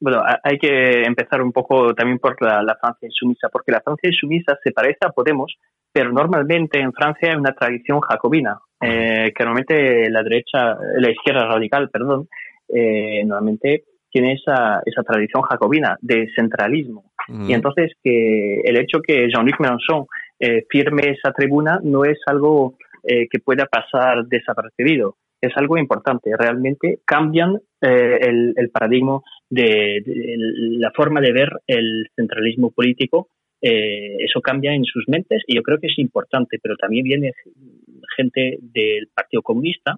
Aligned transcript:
bueno, 0.00 0.22
hay 0.42 0.58
que 0.58 1.02
empezar 1.02 1.40
un 1.42 1.52
poco 1.52 1.94
también 1.94 2.18
por 2.18 2.40
la, 2.42 2.76
Francia 2.80 3.06
insumisa, 3.06 3.48
porque 3.50 3.72
la 3.72 3.80
Francia 3.80 4.10
insumisa 4.10 4.58
se 4.62 4.72
parece 4.72 4.98
a 5.04 5.10
Podemos, 5.10 5.56
pero 5.92 6.12
normalmente 6.12 6.80
en 6.80 6.92
Francia 6.92 7.30
hay 7.30 7.36
una 7.36 7.54
tradición 7.54 8.00
jacobina, 8.00 8.58
eh, 8.80 9.32
que 9.34 9.44
normalmente 9.44 10.10
la 10.10 10.22
derecha, 10.22 10.76
la 10.98 11.10
izquierda 11.10 11.46
radical, 11.46 11.88
perdón, 11.90 12.28
eh, 12.68 13.22
normalmente 13.24 13.84
tiene 14.10 14.34
esa, 14.34 14.80
esa 14.84 15.02
tradición 15.02 15.42
jacobina 15.42 15.96
de 16.00 16.28
centralismo. 16.34 17.12
Y 17.26 17.54
entonces 17.54 17.92
que 18.02 18.60
el 18.60 18.76
hecho 18.76 19.00
que 19.00 19.28
Jean-Luc 19.30 19.58
Mélenchon 19.58 20.04
eh, 20.38 20.66
firme 20.68 21.08
esa 21.08 21.32
tribuna 21.32 21.80
no 21.82 22.04
es 22.04 22.18
algo 22.26 22.76
que 23.06 23.38
pueda 23.44 23.66
pasar 23.66 24.24
desapercibido 24.24 25.16
es 25.40 25.52
algo 25.56 25.78
importante. 25.78 26.30
Realmente 26.38 27.00
cambian 27.04 27.60
el, 27.80 28.54
el, 28.56 28.70
paradigma 28.70 29.20
de, 29.50 30.02
la 30.78 30.90
forma 30.92 31.20
de 31.20 31.32
ver 31.32 31.50
el 31.66 32.06
centralismo 32.16 32.70
político, 32.70 33.28
eh, 33.60 34.16
eso 34.18 34.40
cambia 34.40 34.74
en 34.74 34.84
sus 34.84 35.04
mentes 35.08 35.42
y 35.46 35.56
yo 35.56 35.62
creo 35.62 35.78
que 35.78 35.86
es 35.86 35.98
importante, 35.98 36.58
pero 36.62 36.76
también 36.76 37.04
viene 37.04 37.32
gente 38.16 38.58
del 38.60 39.08
Partido 39.14 39.42
Comunista, 39.42 39.96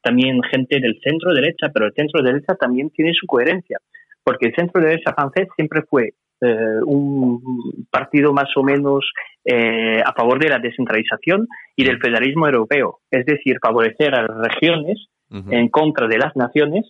también 0.00 0.40
gente 0.42 0.78
del 0.80 1.00
centro 1.02 1.34
derecha, 1.34 1.70
pero 1.72 1.86
el 1.86 1.94
centro 1.94 2.22
derecha 2.22 2.54
también 2.54 2.90
tiene 2.90 3.12
su 3.14 3.26
coherencia, 3.26 3.78
porque 4.22 4.46
el 4.46 4.54
centro 4.54 4.80
derecha 4.80 5.12
francés 5.14 5.48
siempre 5.56 5.82
fue 5.88 6.12
eh, 6.40 6.80
un 6.84 7.86
partido 7.90 8.32
más 8.32 8.48
o 8.56 8.62
menos 8.62 9.10
eh, 9.44 10.00
a 10.04 10.12
favor 10.12 10.38
de 10.38 10.48
la 10.48 10.58
descentralización 10.58 11.48
y 11.74 11.84
del 11.84 11.98
federalismo 11.98 12.46
europeo, 12.46 13.00
es 13.10 13.24
decir, 13.26 13.58
favorecer 13.60 14.14
a 14.14 14.22
las 14.22 14.36
regiones 14.38 15.08
en 15.30 15.68
contra 15.68 16.08
de 16.08 16.16
las 16.16 16.34
naciones 16.36 16.86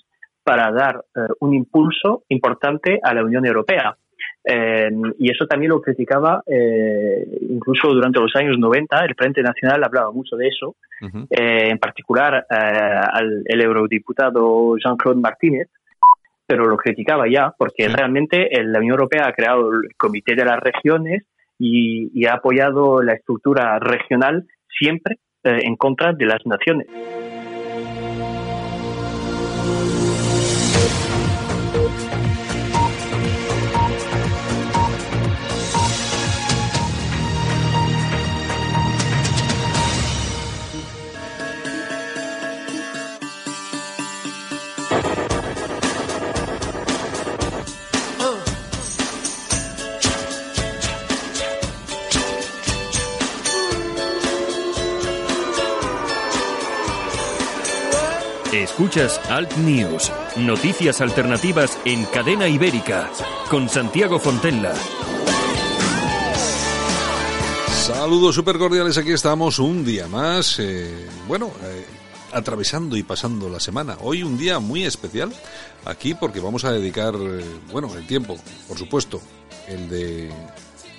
para 0.49 0.73
dar 0.73 1.05
eh, 1.15 1.21
un 1.41 1.53
impulso 1.53 2.23
importante 2.31 2.99
a 3.03 3.13
la 3.13 3.23
Unión 3.23 3.45
Europea. 3.45 3.95
Eh, 4.43 4.89
y 5.19 5.31
eso 5.31 5.47
también 5.47 5.71
lo 5.73 5.83
criticaba 5.83 6.43
eh, 6.47 7.23
incluso 7.51 7.89
durante 7.89 8.19
los 8.19 8.35
años 8.35 8.59
90. 8.59 9.05
El 9.05 9.15
Frente 9.15 9.43
Nacional 9.43 9.85
hablaba 9.85 10.11
mucho 10.11 10.37
de 10.37 10.49
eso, 10.49 10.77
en 11.31 11.79
particular 11.79 12.47
al 12.49 13.43
el 13.45 13.61
eurodiputado 13.61 14.77
Jean-Claude 14.79 15.21
Martínez, 15.21 15.69
pero 16.49 16.65
lo 16.65 16.79
criticaba 16.79 17.27
ya 17.31 17.53
porque 17.57 17.89
realmente 17.89 18.49
la 18.65 18.79
Unión 18.79 18.95
Europea 18.95 19.29
ha 19.29 19.33
creado 19.33 19.71
el 19.71 19.95
Comité 19.99 20.35
de 20.35 20.47
las 20.47 20.59
Regiones 20.59 21.25
y, 21.59 22.11
y 22.19 22.25
ha 22.25 22.35
apoyado 22.35 23.03
la 23.03 23.13
estructura 23.13 23.79
regional 23.79 24.47
siempre 24.67 25.19
en 25.45 25.77
contra 25.77 26.15
de 26.15 26.25
las 26.25 26.45
naciones. 26.47 26.87
Alt 58.98 59.56
News, 59.59 60.10
noticias 60.38 61.00
alternativas 61.00 61.78
en 61.84 62.04
cadena 62.06 62.48
ibérica, 62.48 63.09
con 63.48 63.69
Santiago 63.69 64.19
Fontella. 64.19 64.75
Saludos 67.86 68.34
super 68.34 68.59
cordiales, 68.59 68.98
aquí 68.98 69.12
estamos 69.12 69.60
un 69.60 69.84
día 69.84 70.09
más. 70.09 70.59
Eh, 70.59 71.06
bueno, 71.28 71.53
eh, 71.62 71.86
atravesando 72.32 72.97
y 72.97 73.04
pasando 73.04 73.48
la 73.48 73.60
semana. 73.60 73.97
Hoy 74.00 74.25
un 74.25 74.36
día 74.36 74.59
muy 74.59 74.82
especial 74.82 75.32
aquí 75.84 76.15
porque 76.15 76.41
vamos 76.41 76.65
a 76.65 76.72
dedicar, 76.72 77.15
eh, 77.15 77.44
bueno, 77.70 77.94
el 77.94 78.04
tiempo, 78.04 78.36
por 78.66 78.78
supuesto, 78.78 79.20
el 79.69 79.88
de 79.88 80.28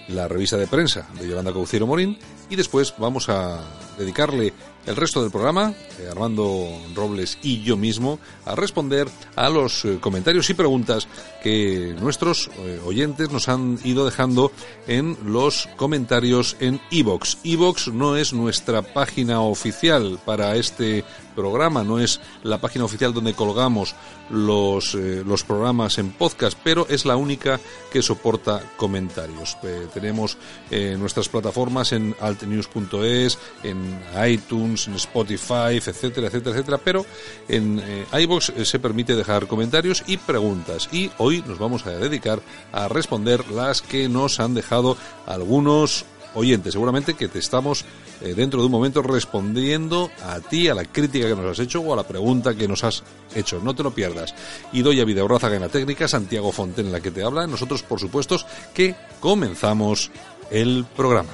la 0.07 0.29
revista 0.29 0.55
de 0.55 0.67
prensa 0.67 1.05
de 1.19 1.27
Yolanda 1.27 1.51
Cauciero 1.51 1.85
Morín 1.85 2.17
y 2.49 2.55
después 2.55 2.93
vamos 2.97 3.27
a 3.27 3.59
dedicarle 3.99 4.53
el 4.85 4.95
resto 4.95 5.21
del 5.21 5.29
programa, 5.31 5.73
eh, 5.99 6.07
Armando 6.09 6.67
Robles 6.95 7.37
y 7.43 7.61
yo 7.61 7.77
mismo, 7.77 8.19
a 8.45 8.55
responder 8.55 9.07
a 9.35 9.49
los 9.49 9.85
eh, 9.85 9.99
comentarios 10.01 10.49
y 10.49 10.55
preguntas 10.55 11.07
que 11.43 11.95
nuestros 12.01 12.49
eh, 12.57 12.81
oyentes 12.85 13.29
nos 13.29 13.49
han 13.49 13.77
ido 13.83 14.05
dejando 14.05 14.51
en 14.87 15.17
los 15.25 15.69
comentarios 15.75 16.57
en 16.59 16.81
iVox. 16.89 17.37
iVox 17.43 17.89
no 17.89 18.15
es 18.15 18.33
nuestra 18.33 18.81
página 18.81 19.41
oficial 19.41 20.19
para 20.25 20.55
este 20.55 21.03
programa, 21.35 21.83
no 21.83 21.99
es 21.99 22.19
la 22.43 22.59
página 22.59 22.85
oficial 22.85 23.13
donde 23.13 23.33
colgamos 23.33 23.95
los, 24.29 24.93
los 24.93 25.43
programas 25.43 25.97
en 25.97 26.11
podcast, 26.11 26.57
pero 26.63 26.85
es 26.89 27.05
la 27.05 27.16
única 27.16 27.61
que 27.91 28.01
soporta 28.01 28.61
comentarios. 28.75 29.57
tenemos 29.93 30.37
nuestras 30.69 31.29
plataformas 31.29 31.93
en 31.93 32.13
altnews.es, 32.19 33.39
en 33.63 33.88
iTunes, 34.27 34.88
en 34.88 34.95
Spotify, 34.95 35.77
etcétera, 35.77 36.27
etcétera, 36.27 36.55
etcétera, 36.55 36.77
pero 36.77 37.05
en 37.47 37.79
eh, 37.79 38.05
iBox 38.22 38.50
eh, 38.50 38.66
se 38.66 38.79
permite 38.79 39.16
dejar 39.16 39.47
comentarios 39.47 40.03
y 40.07 40.17
preguntas 40.17 40.89
y 40.91 41.11
hoy 41.17 41.44
nos 41.47 41.59
vamos 41.59 41.85
a 41.85 41.91
dedicar 41.91 42.41
a 42.72 42.88
responder 42.88 43.49
las 43.51 43.81
que 43.81 44.09
nos 44.09 44.39
han 44.39 44.53
dejado 44.53 44.97
algunos 45.25 46.05
oyentes. 46.35 46.73
Seguramente 46.73 47.13
que 47.13 47.28
te 47.28 47.39
estamos 47.39 47.85
eh, 48.22 48.33
dentro 48.35 48.59
de 48.59 48.66
un 48.66 48.72
momento 48.72 49.01
respondiendo 49.01 50.11
a 50.23 50.39
ti, 50.39 50.67
a 50.67 50.75
la 50.75 50.85
crítica 50.85 51.28
que 51.28 51.35
nos 51.35 51.51
has 51.51 51.59
hecho 51.59 51.81
o 51.81 51.94
a 51.94 51.95
la 51.95 52.07
pregunta 52.07 52.55
que 52.55 52.67
nos 52.67 52.83
has 52.83 53.03
hecho. 53.35 53.59
No 53.63 53.73
te 53.75 53.83
lo 53.83 53.91
pierdas. 53.91 54.33
Y 54.72 54.81
doy 54.81 54.99
a 54.99 55.05
Vida 55.05 55.22
en 55.22 55.61
la 55.61 55.69
técnica, 55.69 56.07
Santiago 56.07 56.51
Fonten 56.51 56.88
en 56.88 56.91
la 56.91 57.01
que 57.01 57.11
te 57.11 57.23
habla. 57.23 57.47
Nosotros, 57.47 57.83
por 57.83 57.99
supuesto, 57.99 58.38
que 58.73 58.95
comenzamos 59.19 60.11
el 60.51 60.85
programa. 60.95 61.31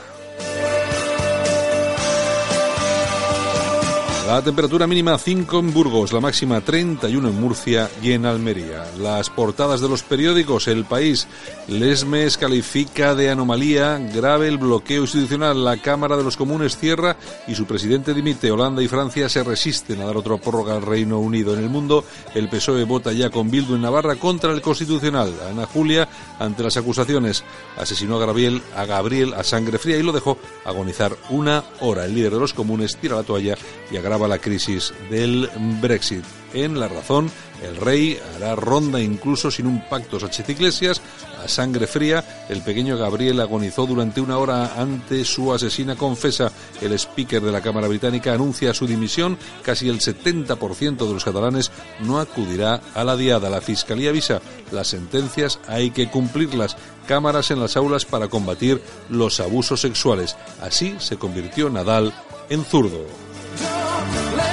La 4.27 4.41
temperatura 4.41 4.87
mínima 4.87 5.19
5 5.19 5.59
en 5.59 5.71
Burgos, 5.71 6.11
la 6.11 6.19
máxima 6.19 6.59
31 6.59 7.29
en 7.29 7.39
Murcia 7.39 7.91
y 8.01 8.13
en 8.13 8.25
Almería. 8.25 8.83
Las 8.97 9.29
portadas 9.29 9.81
de 9.81 9.87
los 9.87 10.01
periódicos, 10.01 10.67
El 10.67 10.83
País, 10.83 11.27
Lesmes 11.67 12.35
califica 12.35 13.13
de 13.13 13.29
anomalía 13.29 13.99
grave 13.99 14.47
el 14.47 14.57
bloqueo 14.57 15.01
institucional. 15.01 15.63
La 15.63 15.77
Cámara 15.77 16.17
de 16.17 16.23
los 16.23 16.37
Comunes 16.37 16.75
cierra 16.75 17.17
y 17.47 17.53
su 17.53 17.65
presidente 17.65 18.15
dimite. 18.15 18.49
Holanda 18.49 18.81
y 18.81 18.87
Francia 18.87 19.29
se 19.29 19.43
resisten 19.43 20.01
a 20.01 20.05
dar 20.05 20.17
otra 20.17 20.37
prórroga 20.37 20.75
al 20.75 20.81
Reino 20.81 21.19
Unido. 21.19 21.53
En 21.53 21.59
el 21.59 21.69
mundo, 21.69 22.03
el 22.33 22.49
PSOE 22.49 22.83
vota 22.83 23.13
ya 23.13 23.29
con 23.29 23.51
Bildu 23.51 23.75
en 23.75 23.83
Navarra 23.83 24.15
contra 24.15 24.51
el 24.53 24.61
Constitucional. 24.61 25.35
Ana 25.47 25.67
Julia, 25.67 26.09
ante 26.39 26.63
las 26.63 26.77
acusaciones, 26.77 27.43
asesinó 27.77 28.15
a 28.15 28.25
Gabriel, 28.25 28.63
a 28.75 28.85
Gabriel 28.85 29.35
a 29.35 29.43
sangre 29.43 29.77
fría 29.77 29.97
y 29.97 30.03
lo 30.03 30.11
dejó 30.11 30.39
agonizar 30.65 31.15
una 31.29 31.63
hora. 31.81 32.05
El 32.05 32.15
líder 32.15 32.33
de 32.33 32.39
los 32.39 32.55
comunes 32.55 32.97
tira 32.97 33.17
la 33.17 33.23
toalla 33.23 33.55
y 33.91 33.97
agrava 33.97 34.14
la 34.17 34.39
crisis 34.39 34.93
del 35.09 35.49
Brexit. 35.81 36.23
En 36.53 36.79
La 36.79 36.87
Razón, 36.87 37.29
el 37.61 37.75
rey 37.75 38.17
hará 38.35 38.55
ronda 38.55 39.01
incluso 39.01 39.51
sin 39.51 39.67
un 39.67 39.83
pacto 39.89 40.19
Sánchez 40.19 40.49
Iglesias. 40.49 41.01
A 41.43 41.49
sangre 41.49 41.85
fría, 41.85 42.45
el 42.47 42.61
pequeño 42.61 42.97
Gabriel 42.97 43.41
agonizó 43.41 43.85
durante 43.85 44.21
una 44.21 44.37
hora 44.37 44.81
ante 44.81 45.25
su 45.25 45.53
asesina 45.53 45.97
confesa. 45.97 46.51
El 46.81 46.93
speaker 46.93 47.41
de 47.41 47.51
la 47.51 47.61
Cámara 47.61 47.89
Británica 47.89 48.33
anuncia 48.33 48.73
su 48.73 48.87
dimisión. 48.87 49.37
Casi 49.63 49.89
el 49.89 49.99
70% 49.99 51.05
de 51.05 51.13
los 51.13 51.25
catalanes 51.25 51.71
no 51.99 52.19
acudirá 52.19 52.79
a 52.93 53.03
la 53.03 53.17
diada. 53.17 53.49
La 53.49 53.59
Fiscalía 53.59 54.11
avisa, 54.11 54.41
las 54.71 54.87
sentencias 54.87 55.59
hay 55.67 55.91
que 55.91 56.09
cumplirlas. 56.09 56.77
Cámaras 57.05 57.51
en 57.51 57.59
las 57.59 57.75
aulas 57.75 58.05
para 58.05 58.29
combatir 58.29 58.81
los 59.09 59.41
abusos 59.41 59.81
sexuales. 59.81 60.37
Así 60.61 60.95
se 60.99 61.17
convirtió 61.17 61.69
Nadal 61.69 62.13
en 62.49 62.63
zurdo. 62.63 63.24
Don't 63.57 64.44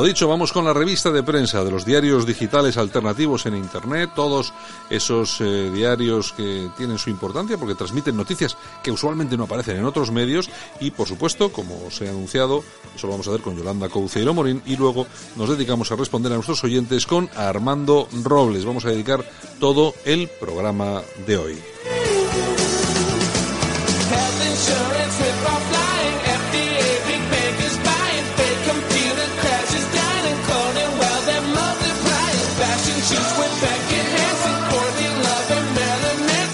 Lo 0.00 0.06
dicho, 0.06 0.26
vamos 0.26 0.50
con 0.50 0.64
la 0.64 0.72
revista 0.72 1.10
de 1.10 1.22
prensa 1.22 1.62
de 1.62 1.70
los 1.70 1.84
diarios 1.84 2.24
digitales 2.24 2.78
alternativos 2.78 3.44
en 3.44 3.54
Internet, 3.54 4.12
todos 4.16 4.54
esos 4.88 5.42
eh, 5.42 5.70
diarios 5.70 6.32
que 6.32 6.70
tienen 6.78 6.96
su 6.96 7.10
importancia 7.10 7.58
porque 7.58 7.74
transmiten 7.74 8.16
noticias 8.16 8.56
que 8.82 8.90
usualmente 8.90 9.36
no 9.36 9.44
aparecen 9.44 9.76
en 9.76 9.84
otros 9.84 10.10
medios 10.10 10.48
y, 10.80 10.90
por 10.90 11.06
supuesto, 11.06 11.52
como 11.52 11.84
os 11.84 12.00
he 12.00 12.08
anunciado, 12.08 12.64
eso 12.96 13.08
lo 13.08 13.12
vamos 13.12 13.28
a 13.28 13.32
ver 13.32 13.42
con 13.42 13.58
Yolanda 13.58 13.90
Couceiro 13.90 14.32
Morín 14.32 14.62
y 14.64 14.74
luego 14.76 15.06
nos 15.36 15.50
dedicamos 15.50 15.92
a 15.92 15.96
responder 15.96 16.32
a 16.32 16.36
nuestros 16.36 16.64
oyentes 16.64 17.04
con 17.04 17.28
Armando 17.36 18.08
Robles. 18.22 18.64
Vamos 18.64 18.86
a 18.86 18.88
dedicar 18.88 19.22
todo 19.58 19.92
el 20.06 20.28
programa 20.28 21.02
de 21.26 21.36
hoy. 21.36 21.58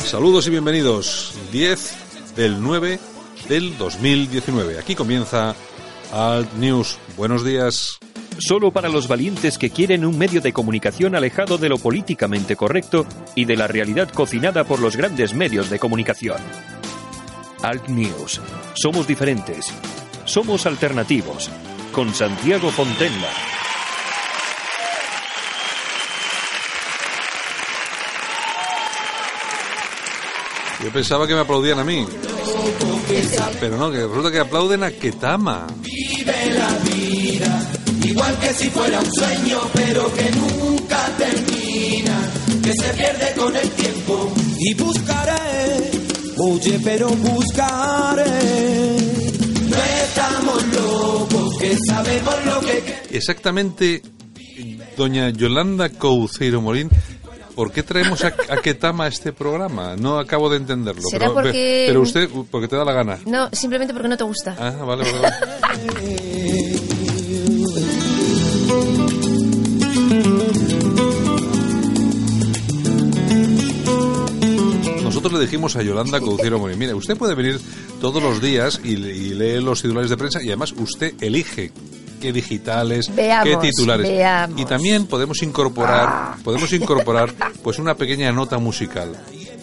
Saludos 0.06 0.46
y 0.46 0.50
bienvenidos. 0.50 1.34
10 1.50 2.36
del 2.36 2.62
9 2.62 3.00
del 3.48 3.76
2019. 3.76 4.78
Aquí 4.78 4.94
comienza 4.94 5.56
Alt 6.12 6.52
News. 6.52 6.96
Buenos 7.16 7.44
días. 7.44 7.98
Solo 8.38 8.70
para 8.70 8.88
los 8.88 9.08
valientes 9.08 9.58
que 9.58 9.70
quieren 9.70 10.04
un 10.04 10.16
medio 10.16 10.40
de 10.40 10.52
comunicación 10.52 11.16
alejado 11.16 11.58
de 11.58 11.68
lo 11.68 11.78
políticamente 11.78 12.54
correcto 12.54 13.04
y 13.34 13.46
de 13.46 13.56
la 13.56 13.66
realidad 13.66 14.08
cocinada 14.08 14.62
por 14.62 14.78
los 14.78 14.96
grandes 14.96 15.34
medios 15.34 15.70
de 15.70 15.80
comunicación. 15.80 16.38
Alt 17.62 17.88
News. 17.88 18.40
Somos 18.74 19.08
diferentes. 19.08 19.74
Somos 20.24 20.66
alternativos. 20.66 21.50
Con 21.90 22.14
Santiago 22.14 22.70
Fontenla. 22.70 23.55
Yo 30.82 30.92
pensaba 30.92 31.26
que 31.26 31.34
me 31.34 31.40
aplaudían 31.40 31.78
a 31.78 31.84
mí. 31.84 32.06
Pero 33.60 33.76
no, 33.76 33.90
que 33.90 33.98
resulta 33.98 34.30
que 34.30 34.40
aplauden 34.40 34.82
a 34.82 34.90
Ketama. 34.90 35.66
Vive 35.80 36.50
la 36.54 36.78
vida, 36.90 37.70
igual 38.04 38.38
que 38.38 38.52
si 38.52 38.68
fuera 38.70 39.00
un 39.00 39.12
sueño, 39.12 39.58
pero 39.72 40.12
que 40.12 40.30
nunca 40.32 41.06
termina, 41.16 42.30
que 42.62 42.72
se 42.72 42.88
pierde 42.94 43.34
con 43.36 43.56
el 43.56 43.70
tiempo. 43.70 44.34
Y 44.58 44.74
buscaré, 44.74 45.90
oye, 46.38 46.80
pero 46.84 47.08
buscaré. 47.08 48.24
No 49.68 49.76
estamos 50.04 50.66
locos, 50.74 51.58
que 51.58 51.76
sabemos 51.86 52.34
lo 52.44 52.60
que... 52.60 53.02
Exactamente, 53.10 54.02
doña 54.96 55.30
Yolanda 55.30 55.88
Couceiro 55.88 56.60
Morín 56.60 56.90
¿Por 57.56 57.72
qué 57.72 57.82
traemos 57.82 58.22
a, 58.22 58.34
a, 58.50 58.58
Ketama 58.58 59.04
a 59.04 59.08
este 59.08 59.32
programa? 59.32 59.96
No 59.96 60.18
acabo 60.18 60.50
de 60.50 60.58
entenderlo. 60.58 61.08
¿Será 61.08 61.28
pero, 61.28 61.34
porque... 61.34 61.84
pero 61.88 62.02
usted, 62.02 62.28
porque 62.50 62.68
te 62.68 62.76
da 62.76 62.84
la 62.84 62.92
gana. 62.92 63.18
No, 63.24 63.48
simplemente 63.50 63.94
porque 63.94 64.08
no 64.08 64.16
te 64.18 64.24
gusta. 64.24 64.54
Ah, 64.60 64.72
vale, 64.84 65.10
vale. 65.10 65.22
vale. 65.22 65.36
Nosotros 75.02 75.32
le 75.32 75.40
dijimos 75.40 75.76
a 75.76 75.82
Yolanda 75.82 76.20
Couceiro 76.20 76.58
Morín, 76.58 76.78
mire, 76.78 76.92
usted 76.92 77.16
puede 77.16 77.34
venir 77.34 77.58
todos 78.02 78.22
los 78.22 78.42
días 78.42 78.82
y, 78.84 78.90
y 78.90 79.32
lee 79.32 79.62
los 79.62 79.80
titulares 79.80 80.10
de 80.10 80.18
prensa 80.18 80.42
y 80.42 80.48
además 80.48 80.74
usted 80.76 81.14
elige 81.22 81.72
qué 82.20 82.32
digitales, 82.32 83.14
Veamos, 83.14 83.62
qué 83.62 83.68
titulares. 83.70 84.08
veamos. 84.08 84.60
Y 84.60 84.64
también 84.64 85.06
podemos 85.06 85.42
incorporar, 85.42 86.36
podemos 86.42 86.72
incorporar 86.72 87.32
pues 87.62 87.78
una 87.78 87.94
pequeña 87.94 88.32
nota 88.32 88.58
musical. 88.58 89.16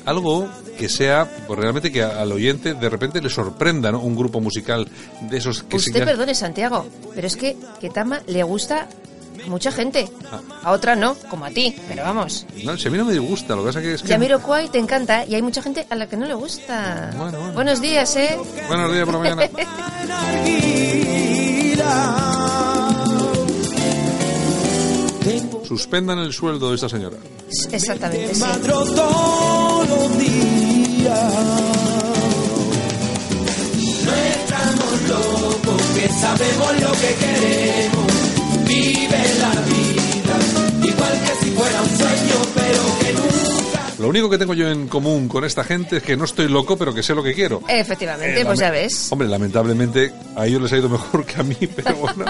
Algo 0.05 0.49
que 0.77 0.89
sea, 0.89 1.29
pues 1.47 1.57
realmente 1.59 1.91
que 1.91 2.03
al 2.03 2.31
oyente 2.31 2.73
de 2.73 2.89
repente 2.89 3.21
le 3.21 3.29
sorprenda, 3.29 3.91
¿no? 3.91 3.99
Un 4.01 4.15
grupo 4.15 4.41
musical 4.41 4.87
de 5.21 5.37
esos 5.37 5.63
que 5.63 5.77
Usted 5.77 5.93
se 5.93 6.05
perdone, 6.05 6.35
Santiago, 6.35 6.85
pero 7.15 7.25
es 7.27 7.37
que 7.37 7.55
Ketama 7.79 8.21
le 8.27 8.43
gusta 8.43 8.89
a 9.45 9.49
mucha 9.49 9.71
gente. 9.71 10.09
Ah. 10.31 10.41
A 10.63 10.71
otra 10.71 10.95
no, 10.95 11.15
como 11.29 11.45
a 11.45 11.51
ti, 11.51 11.73
pero 11.87 12.03
vamos. 12.03 12.45
No, 12.63 12.77
si 12.77 12.87
a 12.87 12.91
mí 12.91 12.97
no 12.97 13.05
me 13.05 13.13
disgusta, 13.13 13.55
lo 13.55 13.61
que 13.61 13.67
pasa 13.67 13.81
que 13.81 13.93
es 13.93 14.01
que... 14.01 14.09
Jamiroquai 14.09 14.69
te 14.69 14.79
encanta 14.79 15.25
y 15.25 15.35
hay 15.35 15.41
mucha 15.41 15.61
gente 15.61 15.85
a 15.89 15.95
la 15.95 16.07
que 16.07 16.17
no 16.17 16.25
le 16.25 16.33
gusta. 16.33 17.11
Bueno, 17.15 17.39
bueno. 17.39 17.53
Buenos 17.53 17.81
días, 17.81 18.15
¿eh? 18.15 18.37
Buenos 18.67 18.91
días 18.91 19.05
por 19.05 19.13
la 19.13 19.35
mañana. 19.35 19.49
Suspendan 25.65 26.19
el 26.19 26.33
sueldo 26.33 26.69
de 26.69 26.75
esta 26.75 26.89
señora. 26.89 27.17
Exactamente, 27.71 28.35
sí. 28.35 28.41
Que 35.95 36.09
sabemos 36.09 36.81
lo 36.81 36.91
que 36.91 37.15
queremos. 37.15 38.13
Vive 38.67 39.21
la 39.39 39.51
vida, 39.61 40.35
igual 40.83 41.21
que 41.23 41.45
si 41.45 41.51
fuera 41.51 41.81
un 41.81 41.97
sueño, 41.97 42.37
pero 42.55 42.81
que 42.99 43.13
nunca. 43.13 43.82
Lo 44.03 44.09
único 44.09 44.29
que 44.29 44.37
tengo 44.37 44.53
yo 44.53 44.67
en 44.69 44.89
común 44.89 45.29
con 45.29 45.45
esta 45.45 45.63
gente 45.63 45.95
es 45.97 46.03
que 46.03 46.17
no 46.17 46.25
estoy 46.25 46.49
loco, 46.49 46.75
pero 46.77 46.93
que 46.93 47.01
sé 47.01 47.15
lo 47.15 47.23
que 47.23 47.33
quiero. 47.33 47.61
Efectivamente, 47.69 48.41
Eh, 48.41 48.45
pues 48.45 48.59
ya 48.59 48.69
ves. 48.69 49.07
Hombre, 49.13 49.29
lamentablemente 49.29 50.11
a 50.35 50.45
ellos 50.45 50.61
les 50.61 50.73
ha 50.73 50.77
ido 50.77 50.89
mejor 50.89 51.25
que 51.25 51.39
a 51.39 51.43
mí, 51.43 51.55
pero 51.75 51.95
bueno. 51.95 52.25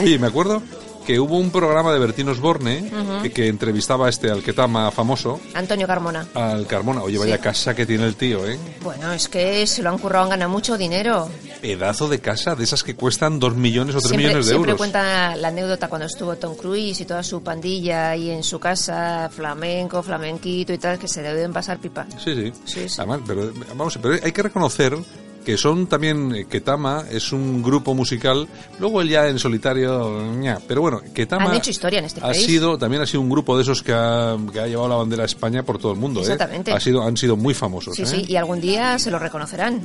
Oye, 0.00 0.18
me 0.18 0.28
acuerdo 0.28 0.62
que 1.06 1.20
hubo 1.20 1.36
un 1.38 1.50
programa 1.50 1.92
de 1.92 1.98
Bertín 1.98 2.30
Osborne 2.30 2.90
que, 3.22 3.30
que 3.32 3.48
entrevistaba 3.48 4.06
a 4.06 4.08
este 4.08 4.30
Alquetama 4.30 4.90
famoso, 4.90 5.38
Antonio 5.52 5.86
Carmona. 5.86 6.26
al 6.32 6.66
Carmona. 6.66 7.02
Oye, 7.02 7.18
vaya 7.18 7.36
Sí. 7.36 7.42
casa 7.42 7.74
que 7.74 7.84
tiene 7.84 8.06
el 8.06 8.16
tío, 8.16 8.46
¿eh? 8.48 8.58
Bueno, 8.82 9.12
es 9.12 9.28
que 9.28 9.66
se 9.66 9.82
lo 9.82 9.90
han 9.90 9.98
currado, 9.98 10.24
han 10.24 10.30
ganado 10.30 10.50
mucho 10.50 10.78
dinero. 10.78 11.28
Pedazo 11.60 12.08
de 12.08 12.20
casa, 12.20 12.54
de 12.54 12.64
esas 12.64 12.82
que 12.82 12.94
cuestan 12.96 13.38
dos 13.38 13.54
millones 13.54 13.94
o 13.94 13.98
tres 13.98 14.08
Siempre, 14.08 14.26
millones 14.28 14.46
de 14.46 14.50
siempre 14.52 14.70
euros. 14.72 14.78
cuenta 14.78 15.36
la 15.36 15.48
anécdota 15.48 15.88
cuando 15.88 16.06
estuvo 16.06 16.34
Tom 16.36 16.54
Cruise 16.56 17.00
y 17.00 17.04
toda 17.04 17.22
su 17.22 17.42
pandilla 17.42 18.10
ahí 18.10 18.30
en 18.30 18.42
su 18.42 18.58
casa, 18.58 19.28
flamenco, 19.34 20.02
flamenquito 20.02 20.72
y 20.72 20.78
tal, 20.78 20.98
que 20.98 21.08
se 21.08 21.22
deben 21.22 21.52
pasar 21.52 21.78
pipa. 21.78 22.06
Sí, 22.22 22.34
sí. 22.34 22.52
Sí, 22.64 22.88
sí. 22.88 22.94
Además, 22.98 23.20
pero, 23.26 23.52
vamos, 23.76 23.98
pero 24.00 24.14
hay 24.22 24.32
que 24.32 24.42
reconocer 24.42 24.96
que 25.44 25.56
son 25.56 25.86
también, 25.86 26.34
eh, 26.34 26.46
Ketama 26.48 27.04
es 27.10 27.32
un 27.32 27.62
grupo 27.62 27.94
musical, 27.94 28.46
luego 28.78 29.00
él 29.00 29.08
ya 29.08 29.26
en 29.28 29.38
solitario, 29.38 30.22
pero 30.68 30.80
bueno, 30.82 31.00
Ketama 31.14 31.46
Han 31.50 31.56
hecho 31.56 31.70
historia 31.70 31.98
en 32.00 32.04
este 32.04 32.20
ha 32.20 32.24
país. 32.24 32.44
sido, 32.44 32.76
también 32.78 33.02
ha 33.02 33.06
sido 33.06 33.20
un 33.22 33.30
grupo 33.30 33.56
de 33.56 33.62
esos 33.62 33.82
que 33.82 33.92
ha, 33.92 34.36
que 34.52 34.60
ha 34.60 34.66
llevado 34.66 34.88
la 34.88 34.96
bandera 34.96 35.22
de 35.22 35.26
España 35.26 35.62
por 35.62 35.78
todo 35.78 35.92
el 35.92 35.98
mundo, 35.98 36.20
¿eh? 36.20 36.24
Exactamente. 36.24 36.72
Ha 36.72 36.80
sido, 36.80 37.02
han 37.02 37.16
sido 37.16 37.36
muy 37.36 37.54
famosos, 37.54 37.96
Sí, 37.96 38.02
¿eh? 38.02 38.06
sí, 38.06 38.24
y 38.28 38.36
algún 38.36 38.60
día 38.60 38.98
se 38.98 39.10
lo 39.10 39.18
reconocerán. 39.18 39.80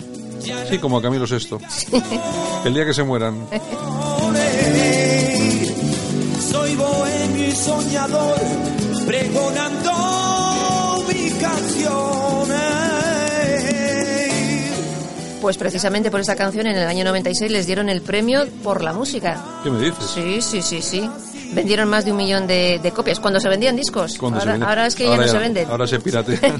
Sí, 0.69 0.77
como 0.79 0.97
a 0.97 1.01
Camilo 1.01 1.25
Sesto. 1.25 1.59
El 2.65 2.73
día 2.73 2.85
que 2.85 2.93
se 2.93 3.03
mueran. 3.03 3.47
Soy 6.51 6.75
bohemio 6.75 7.47
y 7.47 7.51
soñador, 7.51 8.37
pregonando 9.05 9.91
mi 11.07 11.29
canciones. 11.31 12.84
Pues 15.45 15.57
precisamente 15.59 16.09
por 16.09 16.19
esta 16.19 16.35
canción 16.35 16.65
en 16.65 16.75
el 16.75 16.87
año 16.87 17.03
96 17.05 17.51
les 17.51 17.67
dieron 17.67 17.87
el 17.87 18.01
premio 18.01 18.47
por 18.63 18.83
la 18.83 18.93
música. 18.93 19.39
¿Qué 19.63 19.69
me 19.69 19.79
dices? 19.79 20.03
Sí, 20.11 20.41
sí, 20.41 20.63
sí, 20.63 20.81
sí. 20.81 21.07
Vendieron 21.53 21.87
más 21.87 22.03
de 22.03 22.09
un 22.13 22.17
millón 22.17 22.47
de, 22.47 22.79
de 22.81 22.91
copias. 22.91 23.19
Cuando 23.19 23.39
se 23.39 23.47
vendían 23.47 23.75
discos. 23.75 24.17
Cuando 24.17 24.39
se 24.39 24.47
ahora, 24.49 24.57
vende- 24.57 24.65
ahora 24.67 24.87
es 24.87 24.95
que 24.95 25.05
ahora 25.05 25.17
ya 25.19 25.25
no 25.27 25.31
se 25.33 25.37
venden. 25.37 25.69
Ahora 25.69 25.85
se 25.85 25.99
piratean. 25.99 26.39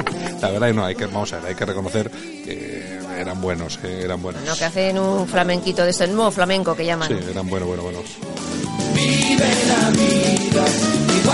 la 0.42 0.50
verdad, 0.50 0.74
no, 0.74 0.84
hay 0.84 0.96
que, 0.96 1.06
vamos 1.06 1.32
a 1.34 1.36
ver, 1.36 1.50
hay 1.50 1.54
que 1.54 1.66
reconocer 1.66 2.10
que 2.10 2.98
eran 3.16 3.40
buenos, 3.40 3.78
eh, 3.84 4.00
eran 4.02 4.20
buenos. 4.20 4.42
No, 4.42 4.56
que 4.56 4.64
hacen 4.64 4.98
un 4.98 5.28
flamenquito 5.28 5.84
de 5.84 5.90
este 5.90 6.08
nuevo 6.08 6.32
flamenco 6.32 6.74
que 6.74 6.84
llaman. 6.84 7.06
Sí, 7.06 7.14
eran 7.30 7.46
buenos, 7.48 7.68
buenos, 7.68 7.84
buenos. 7.84 8.04
Vive 8.92 9.48
la 9.68 9.90
vida, 9.90 10.64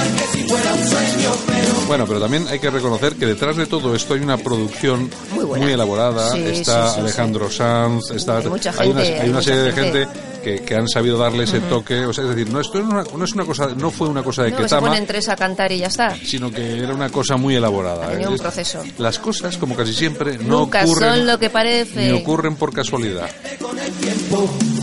igual 0.04 0.16
que 0.16 0.26
si 0.38 0.44
fuera 0.48 0.72
un 0.74 0.86
sueño, 0.88 1.30
pero 1.46 1.72
Bueno, 1.86 2.06
pero 2.06 2.20
también 2.20 2.46
hay 2.48 2.58
que 2.58 2.70
reconocer 2.70 3.14
que 3.16 3.26
detrás 3.26 3.56
de 3.56 3.66
todo 3.66 3.94
esto 3.94 4.14
hay 4.14 4.20
una 4.20 4.36
producción 4.38 5.10
Muy 5.34 5.70
elaborada. 5.72 6.30
Sí, 6.30 6.42
está 6.44 6.88
sí, 6.88 6.94
sí, 6.94 7.00
Alejandro 7.00 7.50
Sanz, 7.50 8.10
está, 8.10 8.38
Hay 8.38 8.48
mucha 8.48 8.72
hay, 8.78 8.88
una, 8.90 9.00
gente, 9.02 9.14
hay 9.14 9.20
hay 9.20 9.28
una 9.30 9.38
mucha 9.38 9.50
serie 9.50 9.62
de 9.62 9.72
gente. 9.72 10.08
que, 10.42 10.60
que 10.62 10.74
han 10.74 10.88
sabido 10.88 11.18
darle 11.18 11.44
ese 11.44 11.60
toque. 11.60 12.04
O 12.06 12.12
sea, 12.12 12.24
es 12.24 12.30
decir, 12.30 12.50
no, 12.52 12.60
esto 12.60 12.80
no 12.82 13.00
es 13.00 13.08
una, 13.08 13.16
no 13.18 13.24
es 13.24 13.32
una 13.32 13.44
cosa, 13.44 13.68
no 13.76 13.90
fue 13.90 14.08
una 14.08 14.22
cosa 14.22 14.42
de 14.44 14.50
No, 14.50 14.56
que 14.58 14.68
se 14.68 14.76
ponen 14.78 15.06
tres 15.06 15.28
a 15.28 15.36
cantar 15.36 15.70
y 15.72 15.78
ya 15.78 15.86
está. 15.88 16.16
sino 16.24 16.50
que 16.50 16.78
era 16.78 16.94
una 16.94 17.08
cosa 17.10 17.36
muy 17.36 17.54
elaborada. 17.56 18.06
Ha 18.06 18.10
tenido 18.10 18.30
¿eh? 18.30 18.34
un 18.34 18.38
proceso. 18.38 18.82
Las 18.98 19.18
cosas, 19.18 19.56
como 19.58 19.76
casi 19.76 19.92
siempre, 19.94 20.38
no 20.38 20.60
Nunca 20.60 20.82
ocurren, 20.84 21.10
son 21.16 21.26
lo 21.26 21.38
que 21.38 21.50
parece. 21.50 22.06
ni 22.10 22.12
ocurren 22.12 22.56
por 22.56 22.72
casualidad. 22.72 23.28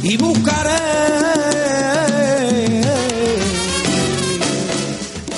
y 0.03 0.17
buscaré. 0.17 0.69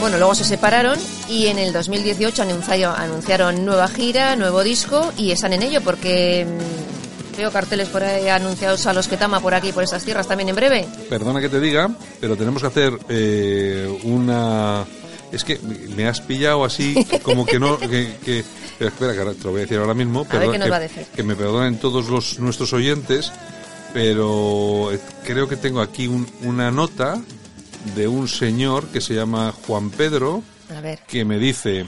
Bueno, 0.02 0.18
luego 0.18 0.34
se 0.34 0.44
separaron 0.44 0.98
y 1.30 1.46
en 1.48 1.60
el 1.60 1.72
2018 1.72 2.42
anunciaron, 2.42 3.00
anunciaron 3.00 3.64
nueva 3.64 3.88
gira, 3.88 4.36
nuevo 4.36 4.64
disco 4.64 5.14
y 5.16 5.30
están 5.32 5.54
en 5.54 5.62
ello 5.62 5.80
porque 5.82 6.46
mm, 6.48 7.38
veo 7.38 7.52
carteles 7.52 7.88
por 7.90 8.04
ahí 8.04 8.28
anunciados 8.28 8.88
a 8.88 8.94
los 8.94 9.08
que 9.08 9.16
tama 9.18 9.40
por 9.40 9.54
aquí, 9.54 9.72
por 9.72 9.84
estas 9.84 10.04
tierras 10.04 10.28
también 10.28 10.50
en 10.50 10.56
breve. 10.56 10.88
Perdona 11.08 11.40
que 11.40 11.50
te 11.50 11.60
diga, 11.60 11.90
pero 12.20 12.36
tenemos 12.36 12.62
que 12.64 12.68
hacer 12.68 12.98
eh, 13.10 14.00
una... 14.04 14.86
Es 15.32 15.44
que 15.44 15.60
me 15.96 16.08
has 16.08 16.20
pillado 16.20 16.66
así, 16.66 16.96
como 17.24 17.46
que 17.46 17.60
no... 17.60 17.78
Que, 17.78 18.18
que- 18.26 18.44
pero 18.80 18.90
espera, 18.90 19.14
que 19.14 19.20
te 19.36 19.44
lo 19.44 19.52
voy 19.52 19.60
a 19.60 19.64
decir 19.66 19.78
ahora 19.78 19.94
mismo. 19.94 20.26
A 20.28 20.38
ver 20.40 20.50
qué 20.50 20.58
nos 20.58 20.66
que, 20.66 20.72
va 20.72 20.78
a 20.78 20.80
decir. 20.80 21.06
que 21.16 21.22
me 21.24 21.36
perdonen 21.36 21.78
todos 21.78 22.10
los 22.10 22.40
nuestros 22.40 22.74
oyentes, 22.74 23.32
pero 23.94 24.92
eh, 24.92 25.00
creo 25.24 25.48
que 25.48 25.58
tengo 25.58 25.80
aquí 25.82 26.08
un- 26.08 26.28
una 26.42 26.72
nota 26.72 27.22
de 27.96 28.08
un 28.08 28.28
señor 28.28 28.88
que 28.88 29.02
se 29.02 29.14
llama 29.14 29.52
Juan 29.66 29.90
Pedro, 29.90 30.44
A 30.76 30.82
ver. 30.82 31.00
que 31.08 31.26
me 31.26 31.38
dice, 31.38 31.86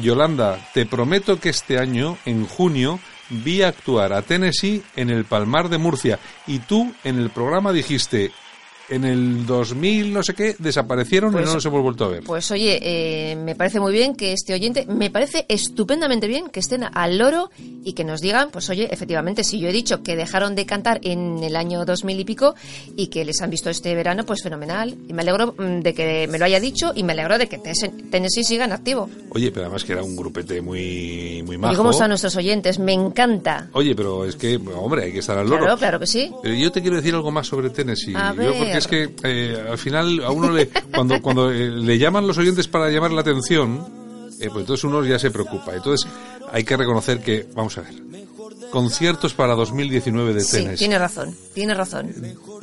Yolanda, 0.00 0.58
te 0.74 0.86
prometo 0.86 1.38
que 1.40 1.50
este 1.50 1.78
año, 1.78 2.18
en 2.24 2.46
junio, 2.46 2.98
vi 3.30 3.62
actuar 3.62 4.12
a 4.12 4.22
Tennessee 4.22 4.82
en 4.94 5.10
el 5.10 5.24
Palmar 5.24 5.68
de 5.68 5.78
Murcia 5.78 6.18
y 6.46 6.60
tú 6.60 6.94
en 7.04 7.18
el 7.18 7.30
programa 7.30 7.72
dijiste, 7.72 8.32
en 8.88 9.04
el 9.04 9.46
2000 9.46 10.12
no 10.12 10.22
sé 10.22 10.34
qué, 10.34 10.56
desaparecieron 10.58 11.32
Pues- 11.32 11.44
y 11.44 11.46
no 11.48 11.54
los 11.54 11.64
hemos 11.64 11.82
vuelto 11.82 12.04
a 12.04 12.08
ver. 12.08 12.22
Pues 12.22 12.50
oye, 12.50 12.78
eh, 12.82 13.36
me 13.36 13.54
parece 13.54 13.80
muy 13.80 13.92
bien 13.92 14.14
que 14.14 14.32
este 14.32 14.54
oyente, 14.54 14.86
me 14.86 15.10
parece 15.10 15.44
estupendamente 15.48 16.26
bien 16.26 16.48
que 16.48 16.60
estén 16.60 16.84
al 16.84 17.18
loro 17.18 17.50
y 17.58 17.92
que 17.94 18.04
nos 18.04 18.20
digan, 18.20 18.50
pues 18.50 18.70
oye, 18.70 18.88
efectivamente, 18.92 19.44
si 19.44 19.58
yo 19.58 19.68
he 19.68 19.72
dicho 19.72 20.02
que 20.02 20.16
dejaron 20.16 20.54
de 20.54 20.66
cantar 20.66 21.00
en 21.02 21.42
el 21.42 21.56
año 21.56 21.84
2000 21.84 22.20
y 22.20 22.24
pico 22.24 22.54
y 22.96 23.08
que 23.08 23.24
les 23.24 23.40
han 23.42 23.50
visto 23.50 23.70
este 23.70 23.94
verano, 23.94 24.24
pues 24.24 24.42
fenomenal. 24.42 24.94
Y 25.08 25.12
me 25.12 25.22
alegro 25.22 25.54
mm, 25.58 25.80
de 25.80 25.94
que 25.94 26.28
me 26.28 26.38
lo 26.38 26.44
haya 26.44 26.60
dicho 26.60 26.92
y 26.94 27.02
me 27.02 27.12
alegro 27.12 27.38
de 27.38 27.48
que 27.48 27.58
Tennessee 27.58 28.44
siga 28.44 28.64
en 28.64 28.72
activo. 28.72 29.08
Oye, 29.30 29.50
pero 29.50 29.66
además 29.66 29.84
que 29.84 29.92
era 29.92 30.02
un 30.02 30.16
grupete 30.16 30.60
muy, 30.60 31.42
muy 31.44 31.58
majo. 31.58 31.74
¿Y 31.74 31.76
cómo 31.76 31.90
están 31.90 32.08
nuestros 32.08 32.36
oyentes? 32.36 32.78
Me 32.78 32.92
encanta. 32.92 33.68
Oye, 33.72 33.94
pero 33.94 34.24
es 34.24 34.36
que, 34.36 34.56
hombre, 34.56 35.04
hay 35.04 35.12
que 35.12 35.18
estar 35.20 35.36
al 35.38 35.48
loro. 35.48 35.62
Claro, 35.64 35.78
claro 35.78 36.00
que 36.00 36.06
sí. 36.06 36.30
Pero 36.42 36.54
yo 36.54 36.70
te 36.72 36.80
quiero 36.80 36.96
decir 36.96 37.14
algo 37.14 37.30
más 37.30 37.46
sobre 37.46 37.70
Tennessee. 37.70 38.14
A 38.14 38.34
Yo 38.34 38.54
porque 38.56 38.75
ver. 38.76 38.82
es 38.82 38.86
que 38.88 39.14
eh, 39.24 39.66
al 39.70 39.78
final 39.78 40.22
a 40.24 40.30
uno 40.30 40.50
le 40.50 40.68
cuando 40.94 41.20
cuando 41.20 41.50
eh, 41.50 41.68
le 41.70 41.98
llaman 41.98 42.26
los 42.26 42.38
oyentes 42.38 42.68
para 42.68 42.88
llamar 42.90 43.12
la 43.12 43.20
atención, 43.22 43.86
eh, 44.40 44.48
pues 44.50 44.60
entonces 44.62 44.84
uno 44.84 45.04
ya 45.04 45.18
se 45.18 45.30
preocupa. 45.30 45.74
Entonces 45.74 46.08
hay 46.52 46.64
que 46.64 46.76
reconocer 46.76 47.20
que 47.20 47.46
vamos 47.54 47.76
a 47.78 47.82
ver. 47.82 47.94
Conciertos 48.70 49.32
para 49.32 49.54
2019 49.54 50.34
de 50.34 50.40
Sí, 50.42 50.56
Tennessee. 50.58 50.76
tiene 50.78 50.98
razón, 50.98 51.34
tiene 51.54 51.72
razón. 51.74 52.12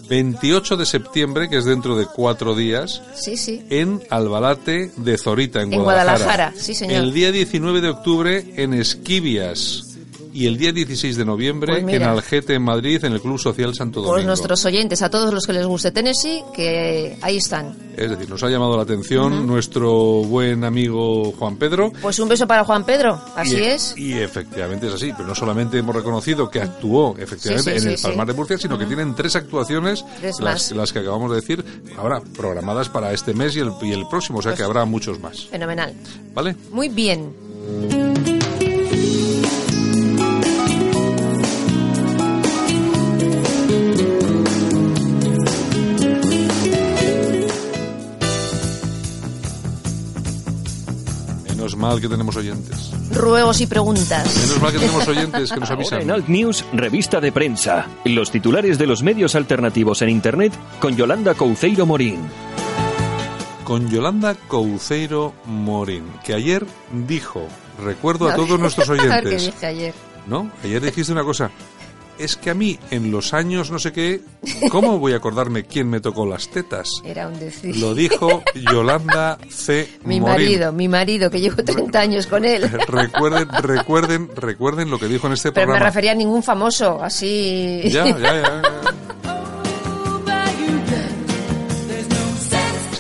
28 0.10 0.75
de 0.75 0.86
septiembre, 0.86 1.50
que 1.50 1.58
es 1.58 1.65
dentro 1.65 1.96
de 1.96 2.05
cuatro 2.05 2.55
días, 2.55 3.01
Sí, 3.15 3.38
sí. 3.38 3.63
en 3.70 4.01
Albalate 4.10 4.91
de 4.98 5.17
Zorita, 5.17 5.62
en, 5.62 5.74
En 5.74 5.82
Guadalajara. 5.82 6.17
Guadalajara, 6.25 6.53
sí, 6.62 6.75
señor. 6.75 6.98
El 7.03 7.13
día 7.13 7.32
19 7.32 7.79
de 7.82 7.89
octubre 7.89 8.46
en 8.58 8.74
Esquivias. 8.74 9.92
Y 10.34 10.48
el 10.48 10.58
día 10.58 10.72
16 10.72 11.16
de 11.16 11.25
noviembre 11.25 11.82
Pues 11.82 11.96
en 11.96 12.04
Algete, 12.04 12.56
en 12.56 12.63
Madrid, 12.63 13.04
en 13.06 13.13
el 13.13 13.22
Club 13.22 13.40
Social 13.40 13.74
Santo 13.75 14.00
Domingo. 14.00 14.16
Pues 14.16 14.25
nuestros 14.25 14.66
oyentes, 14.66 15.02
a 15.04 15.10
todos 15.10 15.34
los 15.34 15.46
que 15.46 15.54
les 15.54 15.66
guste 15.66 15.92
Tennessee, 15.92 16.44
que 16.56 17.18
ahí 17.22 17.38
están. 17.38 17.75
Es 17.96 18.10
decir, 18.10 18.28
nos 18.30 18.42
ha 18.44 18.50
llamado 18.50 18.75
la 18.75 18.84
atención 18.84 19.46
nuestro 19.46 19.92
buen 20.24 20.63
amigo 20.63 21.32
Juan 21.34 21.58
Pedro. 21.58 21.92
Pues 22.02 22.18
un 22.20 22.30
beso 22.30 22.48
para 22.48 22.63
Juan 22.63 22.84
Pedro, 22.84 23.22
así 23.36 23.58
y, 23.58 23.62
es. 23.63 23.94
Y 23.96 24.13
efectivamente 24.13 24.88
es 24.88 24.94
así, 24.94 25.12
pero 25.16 25.28
no 25.28 25.36
solamente 25.36 25.78
hemos 25.78 25.96
reconocido 25.96 26.50
que 26.50 26.60
actuó 26.60 27.16
efectivamente 27.18 27.74
Sí, 27.74 27.80
sí, 27.80 27.86
en 27.88 27.94
el 27.94 28.02
Palmar 28.02 28.28
de 28.28 28.34
Murcia, 28.34 28.58
sino 28.58 28.78
que 28.80 28.86
tienen 28.86 29.13
tres 29.13 29.36
actuaciones, 29.36 30.04
Tres 30.20 30.40
las, 30.40 30.54
más. 30.54 30.72
las 30.72 30.94
que 30.94 31.00
acabamos 31.00 31.30
de 31.30 31.36
decir, 31.36 31.63
ahora 31.98 32.22
programadas 32.36 32.90
para 32.90 33.13
este 33.13 33.34
mes 33.34 33.56
y 33.56 33.60
el, 33.60 33.72
y 33.84 33.92
el 33.92 34.08
próximo, 34.10 34.40
o 34.40 34.42
sea 34.42 34.52
Pues 34.52 34.60
que 34.60 34.66
habrá 34.66 34.86
muchos 34.86 35.20
más. 35.20 35.46
Fenomenal. 35.46 35.94
¿Vale? 36.34 36.56
Muy 36.72 36.90
bien. 36.90 38.33
Menos 51.63 51.77
mal 51.77 52.01
que 52.01 52.10
tenemos 52.10 52.36
oyentes. 52.36 52.91
Ruegos 53.13 53.62
y 53.62 53.67
preguntas. 53.67 54.36
Menos 54.36 54.62
mal 54.62 54.74
que 54.74 54.79
tenemos 54.86 55.08
oyentes 55.08 55.50
que 55.50 55.60
nos 55.62 55.70
Ahora 55.70 55.79
avisan. 55.82 56.01
en 56.01 56.12
Alt 56.12 56.27
News, 56.27 56.65
revista 56.74 57.22
de 57.22 57.32
prensa. 57.32 57.88
Los 58.03 58.32
titulares 58.32 58.77
de 58.77 58.86
los 58.86 59.01
medios 59.01 59.34
alternativos 59.34 60.01
en 60.01 60.10
Internet 60.10 60.51
con 60.82 60.98
Yolanda 60.98 61.36
Couceiro 61.36 61.86
Morín. 61.86 62.20
Con 63.63 63.89
Yolanda 63.89 64.36
Couceiro 64.50 65.34
Morín, 65.46 66.03
que 66.25 66.34
ayer 66.34 66.65
dijo, 67.08 67.48
recuerdo 67.82 68.27
a 68.27 68.36
todos 68.36 68.60
nuestros 68.60 68.89
oyentes, 68.89 69.46
dije 69.46 69.65
ayer. 69.65 69.93
¿no? 70.27 70.51
Ayer 70.65 70.82
dijiste 70.82 71.13
una 71.13 71.24
cosa. 71.24 71.50
Es 72.20 72.36
que 72.38 72.51
a 72.51 72.53
mí, 72.53 72.77
en 72.91 73.12
los 73.12 73.34
años 73.34 73.72
no 73.72 73.79
sé 73.79 73.91
qué, 73.91 74.22
¿cómo 74.72 75.00
voy 75.00 75.13
a 75.13 75.17
acordarme 75.17 75.63
quién 75.65 75.89
me 75.89 76.00
tocó 76.00 76.25
las 76.25 76.48
tetas? 76.50 76.88
Era 77.03 77.27
un 77.27 77.39
decir. 77.39 77.75
Lo 77.77 77.96
dijo 77.96 78.43
Yolanda 78.53 79.38
C. 79.50 79.89
mi 80.05 80.20
Morín. 80.20 80.34
marido, 80.46 80.72
mi 80.72 80.88
marido, 80.88 81.29
que 81.32 81.41
llevo 81.41 81.63
30 81.63 82.00
años 82.00 82.27
con 82.27 82.46
él. 82.46 82.70
Recuerden, 82.88 83.50
recuerden, 83.62 84.29
recuerden 84.36 84.89
lo 84.91 85.00
que 85.00 85.08
dijo 85.08 85.27
en 85.27 85.34
este 85.34 85.51
Pero 85.51 85.65
me 85.67 85.72
programa. 85.74 85.86
refería 85.89 86.12
a 86.12 86.15
ningún 86.15 86.43
famoso, 86.43 87.01
así. 87.01 87.82
Ya, 87.86 88.05
ya, 88.05 88.17
ya, 88.20 88.41
ya. 88.43 88.62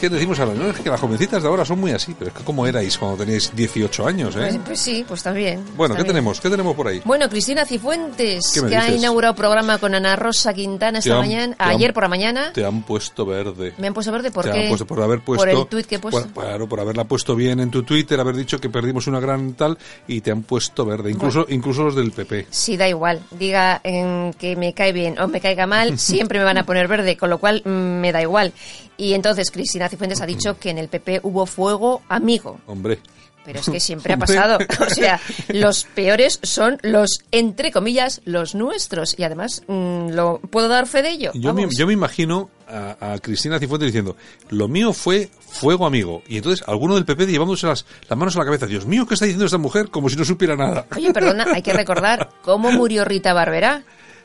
que 0.03 0.09
decimos 0.09 0.37
ahora, 0.39 0.53
no, 0.53 0.69
es 0.69 0.77
que 0.79 0.89
las 0.89 0.99
jovencitas 0.99 1.41
de 1.41 1.47
ahora 1.47 1.63
son 1.63 1.79
muy 1.79 1.91
así, 1.91 2.13
pero 2.17 2.29
es 2.29 2.35
que 2.37 2.43
como 2.43 2.67
erais 2.67 2.97
cuando 2.97 3.17
teníais 3.23 3.55
18 3.55 4.05
años, 4.05 4.35
Pues, 4.35 4.53
¿eh? 4.55 4.59
pues 4.65 4.79
sí, 4.81 5.05
pues 5.07 5.23
también. 5.23 5.63
Bueno, 5.77 5.95
¿qué 5.95 6.01
bien. 6.03 6.07
tenemos? 6.13 6.41
¿Qué 6.41 6.49
tenemos 6.49 6.75
por 6.75 6.87
ahí? 6.89 7.01
Bueno, 7.05 7.29
Cristina 7.29 7.65
Cifuentes, 7.65 8.51
¿Qué 8.53 8.61
me 8.61 8.69
que 8.69 8.75
ha 8.77 8.91
inaugurado 8.91 9.33
programa 9.33 9.77
con 9.77 9.95
Ana 9.95 10.15
Rosa 10.17 10.53
Quintana 10.53 10.99
esta 10.99 11.13
han- 11.13 11.19
mañana, 11.21 11.55
han- 11.57 11.69
ayer 11.69 11.93
por 11.93 12.03
la 12.03 12.09
mañana. 12.09 12.51
Te 12.53 12.65
han 12.65 12.83
puesto 12.83 13.25
verde. 13.25 13.73
Me 13.77 13.87
han 13.87 13.93
puesto 13.93 14.11
verde 14.11 14.29
¿por 14.29 14.43
Te 14.43 14.51
qué? 14.51 14.63
han 14.63 14.67
puesto 14.67 14.85
por 14.85 15.01
haber 15.01 15.21
puesto 15.21 15.41
Por 15.45 15.49
el 15.49 15.67
tuit 15.67 15.85
que 15.85 15.95
he 15.95 15.99
puesto. 15.99 16.27
por- 16.29 16.43
claro 16.43 16.67
por 16.67 16.79
haberla 16.81 17.05
puesto 17.05 17.33
bien 17.35 17.61
en 17.61 17.71
tu 17.71 17.83
Twitter 17.83 18.19
haber 18.19 18.35
dicho 18.35 18.59
que 18.59 18.69
perdimos 18.69 19.07
una 19.07 19.21
gran 19.21 19.53
tal 19.53 19.77
y 20.07 20.19
te 20.19 20.31
han 20.31 20.43
puesto 20.43 20.85
verde 20.85 21.11
incluso 21.11 21.45
incluso 21.47 21.83
los 21.83 21.95
del 21.95 22.11
PP 22.11 22.47
Sí, 22.49 22.75
da 22.75 22.89
igual. 22.89 23.21
Diga 23.31 23.79
en 23.85 24.33
que 24.37 24.55
me 24.57 24.73
cae 24.73 24.91
bien 24.91 25.17
o 25.19 25.27
me 25.29 25.39
caiga 25.39 25.65
mal, 25.65 25.97
siempre 25.97 26.39
me 26.39 26.45
van 26.45 26.57
a 26.57 26.65
poner 26.65 26.87
verde, 26.89 27.15
con 27.15 27.29
lo 27.29 27.37
cual 27.37 27.61
mm, 27.63 27.69
me 27.69 28.11
da 28.11 28.21
igual. 28.21 28.51
Y 28.97 29.13
entonces 29.13 29.51
Cristina 29.51 29.89
Cifuentes 29.89 30.21
ha 30.21 30.25
dicho 30.25 30.57
que 30.59 30.69
en 30.69 30.77
el 30.77 30.87
PP 30.87 31.21
hubo 31.23 31.45
fuego 31.45 32.01
amigo. 32.09 32.59
hombre 32.67 32.99
Pero 33.45 33.59
es 33.59 33.69
que 33.69 33.79
siempre 33.79 34.13
ha 34.13 34.17
pasado. 34.17 34.59
O 34.79 34.89
sea, 34.89 35.19
los 35.49 35.83
peores 35.85 36.39
son 36.43 36.77
los, 36.83 37.19
entre 37.31 37.71
comillas, 37.71 38.21
los 38.25 38.55
nuestros. 38.55 39.17
Y 39.17 39.23
además, 39.23 39.63
mm, 39.67 40.09
lo 40.11 40.39
¿puedo 40.49 40.67
dar 40.67 40.87
fe 40.87 41.01
de 41.01 41.09
ello? 41.09 41.31
yo 41.33 41.53
me, 41.53 41.67
yo 41.75 41.87
me 41.87 41.93
imagino 41.93 42.49
a, 42.67 43.13
a 43.13 43.19
Cristina 43.19 43.59
Cifuentes 43.59 43.87
diciendo 43.87 44.15
lo 44.49 44.67
mío 44.67 44.93
fue 44.93 45.29
fuego 45.41 45.85
amigo 45.85 46.23
y 46.27 46.37
entonces 46.37 46.65
alguno 46.67 46.95
del 46.95 47.03
PP 47.05 47.27
llevándose 47.27 47.67
las, 47.67 47.85
las 48.09 48.17
manos 48.17 48.35
a 48.35 48.39
la 48.39 48.45
cabeza 48.45 48.65
Dios 48.65 48.85
mío 48.85 49.05
¿qué 49.05 49.15
está 49.15 49.25
diciendo 49.25 49.45
esta 49.45 49.57
mujer? 49.57 49.89
como 49.89 50.09
si 50.09 50.15
no 50.15 50.23
supiera 50.23 50.55
nada 50.55 50.87
Oye, 50.95 51.11
perdona, 51.13 51.45
hay 51.53 51.61
que 51.61 51.73
recordar 51.73 52.29
cómo 52.41 52.71
murió 52.71 53.03
Rita 53.03 53.33
Barberá. 53.33 53.83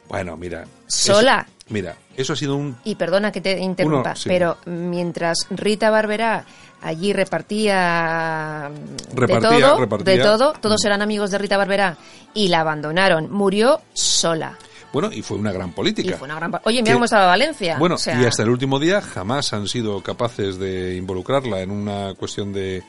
bueno 0.08 0.36
mira 0.36 0.64
Sola. 0.86 1.46
mira 1.68 1.96
eso 2.18 2.32
ha 2.32 2.36
sido 2.36 2.56
un 2.56 2.76
Y 2.84 2.96
perdona 2.96 3.32
que 3.32 3.40
te 3.40 3.58
interrumpa, 3.58 4.10
Uno, 4.10 4.16
sí. 4.16 4.28
pero 4.28 4.58
mientras 4.66 5.46
Rita 5.50 5.88
Barberá 5.90 6.44
allí 6.82 7.12
repartía, 7.12 8.70
mm, 8.70 9.16
Repartía, 9.16 9.50
de 9.50 9.60
todo, 9.60 9.78
repartía. 9.80 10.14
de 10.14 10.22
todo, 10.22 10.52
todos 10.60 10.84
eran 10.84 11.02
amigos 11.02 11.30
de 11.30 11.38
Rita 11.38 11.56
Barberá 11.56 11.96
y 12.34 12.48
la 12.48 12.60
abandonaron, 12.60 13.30
murió 13.30 13.80
sola. 13.92 14.56
bueno 14.92 15.10
y 15.12 15.20
fue 15.22 15.36
una 15.36 15.52
gran 15.52 15.68
Y 15.70 15.72
política 15.72 16.16
fue 16.16 16.26
una 16.26 16.36
gran 16.36 16.50
Oye, 16.64 16.78
mira 16.78 16.86
Que- 16.86 16.92
cómo 16.94 17.04
estaba 17.04 17.26
Valencia. 17.26 17.76
Bueno, 17.78 17.96
O 17.96 17.98
sea, 17.98 18.20
y 18.20 18.24
hasta 18.24 18.42
el 18.42 18.48
último 18.50 18.78
día 18.78 19.00
jamás 19.02 19.52
han 19.52 19.68
sido 19.68 20.02
capaces 20.02 20.58
de 20.58 20.96
involucrarla 20.96 21.60
en 21.60 21.70
una 21.70 22.14
cuestión 22.14 22.52
de, 22.52 22.82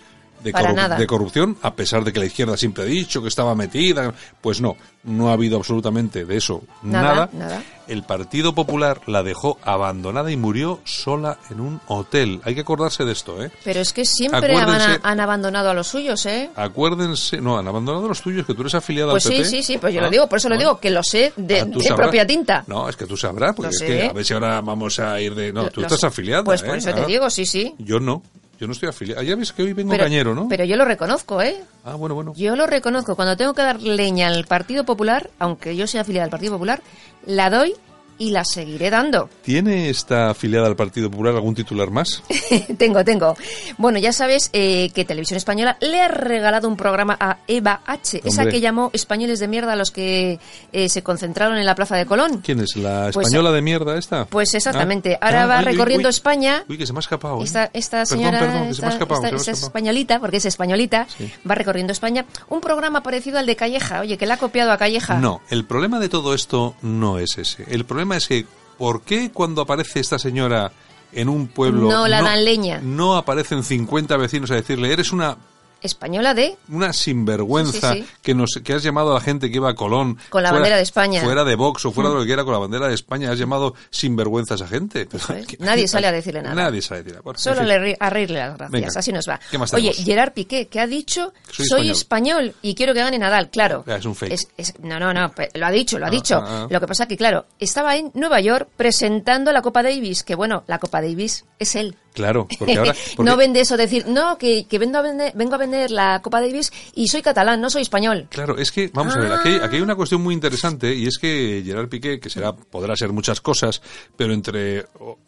de, 0.43 0.51
Para 0.51 0.69
corrup- 0.71 0.75
nada. 0.75 0.95
de 0.97 1.07
corrupción, 1.07 1.57
a 1.61 1.73
pesar 1.75 2.03
de 2.03 2.13
que 2.13 2.19
la 2.19 2.25
izquierda 2.25 2.55
siempre 2.57 2.83
ha 2.83 2.87
dicho 2.87 3.21
que 3.21 3.27
estaba 3.27 3.55
metida. 3.55 4.13
Pues 4.41 4.61
no, 4.61 4.75
no 5.03 5.29
ha 5.29 5.33
habido 5.33 5.57
absolutamente 5.57 6.25
de 6.25 6.37
eso 6.37 6.61
Nada, 6.83 7.13
nada. 7.13 7.29
nada. 7.33 7.63
El 7.87 8.03
Partido 8.03 8.53
Popular 8.53 9.01
la 9.07 9.23
dejó 9.23 9.57
abandonada 9.63 10.31
y 10.31 10.37
murió 10.37 10.79
sola 10.85 11.39
en 11.49 11.59
un 11.59 11.81
hotel. 11.87 12.39
Hay 12.43 12.53
que 12.53 12.61
acordarse 12.61 13.03
de 13.03 13.11
esto, 13.13 13.43
¿eh? 13.43 13.49
Pero 13.63 13.79
es 13.79 13.93
que 13.93 14.05
siempre 14.05 14.55
han, 14.55 15.19
abandonado 15.19 15.71
a 15.71 15.73
los 15.73 15.87
suyos, 15.87 16.23
¿eh? 16.27 16.51
Acuérdense, 16.55 17.41
no, 17.41 17.57
han 17.57 17.67
abandonado 17.67 18.05
a 18.05 18.09
los 18.09 18.21
tuyos, 18.21 18.45
que 18.45 18.53
tú 18.53 18.61
eres 18.61 18.75
afiliada 18.75 19.11
Pues 19.11 19.25
al 19.25 19.31
sí, 19.31 19.37
PP. 19.39 19.49
sí, 19.49 19.63
sí, 19.63 19.77
pues 19.79 19.93
yo 19.93 20.01
Ah, 20.01 20.03
lo 20.03 20.09
digo, 20.11 20.27
por 20.27 20.37
eso 20.37 20.49
lo 20.49 20.57
digo, 20.57 20.79
que 20.79 20.91
lo 20.91 21.01
sé 21.03 21.33
de, 21.35 21.61
Ah, 21.61 21.65
de 21.65 21.93
propia 21.95 22.27
tinta. 22.27 22.63
No, 22.67 22.87
es 22.87 22.95
que 22.95 23.05
tú 23.07 23.17
sabrás, 23.17 23.55
porque 23.55 23.71
es 23.75 23.81
que 23.81 24.03
a 24.07 24.13
ver 24.13 24.23
si 24.23 24.33
ahora 24.33 24.61
vamos 24.61 24.99
a 24.99 25.19
ir 25.19 25.33
de... 25.33 25.51
No, 25.51 25.69
tú 25.71 25.81
estás 25.81 26.03
afiliada, 26.03 26.43
Pues 26.43 26.61
por 26.61 26.75
¿eh? 26.75 26.77
eso 26.77 26.93
te 26.93 27.01
Ah. 27.01 27.05
digo, 27.05 27.29
sí, 27.31 27.45
sí. 27.47 27.73
Yo 27.79 27.99
no, 27.99 28.21
yo 28.59 28.67
no 28.67 28.73
estoy 28.73 28.89
afiliado. 28.89 29.21
Ya 29.21 29.35
ves 29.35 29.53
que 29.53 29.63
hoy 29.63 29.73
vengo 29.73 29.91
Pero, 29.91 30.03
cañero, 30.03 30.35
¿no? 30.35 30.47
pero 30.49 30.65
yo 30.65 30.75
lo 30.75 30.83
reconozco, 30.83 31.41
¿eh? 31.41 31.55
Ah, 31.85 31.95
bueno, 31.95 32.13
bueno. 32.15 32.33
Yo 32.35 32.55
lo 32.55 32.67
reconozco. 32.67 33.15
Cuando 33.15 33.37
tengo 33.37 33.53
que 33.53 33.61
dar 33.61 33.81
leña 33.81 34.27
al 34.27 34.45
Partido 34.45 34.83
Popular, 34.83 35.29
aunque 35.39 35.77
yo 35.77 35.87
sea 35.87 36.01
afiliada 36.01 36.25
al 36.25 36.31
Partido 36.31 36.53
Popular, 36.53 36.81
la 37.25 37.49
doy 37.49 37.73
y 38.19 38.29
la 38.29 38.45
seguiré 38.45 38.91
dando. 38.91 39.29
¿Tiene 39.41 39.89
esta 39.89 40.29
afiliada 40.29 40.67
al 40.67 40.75
Partido 40.75 41.09
Popular 41.09 41.33
algún 41.33 41.55
titular 41.55 41.89
más? 41.89 42.21
tengo, 42.77 43.03
tengo. 43.03 43.35
Bueno, 43.77 43.97
ya 43.97 44.13
sabes 44.13 44.49
eh, 44.53 44.91
que 44.93 45.05
Televisión 45.05 45.37
Española 45.37 45.77
le 45.81 45.99
ha 46.01 46.07
regalado 46.09 46.67
un 46.67 46.77
programa 46.77 47.17
a 47.19 47.37
Eva 47.47 47.81
H., 47.87 48.21
esa 48.23 48.45
que 48.47 48.59
llamó 48.61 48.91
españoles 48.93 49.39
de 49.39 49.47
mierda 49.47 49.73
a 49.73 49.75
los 49.75 49.89
que 49.89 50.39
eh, 50.73 50.89
se 50.89 51.01
concentraron 51.01 51.57
en 51.57 51.65
la 51.65 51.73
Plaza 51.75 51.95
de 51.95 52.05
Colón. 52.05 52.41
¿Quién 52.43 52.59
es? 52.59 52.75
¿La 52.75 53.09
Pues, 53.13 53.25
española 53.27 53.51
de 53.51 53.61
mierda 53.61 53.97
esta? 53.97 54.25
Pues 54.25 54.53
exactamente. 54.53 55.17
Ah. 55.21 55.25
Ahora 55.27 55.43
Ah, 55.43 55.45
va 55.47 55.59
uy, 55.59 55.65
recorriendo 55.65 56.09
uy. 56.09 56.13
España. 56.13 56.63
Uy, 56.67 56.77
que 56.77 56.85
se 56.85 56.91
me 56.93 56.99
ha 56.99 57.01
escapado. 57.01 57.39
¿eh? 57.39 57.43
Esta, 57.45 57.69
esta 57.73 57.97
Perdón, 58.03 58.17
señora, 58.17 58.39
perdón, 58.39 58.67
que 58.67 58.73
se 58.73 58.81
me 58.81 58.87
ha 58.87 58.91
escapado, 58.91 59.25
esta- 59.27 59.51
españolita, 59.51 60.19
porque 60.19 60.37
es 60.37 60.45
españolita, 60.45 61.07
va 61.49 61.55
recorriendo 61.55 61.93
España. 61.93 62.25
Un 62.49 62.59
programa 62.61 63.01
parecido 63.01 63.39
al 63.39 63.45
de 63.45 63.55
Calleja, 63.55 64.01
oye, 64.01 64.17
que 64.17 64.25
la 64.25 64.33
ha 64.33 64.37
copiado 64.37 64.71
a 64.71 64.77
Calleja. 64.77 65.15
No, 65.19 65.41
el 65.49 65.63
problema 65.65 65.99
de 65.99 66.09
todo 66.09 66.33
esto 66.33 66.75
no 66.81 67.19
es 67.19 67.37
ese. 67.37 67.63
El 67.67 67.85
problema 67.85 68.08
es 68.17 68.27
que, 68.27 68.45
¿por 68.77 69.01
qué 69.01 69.31
cuando 69.31 69.61
aparece 69.61 69.99
esta 69.99 70.19
señora 70.19 70.71
en 71.11 71.29
un 71.29 71.47
pueblo... 71.47 71.89
No 71.89 72.07
la 72.07 72.21
dan 72.21 72.45
leña. 72.45 72.79
No 72.81 73.15
aparecen 73.15 73.63
50 73.63 74.15
vecinos 74.17 74.51
a 74.51 74.55
decirle, 74.55 74.93
eres 74.93 75.11
una 75.11 75.37
Española 75.81 76.33
de 76.33 76.55
una 76.69 76.93
sinvergüenza 76.93 77.93
Sí, 77.93 77.99
sí, 78.01 78.05
sí. 78.07 78.13
que 78.21 78.33
nos 78.35 78.59
que 78.63 78.73
has 78.73 78.83
llamado 78.83 79.11
a 79.11 79.15
la 79.15 79.21
gente 79.21 79.49
que 79.49 79.57
iba 79.57 79.69
a 79.69 79.75
Colón 79.75 80.17
Con 80.29 80.43
la 80.43 80.49
fuera- 80.49 80.61
bandera 80.61 80.77
de 80.77 80.83
España. 80.83 81.21
fuera 81.23 81.43
de 81.43 81.55
Vox 81.55 81.85
o 81.85 81.91
fuera 81.91 82.09
de 82.09 82.15
lo 82.15 82.21
que 82.21 82.27
quiera 82.27 82.43
con 82.43 82.53
la 82.53 82.59
bandera 82.59 82.87
de 82.87 82.95
España 82.95 83.31
has 83.31 83.39
llamado 83.39 83.75
sinvergüenza 83.89 84.53
a 84.53 84.55
esa 84.55 84.67
gente 84.67 85.07
Eso 85.11 85.33
es. 85.33 85.47
Que- 85.47 85.57
Nadie 85.59 85.87
sale 85.87 86.07
a 86.07 86.11
decirle 86.11 86.41
nada. 86.41 86.55
nadie 86.55 86.81
sale 86.81 86.99
a 86.99 87.03
decirle 87.03 87.21
Bueno, 87.21 87.39
Solo 87.39 87.63
le 87.63 87.95
a 87.99 88.09
reírle 88.09 88.39
las 88.39 88.57
gracias, 88.57 88.71
Venga. 88.71 88.87
así 88.95 89.11
nos 89.11 89.27
va. 89.29 89.39
¿Qué 89.51 89.57
más 89.57 89.73
Oye? 89.73 89.93
Gerard 89.93 90.33
Piqué, 90.33 90.67
que 90.67 90.79
ha 90.79 90.87
dicho, 90.87 91.33
Soy 91.51 91.65
soy, 91.65 91.89
español". 91.89 92.45
español. 92.45 92.55
y 92.61 92.75
quiero 92.75 92.93
que 92.93 92.99
gane 92.99 93.17
Nadal, 93.19 93.49
claro. 93.49 93.83
Ah, 93.87 93.95
es 93.95 94.05
un 94.05 94.15
fake. 94.15 94.33
es- 94.57 94.73
no, 94.81 94.99
no, 94.99 95.13
no, 95.13 95.31
lo 95.53 95.65
ha 95.65 95.71
dicho, 95.71 95.97
lo 95.99 96.05
ha 96.05 96.09
dicho. 96.09 96.35
ah, 96.37 96.63
ah. 96.63 96.67
Lo 96.69 96.79
que 96.79 96.87
pasa 96.87 97.07
que, 97.07 97.17
claro, 97.17 97.45
estaba 97.59 97.95
en 97.95 98.11
Nueva 98.13 98.39
York 98.41 98.67
presentando 98.75 99.51
la 99.51 99.61
Copa 99.61 99.83
Davis, 99.83 100.23
que 100.23 100.35
bueno, 100.35 100.63
la 100.67 100.79
Copa 100.79 101.01
Davis 101.01 101.45
es 101.59 101.75
él. 101.75 101.95
Claro 102.13 102.47
porque 102.57 102.77
ahora 102.77 102.93
porque- 103.15 103.29
no 103.29 103.37
vende 103.37 103.61
eso, 103.61 103.77
decir, 103.77 104.05
no, 104.07 104.37
que, 104.37 104.65
que 104.65 104.79
vengo, 104.79 104.97
a 104.97 105.01
vender, 105.01 105.31
vengo 105.35 105.55
a 105.55 105.57
vender 105.57 105.91
la 105.91 106.21
Copa 106.21 106.41
Davis 106.41 106.71
y 106.95 107.07
soy 107.07 107.21
catalán, 107.21 107.61
no 107.61 107.69
soy 107.69 107.81
español. 107.81 108.27
Claro, 108.29 108.57
es 108.57 108.71
que, 108.71 108.89
vamos 108.93 109.15
a 109.15 109.19
ver, 109.19 109.31
aquí, 109.31 109.49
aquí 109.61 109.75
hay 109.77 109.81
una 109.81 109.95
cuestión 109.95 110.21
muy 110.21 110.33
interesante 110.33 110.93
y 110.95 111.07
es 111.07 111.17
que 111.17 111.61
Gerard 111.65 111.89
Piqué, 111.89 112.19
que 112.19 112.29
será, 112.29 112.53
podrá 112.53 112.95
ser 112.95 113.11
muchas 113.11 113.41
cosas, 113.41 113.81
pero 114.15 114.33
entre 114.33 114.85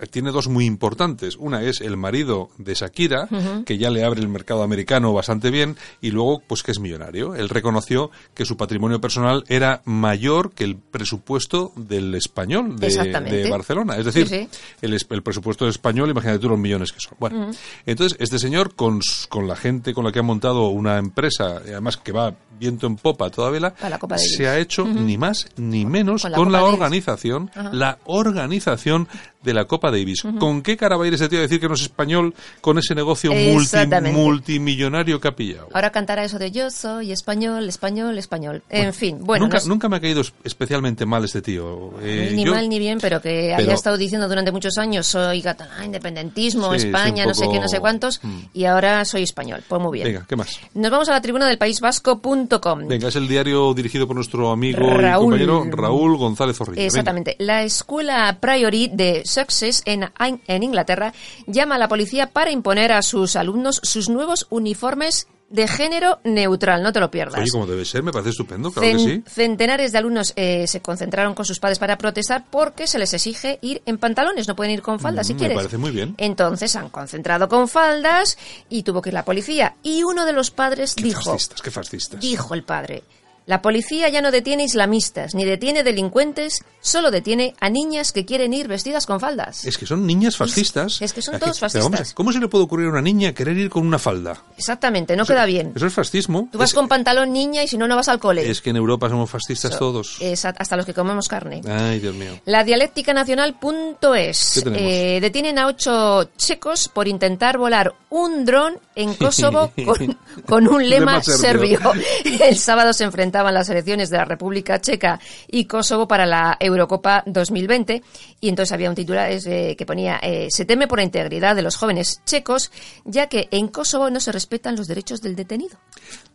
tiene 0.09 0.31
dos 0.31 0.47
muy 0.47 0.65
importantes. 0.65 1.35
Una 1.37 1.61
es 1.63 1.81
el 1.81 1.97
marido 1.97 2.49
de 2.57 2.73
Shakira, 2.73 3.27
que 3.65 3.77
ya 3.77 3.89
le 3.89 4.03
abre 4.03 4.19
el 4.21 4.27
mercado 4.27 4.63
americano 4.63 5.13
bastante 5.13 5.49
bien, 5.51 5.77
y 6.01 6.11
luego, 6.11 6.41
pues 6.45 6.63
que 6.63 6.71
es 6.71 6.79
millonario. 6.79 7.35
Él 7.35 7.49
reconoció 7.49 8.11
que 8.33 8.45
su 8.45 8.57
patrimonio 8.57 8.99
personal 9.01 9.43
era 9.47 9.81
mayor 9.85 10.51
que 10.51 10.63
el 10.63 10.75
presupuesto 10.77 11.71
del 11.75 12.15
español 12.15 12.77
de, 12.79 13.47
Barcelona. 13.49 13.97
Es 13.97 14.05
decir, 14.05 14.27
Sí, 14.27 14.47
sí. 14.51 14.59
El, 14.81 14.93
el 15.09 15.23
presupuesto 15.23 15.67
español, 15.67 16.09
imagínate 16.09 16.39
tú 16.39 16.49
los 16.49 16.59
millones 16.59 16.70
que 16.79 16.99
son. 16.99 17.17
Bueno, 17.19 17.51
entonces 17.85 18.17
este 18.19 18.39
señor 18.39 18.75
con, 18.75 18.99
con 19.29 19.47
la 19.47 19.55
gente 19.55 19.93
con 19.93 20.03
la 20.05 20.11
que 20.11 20.19
ha 20.19 20.23
montado 20.23 20.69
una 20.69 20.97
empresa, 20.97 21.61
y 21.65 21.71
además 21.71 21.97
que 21.97 22.11
va 22.11 22.33
viento 22.59 22.85
en 22.85 22.95
popa 22.95 23.29
toda 23.31 23.49
vela, 23.49 23.73
se 24.17 24.47
ha 24.47 24.59
hecho 24.59 24.85
ni 24.85 25.17
más 25.17 25.47
ni 25.57 25.83
menos 25.85 26.21
Con 26.21 26.33
con 26.33 26.51
la 26.51 26.63
organización, 26.63 27.49
la 27.71 27.97
organización 28.05 29.07
de 29.41 29.53
la 29.55 29.65
Copa 29.65 29.89
Davis. 29.89 30.21
¿Con 30.39 30.61
qué 30.61 30.77
cara 30.77 30.95
va 30.97 31.05
a 31.05 31.07
ir 31.07 31.15
ese 31.15 31.27
tío 31.27 31.39
a 31.39 31.41
decir 31.41 31.59
que 31.59 31.67
no 31.67 31.73
es 31.73 31.81
español 31.81 32.35
con 32.61 32.77
ese 32.77 32.93
negocio 32.93 33.31
multi- 33.33 34.11
multimillonario 34.13 35.19
que 35.19 35.27
ha 35.27 35.35
pillado? 35.35 35.69
Ahora 35.73 35.89
cantará 35.91 36.23
eso 36.23 36.37
de 36.37 36.51
yo 36.51 36.69
soy 36.69 37.11
español, 37.11 37.67
español, 37.67 38.17
español. 38.19 38.61
En 38.69 38.93
fin, 38.93 39.17
bueno, 39.21 39.45
nunca, 39.45 39.57
nos- 39.57 39.67
nunca 39.67 39.89
me 39.89 39.97
ha 39.97 39.99
caído 39.99 40.21
es- 40.21 40.33
especialmente 40.43 41.05
mal 41.07 41.25
este 41.25 41.41
tío. 41.41 41.93
Eh, 42.01 42.31
ni 42.35 42.45
yo- 42.45 42.53
mal 42.53 42.69
ni 42.69 42.77
bien, 42.77 42.99
pero 43.01 43.19
que 43.21 43.53
pero- 43.55 43.67
haya 43.69 43.73
estado 43.73 43.97
diciendo 43.97 44.27
durante 44.27 44.51
muchos 44.51 44.77
años 44.77 45.07
soy 45.07 45.41
catalán, 45.41 45.85
independentismo, 45.85 46.60
Sí, 46.69 46.87
España, 46.87 47.25
no 47.25 47.33
sé 47.33 47.47
qué, 47.49 47.59
no 47.59 47.67
sé 47.67 47.79
cuántos, 47.79 48.19
Mm. 48.23 48.39
y 48.53 48.65
ahora 48.65 49.03
soy 49.05 49.23
español. 49.23 49.63
Pues 49.67 49.81
muy 49.81 49.93
bien. 49.99 50.07
Venga, 50.13 50.25
¿qué 50.27 50.35
más? 50.35 50.59
Nos 50.73 50.91
vamos 50.91 51.09
a 51.09 51.13
la 51.13 51.21
tribuna 51.21 51.47
del 51.47 51.57
paísvasco.com. 51.57 52.87
Venga, 52.87 53.07
es 53.07 53.15
el 53.15 53.27
diario 53.27 53.73
dirigido 53.73 54.07
por 54.07 54.15
nuestro 54.15 54.51
amigo 54.51 54.79
y 54.81 54.83
Raúl. 54.89 55.25
compañero 55.25 55.65
Raúl 55.71 56.17
González 56.17 56.57
Zorrilla. 56.57 56.75
Venga. 56.81 56.87
Exactamente. 56.87 57.35
La 57.39 57.63
escuela 57.63 58.37
Priory 58.39 58.89
de 58.93 59.23
Sussex 59.25 59.81
en, 59.85 60.09
en 60.19 60.63
Inglaterra 60.63 61.13
llama 61.47 61.75
a 61.75 61.77
la 61.77 61.87
policía 61.87 62.27
para 62.27 62.51
imponer 62.51 62.91
a 62.91 63.01
sus 63.01 63.35
alumnos 63.35 63.79
sus 63.83 64.09
nuevos 64.09 64.47
uniformes 64.49 65.27
de 65.51 65.67
género 65.67 66.19
neutral. 66.23 66.81
No 66.81 66.91
te 66.93 66.99
lo 66.99 67.11
pierdas. 67.11 67.39
Oye, 67.39 67.49
como 67.51 67.67
debe 67.67 67.85
ser, 67.85 68.01
me 68.03 68.11
parece 68.11 68.29
estupendo, 68.31 68.71
claro 68.71 68.87
Cen- 68.87 68.97
que 69.05 69.13
sí. 69.15 69.23
Centenares 69.27 69.91
de 69.91 69.97
alumnos 69.97 70.33
eh, 70.35 70.65
se 70.67 70.81
concentraron 70.81 71.33
con 71.35 71.45
sus 71.45 71.59
padres 71.59 71.77
para 71.77 71.97
protestar 71.97 72.45
porque 72.49 72.87
se 72.87 72.97
les 72.97 73.13
exige 73.13 73.59
ir 73.61 73.81
en 73.85 73.97
pantalones, 73.97 74.47
no 74.47 74.55
pueden 74.55 74.73
ir 74.73 74.81
con 74.81 74.99
faldas 74.99 75.27
si 75.27 75.33
Mm, 75.33 75.35
me 75.35 75.39
quieres. 75.39 75.55
parece 75.57 75.77
muy 75.77 75.91
bien. 75.91 76.15
Entonces 76.17 76.75
han 76.75 76.89
concentrado 76.89 77.47
con 77.49 77.67
faldas 77.67 78.37
y 78.69 78.83
tuvo 78.83 79.01
que 79.01 79.09
ir 79.09 79.13
la 79.13 79.25
policía. 79.25 79.75
Y 79.83 80.03
uno 80.03 80.25
de 80.25 80.33
los 80.33 80.51
padres 80.51 80.95
Qué 80.95 81.03
dijo, 81.03 81.21
fascistas, 81.31 81.61
qué 81.61 81.69
fascistas. 81.71 82.19
dijo 82.19 82.53
el 82.53 82.63
padre, 82.63 83.03
la 83.45 83.61
policía 83.61 84.07
ya 84.09 84.21
no 84.21 84.31
detiene 84.31 84.63
islamistas 84.63 85.35
ni 85.35 85.45
detiene 85.45 85.83
delincuentes, 85.83 86.63
solo 86.79 87.11
detiene 87.11 87.53
a 87.59 87.69
niñas 87.69 88.11
que 88.11 88.25
quieren 88.25 88.53
ir 88.53 88.67
vestidas 88.67 89.05
con 89.05 89.19
faldas. 89.19 89.65
Es 89.65 89.77
que 89.77 89.85
son 89.85 90.05
niñas 90.05 90.37
fascistas. 90.37 91.01
es 91.01 91.11
que 91.13 91.21
son 91.21 91.39
todos 91.39 91.59
pero 91.59 91.71
vamos 91.83 91.91
fascistas. 91.99 92.13
¿Cómo 92.13 92.31
se 92.31 92.39
le 92.39 92.47
puede 92.47 92.63
ocurrir 92.65 92.87
a 92.87 92.91
una 92.91 93.01
niña 93.01 93.33
querer 93.33 93.57
ir 93.57 93.69
con 93.69 93.85
una 93.85 93.99
falda? 93.99 94.43
Exactamente, 94.57 95.15
no 95.15 95.25
queda 95.25 95.45
bien. 95.45 95.73
Eso 95.75 95.87
es 95.87 95.93
fascismo. 95.93 96.49
Tú 96.51 96.57
vas 96.57 96.69
es, 96.69 96.73
con 96.75 96.87
pantalón 96.87 97.33
niña 97.33 97.63
y 97.63 97.67
si 97.67 97.77
no, 97.77 97.87
no 97.87 97.95
vas 97.95 98.07
al 98.09 98.19
cole. 98.19 98.49
es 98.49 98.61
que 98.61 98.69
en 98.69 98.75
Europa 98.77 99.09
somos 99.09 99.29
fascistas 99.29 99.73
So- 99.73 99.79
todos. 99.79 100.17
Esa- 100.19 100.53
hasta 100.57 100.77
los 100.77 100.85
que 100.85 100.93
comemos 100.93 101.27
carne. 101.27 101.61
Ay, 101.67 101.99
Dios 101.99 102.15
mío. 102.15 102.39
La 102.45 102.63
dialéctica 102.63 103.13
nacional.es 103.13 104.63
eh, 104.65 105.19
detienen 105.21 105.57
a 105.59 105.67
ocho 105.67 106.29
checos 106.37 106.89
por 106.93 107.07
intentar 107.07 107.57
volar 107.57 107.93
un 108.09 108.45
dron 108.45 108.77
en 108.95 109.13
Kosovo 109.21 109.71
con, 109.85 110.17
con 110.45 110.67
un 110.67 110.87
lema, 110.89 111.21
serbio. 111.23 111.79
El 112.41 112.57
sábado 112.57 112.93
se 112.93 113.03
enfrentaban 113.31 113.53
las 113.53 113.69
elecciones 113.69 114.09
de 114.09 114.17
la 114.17 114.25
República 114.25 114.81
Checa 114.81 115.17
y 115.47 115.63
Kosovo 115.63 116.05
para 116.05 116.25
la 116.25 116.57
Eurocopa 116.59 117.23
2020 117.25 118.03
y 118.41 118.49
entonces 118.49 118.73
había 118.73 118.89
un 118.89 118.95
titular 118.95 119.31
eh, 119.31 119.75
que 119.77 119.85
ponía 119.85 120.19
eh, 120.21 120.47
se 120.49 120.65
teme 120.65 120.87
por 120.87 120.99
la 120.99 121.05
integridad 121.05 121.55
de 121.55 121.61
los 121.61 121.77
jóvenes 121.77 122.21
checos 122.25 122.71
ya 123.05 123.27
que 123.27 123.47
en 123.51 123.69
Kosovo 123.69 124.09
no 124.09 124.19
se 124.19 124.33
respetan 124.33 124.75
los 124.75 124.87
derechos 124.87 125.21
del 125.21 125.37
detenido. 125.37 125.77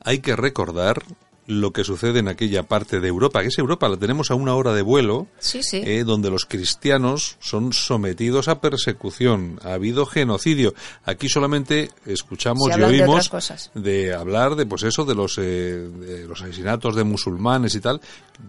Hay 0.00 0.20
que 0.20 0.37
recordar 0.37 1.02
lo 1.46 1.72
que 1.72 1.85
sucede 1.85 2.18
en 2.18 2.28
aquella 2.28 2.64
parte 2.64 3.00
de 3.00 3.09
Europa, 3.09 3.40
que 3.42 3.48
es 3.48 3.59
Europa, 3.59 3.88
la 3.88 3.96
tenemos 3.96 4.30
a 4.30 4.35
una 4.35 4.54
hora 4.54 4.72
de 4.72 4.82
vuelo, 4.82 5.28
Sí, 5.38 5.62
sí. 5.62 5.80
eh, 5.85 6.02
donde 6.04 6.28
los 6.30 6.44
cristianos 6.44 7.37
son 7.40 7.72
sometidos 7.72 8.48
a 8.48 8.61
persecución, 8.61 9.61
ha 9.62 9.74
habido 9.74 10.06
genocidio. 10.06 10.74
Aquí 11.04 11.28
solamente 11.28 11.90
escuchamos 12.04 12.68
y 12.74 12.78
de 12.78 12.85
oímos 12.85 13.30
de 13.74 14.12
hablar 14.14 14.56
de 14.56 14.66
pues 14.66 14.82
eso, 14.82 15.04
de 15.04 15.14
los, 15.14 15.38
eh, 15.38 15.42
de 15.42 16.26
los 16.26 16.42
asesinatos 16.42 16.96
de 16.96 17.04
musulmanes 17.04 17.74
y 17.74 17.80
tal. 17.80 18.00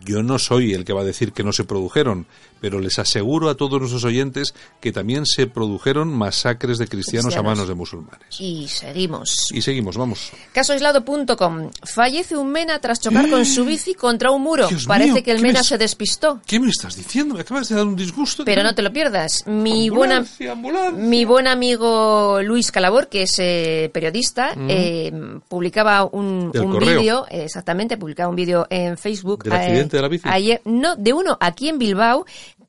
Yo 0.03 0.23
no 0.23 0.39
soy 0.39 0.73
el 0.73 0.83
que 0.83 0.93
va 0.93 1.01
a 1.01 1.05
decir 1.05 1.33
que 1.33 1.43
no 1.43 1.53
se 1.53 1.63
produjeron, 1.63 2.25
pero 2.59 2.79
les 2.79 2.99
aseguro 2.99 3.49
a 3.49 3.55
todos 3.55 3.79
nuestros 3.79 4.03
oyentes 4.03 4.53
que 4.81 4.91
también 4.91 5.25
se 5.25 5.47
produjeron 5.47 6.09
masacres 6.09 6.77
de 6.77 6.87
cristianos, 6.87 7.35
a 7.35 7.43
manos 7.43 7.67
de 7.67 7.73
musulmanes. 7.75 8.41
Y 8.41 8.67
seguimos. 8.67 9.35
Y 9.53 9.61
seguimos, 9.61 9.97
vamos. 9.97 10.31
Casoaislado.com. 10.53 11.69
Fallece 11.83 12.35
un 12.35 12.51
tras 12.87 13.01
chocar 13.01 13.29
con 13.29 13.45
su 13.45 13.65
bici 13.65 13.93
contra 13.95 14.31
un 14.31 14.41
muro. 14.41 14.65
Dios 14.69 14.85
Parece 14.85 15.11
mío, 15.15 15.23
que 15.23 15.31
el 15.31 15.37
¿qué 15.37 15.43
mena 15.43 15.59
me- 15.59 15.63
se 15.65 15.77
despistó. 15.77 16.39
¿Qué 16.45 16.57
me 16.57 16.69
estás 16.69 16.95
diciendo? 16.95 17.35
Me 17.35 17.41
acabas 17.41 17.67
de 17.67 17.75
dar 17.75 17.85
un 17.85 17.97
disgusto. 17.97 18.45
Pero 18.45 18.63
no 18.63 18.73
te 18.73 18.81
lo 18.81 18.93
pierdas. 18.93 19.43
Mi 19.45 19.89
buen, 19.89 20.11
am- 20.13 20.17
Ambulancia, 20.19 20.51
ambulancia. 20.53 21.03
mi 21.03 21.25
buen 21.25 21.47
amigo 21.47 22.41
Luis 22.43 22.71
Calabor, 22.71 23.09
que 23.09 23.23
es 23.23 23.31
eh, 23.39 23.89
periodista, 23.93 24.53
eh, 24.69 25.11
publicaba 25.49 26.05
un, 26.05 26.47
Mm. 26.53 26.59
Un 26.67 26.79
vídeo, 26.79 27.25
exactamente, 27.29 27.97
publicaba 27.97 28.29
un 28.29 28.35
vídeo 28.37 28.67
en 28.69 28.97
Facebook. 28.97 29.43
¿Del 29.43 29.53
accidente 29.53 29.97
de 29.97 30.01
la 30.01 30.07
bici? 30.07 30.27
Ayer, 30.31 30.61
no, 30.65 30.95
de 30.95 31.11
uno 31.13 31.37
aquí 31.41 31.67
en 31.69 31.77
Bilbao, 31.79 32.25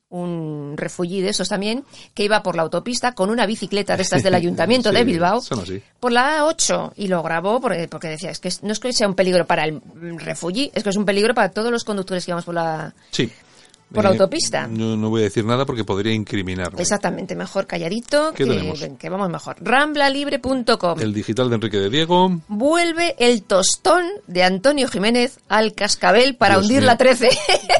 un 0.09 0.73
refugi 0.75 1.21
de 1.21 1.29
esos 1.29 1.49
también, 1.49 1.85
que 2.13 2.23
iba 2.23 2.41
por 2.41 2.55
la 2.55 2.63
autopista 2.63 3.13
con 3.13 3.29
una 3.29 3.45
bicicleta 3.45 3.95
de 3.95 4.03
estas 4.03 4.23
del 4.23 4.33
ayuntamiento 4.35 4.89
Sí, 4.89 4.95
de 4.95 5.03
Bilbao. 5.03 5.41
Por 5.99 6.11
la 6.11 6.39
A8 6.41 6.93
y 6.95 7.07
lo 7.07 7.21
grabó 7.21 7.61
porque, 7.61 7.87
porque 7.87 8.07
decía, 8.09 8.31
es 8.31 8.39
que 8.39 8.49
no 8.63 8.71
es 8.71 8.79
que 8.79 8.91
sea 8.93 9.07
un 9.07 9.15
peligro 9.15 9.45
para 9.45 9.65
el 9.65 9.81
refugi, 10.17 10.71
es 10.73 10.83
que 10.83 10.89
es 10.89 10.95
un 10.95 11.05
peligro 11.05 11.33
para 11.33 11.49
todos 11.51 11.71
los 11.71 11.83
conductores 11.83 12.25
que 12.25 12.31
vamos 12.31 12.45
por 12.45 12.55
la... 12.55 12.93
Sí. 13.11 13.31
Por 13.93 14.03
la 14.03 14.11
autopista. 14.11 14.67
No, 14.67 14.95
no 14.95 15.09
voy 15.09 15.21
a 15.21 15.23
decir 15.25 15.43
nada 15.45 15.65
porque 15.65 15.83
podría 15.83 16.13
incriminarme. 16.13 16.79
Exactamente, 16.81 17.35
mejor 17.35 17.65
calladito, 17.65 18.31
¿Qué 18.33 18.43
que, 18.43 18.49
tenemos? 18.51 18.79
que 18.99 19.09
vamos 19.09 19.29
mejor. 19.29 19.55
Ramblalibre.com. 19.61 20.99
El 20.99 21.13
digital 21.13 21.49
de 21.49 21.55
Enrique 21.55 21.77
de 21.77 21.89
Diego. 21.89 22.39
Vuelve 22.47 23.15
el 23.19 23.43
tostón 23.43 24.05
de 24.27 24.43
Antonio 24.43 24.87
Jiménez 24.87 25.39
al 25.49 25.73
cascabel 25.73 26.35
para 26.35 26.55
Dios 26.55 26.63
hundir 26.65 26.77
mío. 26.81 26.85
la 26.87 26.97
13. 26.97 27.29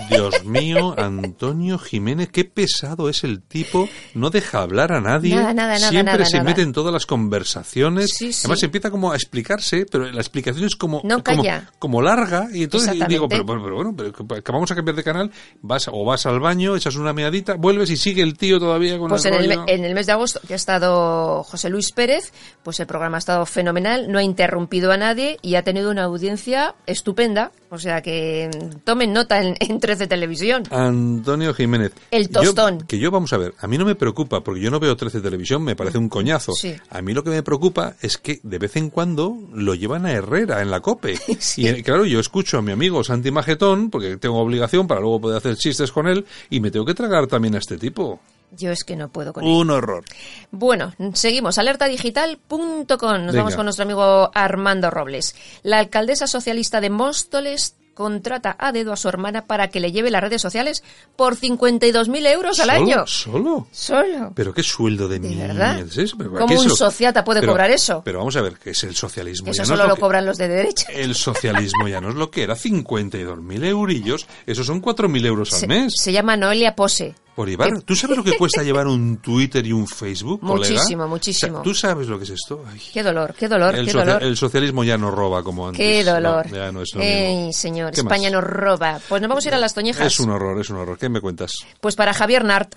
Dios 0.09 0.45
mío, 0.45 0.95
Antonio 0.97 1.77
Jiménez, 1.77 2.29
qué 2.29 2.45
pesado 2.45 3.09
es 3.09 3.23
el 3.23 3.41
tipo. 3.41 3.87
No 4.13 4.29
deja 4.29 4.61
hablar 4.61 4.91
a 4.91 5.01
nadie. 5.01 5.35
Nada, 5.35 5.53
nada, 5.53 5.75
nada, 5.75 5.89
Siempre 5.89 6.25
se 6.25 6.41
mete 6.41 6.61
en 6.61 6.73
todas 6.73 6.93
las 6.93 7.05
conversaciones. 7.05 8.11
Sí, 8.15 8.33
sí. 8.33 8.41
Además 8.45 8.63
empieza 8.63 8.91
como 8.91 9.11
a 9.11 9.15
explicarse, 9.15 9.85
pero 9.89 10.09
la 10.11 10.19
explicación 10.21 10.65
es 10.65 10.75
como, 10.75 11.01
No 11.03 11.23
como, 11.23 11.43
calla. 11.43 11.69
como 11.79 12.01
larga. 12.01 12.47
Y 12.53 12.63
entonces 12.63 12.91
digo, 13.07 13.27
pero, 13.29 13.45
pero, 13.45 13.61
pero 13.63 13.75
bueno, 13.75 13.93
pero 13.95 14.11
que- 14.11 14.51
vamos 14.51 14.71
a 14.71 14.75
cambiar 14.75 14.95
de 14.95 15.03
canal. 15.03 15.31
Vas 15.61 15.87
o 16.01 16.05
vas 16.05 16.25
al 16.25 16.39
baño, 16.39 16.75
echas 16.75 16.95
una 16.95 17.13
meadita, 17.13 17.55
vuelves 17.55 17.89
y 17.89 17.97
sigue 17.97 18.21
el 18.21 18.37
tío 18.37 18.59
todavía 18.59 18.97
con 18.97 19.09
Pues 19.09 19.25
el 19.25 19.33
en 19.33 19.49
rollo. 19.49 19.63
en 19.67 19.83
el 19.85 19.93
mes 19.93 20.05
de 20.07 20.13
agosto, 20.13 20.39
que 20.47 20.53
ha 20.53 20.55
estado 20.55 21.43
José 21.43 21.69
Luis 21.69 21.91
Pérez, 21.91 22.31
pues 22.63 22.79
el 22.79 22.87
programa 22.87 23.17
ha 23.17 23.19
estado 23.19 23.45
fenomenal, 23.45 24.11
no 24.11 24.17
ha 24.19 24.23
interrumpido 24.23 24.91
a 24.91 24.97
nadie 24.97 25.37
y 25.41 25.55
ha 25.55 25.63
tenido 25.63 25.91
una 25.91 26.03
audiencia 26.03 26.75
estupenda. 26.85 27.51
O 27.71 27.77
sea 27.77 28.01
que 28.01 28.49
mm, 28.51 28.79
tomen 28.83 29.13
nota 29.13 29.41
en, 29.43 29.55
en 29.59 29.79
13 29.79 30.07
Televisión. 30.07 30.63
Antonio 30.71 31.53
Jiménez. 31.53 31.91
El 32.09 32.27
Yo- 32.29 32.41
tostón. 32.41 32.81
que 32.87 32.97
yo, 32.97 33.11
vamos 33.11 33.31
a 33.33 33.37
ver, 33.37 33.53
a 33.59 33.67
mí 33.67 33.77
no 33.77 33.85
me 33.85 33.93
preocupa, 33.95 34.41
porque 34.41 34.59
yo 34.61 34.71
no 34.71 34.79
veo 34.79 34.95
13 34.95 35.21
televisión, 35.21 35.63
me 35.63 35.75
parece 35.75 35.97
un 35.99 36.09
coñazo. 36.09 36.53
Sí. 36.53 36.75
A 36.89 37.01
mí 37.01 37.13
lo 37.13 37.23
que 37.23 37.29
me 37.29 37.43
preocupa 37.43 37.93
es 38.01 38.17
que 38.17 38.39
de 38.41 38.57
vez 38.57 38.75
en 38.75 38.89
cuando 38.89 39.35
lo 39.53 39.75
llevan 39.75 40.05
a 40.07 40.11
Herrera 40.11 40.61
en 40.61 40.71
la 40.71 40.79
COPE. 40.81 41.17
Sí. 41.39 41.67
Y 41.67 41.83
claro, 41.83 42.05
yo 42.05 42.19
escucho 42.19 42.57
a 42.57 42.61
mi 42.61 42.71
amigo 42.71 43.03
Santi 43.03 43.31
Magetón, 43.31 43.89
porque 43.89 44.17
tengo 44.17 44.39
obligación 44.39 44.87
para 44.87 44.99
luego 45.01 45.21
poder 45.21 45.37
hacer 45.37 45.55
chistes 45.55 45.88
con 45.91 46.07
él, 46.07 46.25
y 46.49 46.59
me 46.59 46.71
tengo 46.71 46.85
que 46.85 46.93
tragar 46.93 47.27
también 47.27 47.55
a 47.55 47.59
este 47.59 47.77
tipo. 47.77 48.19
Yo 48.51 48.71
es 48.71 48.83
que 48.83 48.95
no 48.95 49.09
puedo 49.09 49.31
con 49.31 49.43
él. 49.43 49.49
Un 49.49 49.69
horror. 49.69 50.03
Bueno, 50.51 50.93
seguimos. 51.13 51.57
Alertadigital.com. 51.57 52.87
Nos 52.87 52.87
Venga. 52.97 53.31
vamos 53.33 53.55
con 53.55 53.65
nuestro 53.65 53.83
amigo 53.83 54.31
Armando 54.33 54.89
Robles. 54.89 55.35
La 55.61 55.79
alcaldesa 55.79 56.25
socialista 56.25 56.81
de 56.81 56.89
Móstoles 56.89 57.75
contrata 57.93 58.55
a 58.59 58.71
dedo 58.71 58.93
a 58.93 58.97
su 58.97 59.07
hermana 59.09 59.45
para 59.45 59.69
que 59.69 59.79
le 59.79 59.91
lleve 59.91 60.09
las 60.11 60.21
redes 60.21 60.41
sociales 60.41 60.83
por 61.15 61.35
52.000 61.35 62.25
euros 62.27 62.59
al 62.59 62.67
¿Solo? 62.67 62.79
año. 62.81 63.07
¿Solo? 63.07 63.67
Solo. 63.71 64.31
Pero 64.35 64.53
qué 64.53 64.63
sueldo 64.63 65.07
de, 65.07 65.19
¿De 65.19 65.29
mierda 65.29 65.79
es 65.79 66.13
¿Cómo 66.13 66.47
¿qué 66.47 66.53
es 66.53 66.59
un 66.61 66.67
lo- 66.69 66.75
sociata 66.75 67.23
puede 67.23 67.41
pero- 67.41 67.51
cobrar 67.53 67.71
eso? 67.71 68.01
Pero 68.05 68.19
vamos 68.19 68.35
a 68.35 68.41
ver, 68.41 68.53
¿qué 68.57 68.71
es 68.71 68.83
el 68.83 68.95
socialismo? 68.95 69.49
Eso 69.51 69.57
Ya 69.57 69.63
no 69.63 69.67
solo 69.67 69.83
es 69.83 69.89
lo 69.89 69.95
que- 69.95 70.01
cobran 70.01 70.25
los 70.25 70.37
de 70.37 70.47
derecha. 70.47 70.87
El 70.93 71.15
socialismo 71.15 71.87
ya 71.87 71.99
no 72.01 72.09
es 72.09 72.15
lo 72.15 72.29
que 72.31 72.43
era, 72.43 72.55
52.000 72.55 73.63
eurillos, 73.65 74.27
esos 74.45 74.65
son 74.65 74.81
4.000 74.81 75.25
euros 75.25 75.53
al 75.53 75.59
Se, 75.59 75.67
mes. 75.67 75.93
se 75.97 76.11
llama 76.11 76.37
Noelia 76.37 76.75
Pose. 76.75 77.15
Por 77.39 77.47
llevar, 77.47 77.81
¿tú 77.83 77.95
sabes 77.95 78.17
lo 78.17 78.23
que 78.25 78.35
cuesta 78.35 78.63
llevar 78.63 78.85
un 78.85 79.15
Twitter 79.19 79.65
y 79.65 79.71
un 79.71 79.87
Facebook, 79.87 80.41
colega? 80.41 80.73
Muchísimo, 80.73 81.03
O 81.03 81.05
sea, 81.05 81.09
muchísimo. 81.09 81.61
¿Tú 81.61 81.73
sabes 81.73 82.09
lo 82.09 82.17
que 82.17 82.25
es 82.25 82.31
esto? 82.31 82.65
Ay, 82.69 82.81
Qué 82.91 83.01
dolor, 83.01 83.33
qué 83.33 83.47
dolor, 83.47 83.75
el, 83.75 83.85
qué 83.85 83.93
dolor. 83.93 84.21
el 84.21 84.35
socialismo 84.35 84.83
ya 84.83 84.97
no 84.97 85.09
roba 85.09 85.41
como 85.41 85.65
antes. 85.65 85.79
Qué 85.79 86.03
dolor. 86.03 86.51
No, 86.51 86.57
ya 86.57 86.69
no 86.73 86.81
es 86.81 86.89
lo 86.93 86.99
mismo. 86.99 87.15
Ey, 87.15 87.53
señor, 87.53 87.93
¿Qué 87.93 88.01
España 88.01 88.29
nos 88.29 88.43
roba. 88.43 88.99
Pues 89.07 89.21
nos 89.21 89.29
vamos 89.29 89.45
a 89.45 89.47
ir 89.47 89.53
a 89.53 89.57
las 89.57 89.73
toñejas. 89.73 90.05
Es 90.05 90.19
un 90.19 90.31
horror, 90.31 90.59
es 90.59 90.69
un 90.69 90.79
horror. 90.79 90.97
¿Qué 90.97 91.07
me 91.07 91.21
cuentas? 91.21 91.53
Pues 91.79 91.95
para 91.95 92.13
Javier 92.13 92.43
Nart. 92.43 92.75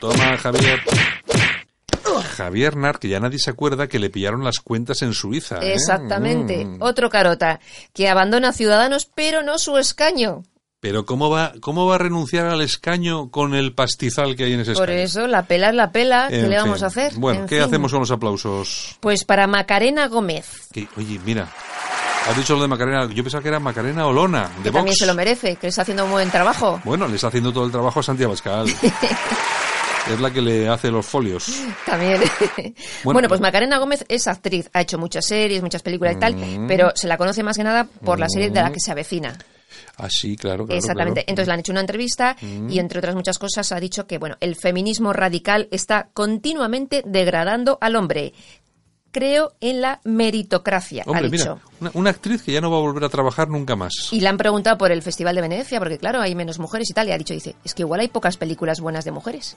Toma, 0.00 0.38
Javier. 0.38 0.80
Javier 2.36 2.76
Nar, 2.76 2.98
que 2.98 3.06
ya 3.08 3.20
nadie 3.20 3.38
se 3.38 3.50
acuerda 3.50 3.86
que 3.86 4.00
le 4.00 4.10
pillaron 4.10 4.42
las 4.42 4.58
cuentas 4.58 5.02
en 5.02 5.14
Suiza. 5.14 5.60
¿eh? 5.62 5.74
Exactamente. 5.74 6.64
Mm. 6.64 6.82
Otro 6.82 7.10
carota, 7.10 7.60
que 7.92 8.08
abandona 8.08 8.48
a 8.48 8.52
Ciudadanos, 8.52 9.08
pero 9.14 9.44
no 9.44 9.56
su 9.58 9.78
escaño. 9.78 10.42
Pero 10.84 11.06
¿cómo 11.06 11.30
va, 11.30 11.54
¿cómo 11.62 11.86
va 11.86 11.94
a 11.94 11.98
renunciar 11.98 12.44
al 12.44 12.60
escaño 12.60 13.30
con 13.30 13.54
el 13.54 13.72
pastizal 13.72 14.36
que 14.36 14.44
hay 14.44 14.52
en 14.52 14.60
ese 14.60 14.74
Por 14.74 14.90
escaño? 14.90 15.02
eso, 15.02 15.26
la 15.26 15.44
pela 15.46 15.70
es 15.70 15.74
la 15.74 15.90
pela. 15.92 16.26
¿Qué 16.28 16.40
En 16.40 16.50
le 16.50 16.56
vamos 16.58 16.76
fin. 16.76 16.84
a 16.84 16.88
hacer? 16.88 17.12
Bueno, 17.16 17.40
En 17.40 17.46
¿qué 17.46 17.54
fin. 17.56 17.64
hacemos 17.64 17.90
con 17.90 18.00
los 18.00 18.10
aplausos? 18.10 18.96
Pues 19.00 19.24
para 19.24 19.46
Macarena 19.46 20.08
Gómez, 20.08 20.68
Que, 20.72 20.86
oye, 20.98 21.18
mira, 21.24 21.48
has 22.28 22.36
dicho 22.36 22.54
lo 22.54 22.60
de 22.60 22.68
Macarena, 22.68 23.08
yo 23.14 23.22
pensaba 23.24 23.40
que 23.42 23.48
era 23.48 23.58
Macarena 23.60 24.06
Olona, 24.06 24.50
de 24.58 24.64
que 24.64 24.70
también 24.72 24.94
se 24.94 25.06
lo 25.06 25.14
merece, 25.14 25.56
que 25.56 25.68
está 25.68 25.80
haciendo 25.80 26.04
un 26.04 26.10
buen 26.10 26.30
trabajo. 26.30 26.78
Bueno, 26.84 27.08
le 27.08 27.14
está 27.16 27.28
haciendo 27.28 27.50
todo 27.50 27.64
el 27.64 27.72
trabajo 27.72 28.00
a 28.00 28.02
Santiago 28.02 28.32
Pascal. 28.34 28.66
es 30.12 30.20
la 30.20 30.30
que 30.30 30.42
le 30.42 30.68
hace 30.68 30.90
los 30.90 31.06
folios. 31.06 31.46
También. 31.86 32.20
Bueno, 33.04 33.14
Bueno, 33.14 33.28
pues 33.28 33.40
Macarena 33.40 33.78
Gómez 33.78 34.04
es 34.08 34.26
actriz, 34.28 34.68
ha 34.74 34.82
hecho 34.82 34.98
muchas 34.98 35.24
series, 35.26 35.62
muchas 35.62 35.80
películas 35.80 36.16
y 36.16 36.20
tal, 36.20 36.34
Mm. 36.36 36.66
pero 36.68 36.92
se 36.94 37.06
la 37.08 37.16
conoce 37.16 37.42
más 37.42 37.56
que 37.56 37.64
nada 37.64 37.84
por 38.04 38.18
la 38.20 38.28
serie 38.28 38.50
de 38.50 38.60
la 38.60 38.70
que 38.70 38.80
se 38.80 38.90
avecina. 38.92 39.34
Ah, 39.96 40.08
sí, 40.10 40.36
claro, 40.36 40.66
claro. 40.66 40.78
Exactamente. 40.78 41.20
claro. 41.20 41.26
Entonces 41.30 41.46
le 41.48 41.54
han 41.54 41.60
hecho 41.60 41.72
una 41.72 41.80
entrevista 41.80 42.36
Mm. 42.40 42.70
y 42.70 42.78
entre 42.78 42.98
otras 42.98 43.14
muchas 43.14 43.38
cosas 43.38 43.70
ha 43.72 43.78
dicho 43.80 44.06
que 44.06 44.18
bueno, 44.18 44.36
el 44.40 44.56
feminismo 44.56 45.12
radical 45.12 45.68
está 45.70 46.08
continuamente 46.12 47.02
degradando 47.06 47.78
al 47.80 47.96
hombre. 47.96 48.32
Creo 49.12 49.52
en 49.60 49.80
la 49.80 50.00
meritocracia, 50.02 51.04
Hombre, 51.06 51.26
ha 51.26 51.30
dicho. 51.30 51.54
mira, 51.54 51.60
una, 51.80 51.90
una 51.94 52.10
actriz 52.10 52.42
que 52.42 52.50
ya 52.50 52.60
no 52.60 52.68
va 52.72 52.78
a 52.78 52.80
volver 52.80 53.04
a 53.04 53.08
trabajar 53.08 53.48
nunca 53.48 53.76
más. 53.76 53.92
Y 54.10 54.20
le 54.20 54.26
han 54.28 54.36
preguntado 54.36 54.76
por 54.76 54.90
el 54.90 55.02
Festival 55.02 55.36
de 55.36 55.40
Venecia, 55.42 55.78
porque 55.78 55.98
claro, 55.98 56.20
hay 56.20 56.34
menos 56.34 56.58
mujeres 56.58 56.90
y 56.90 56.94
tal, 56.94 57.06
y 57.08 57.12
ha 57.12 57.18
dicho, 57.18 57.32
dice, 57.32 57.54
es 57.64 57.74
que 57.74 57.82
igual 57.82 58.00
hay 58.00 58.08
pocas 58.08 58.36
películas 58.36 58.80
buenas 58.80 59.04
de 59.04 59.12
mujeres. 59.12 59.56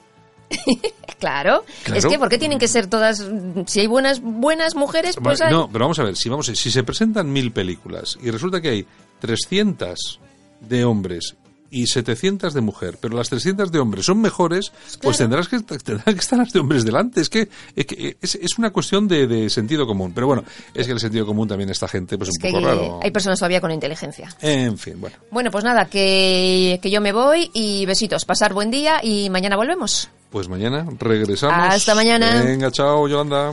claro. 1.18 1.64
Claro. 1.82 1.98
es 1.98 2.06
que 2.06 2.16
¿por 2.16 2.28
qué 2.28 2.38
tienen 2.38 2.60
que 2.60 2.68
ser 2.68 2.86
todas, 2.86 3.26
si 3.66 3.80
hay 3.80 3.88
buenas 3.88 4.20
buenas 4.22 4.76
mujeres, 4.76 5.16
pues 5.20 5.40
hay... 5.40 5.52
No, 5.52 5.68
pero 5.68 5.86
vamos 5.86 5.98
a 5.98 6.04
ver, 6.04 6.14
si, 6.14 6.28
vamos, 6.28 6.46
si 6.46 6.70
se 6.70 6.84
presentan 6.84 7.32
mil 7.32 7.50
películas 7.50 8.16
y 8.22 8.30
resulta 8.30 8.60
que 8.60 8.68
hay 8.68 8.86
300 9.18 10.20
de 10.60 10.84
hombres 10.84 11.36
y 11.70 11.86
700 11.86 12.54
de 12.54 12.60
mujer, 12.60 12.98
pero 13.00 13.16
las 13.16 13.28
300 13.28 13.70
de 13.70 13.78
hombres 13.78 14.06
son 14.06 14.20
mejores, 14.20 14.72
pues 15.02 15.18
tendrás 15.18 15.48
que, 15.48 15.60
tendrán 15.60 16.14
que 16.14 16.20
estar 16.20 16.38
las 16.38 16.52
de 16.52 16.60
hombres 16.60 16.84
delante. 16.84 17.20
Es 17.20 17.28
que, 17.28 17.48
es, 17.76 17.86
que 17.86 18.16
es, 18.20 18.34
es 18.36 18.58
una 18.58 18.70
cuestión 18.70 19.06
de, 19.06 19.26
de 19.26 19.50
sentido 19.50 19.86
común. 19.86 20.12
Pero 20.14 20.26
bueno, 20.26 20.44
es 20.74 20.86
que 20.86 20.92
el 20.92 21.00
sentido 21.00 21.26
común 21.26 21.46
también 21.46 21.68
esta 21.70 21.88
gente, 21.88 22.16
pues 22.16 22.30
Es 22.30 22.36
un 22.42 22.52
poco 22.52 22.64
raro. 22.64 23.00
hay 23.02 23.10
personas 23.10 23.38
todavía 23.38 23.60
con 23.60 23.70
inteligencia. 23.70 24.28
En 24.40 24.78
fin, 24.78 25.00
bueno. 25.00 25.16
Bueno, 25.30 25.50
pues 25.50 25.64
nada, 25.64 25.84
que, 25.86 26.78
que 26.82 26.90
yo 26.90 27.00
me 27.00 27.12
voy 27.12 27.50
y 27.52 27.84
besitos. 27.86 28.24
Pasar 28.24 28.54
buen 28.54 28.70
día 28.70 29.00
y 29.02 29.28
mañana 29.30 29.56
volvemos. 29.56 30.08
Pues 30.30 30.48
mañana 30.48 30.86
regresamos. 30.98 31.74
Hasta 31.74 31.94
mañana. 31.94 32.42
Venga, 32.42 32.70
chao, 32.70 33.08
Yolanda. 33.08 33.52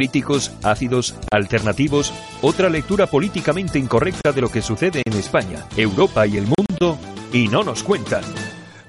Críticos, 0.00 0.52
ácidos, 0.62 1.14
alternativos, 1.30 2.12
otra 2.42 2.68
lectura 2.68 3.06
políticamente 3.06 3.78
incorrecta 3.78 4.30
de 4.30 4.42
lo 4.42 4.50
que 4.50 4.60
sucede 4.60 5.00
en 5.02 5.14
España, 5.14 5.66
Europa 5.74 6.26
y 6.26 6.36
el 6.36 6.44
mundo, 6.44 6.98
y 7.32 7.48
no 7.48 7.64
nos 7.64 7.82
cuentan. 7.82 8.22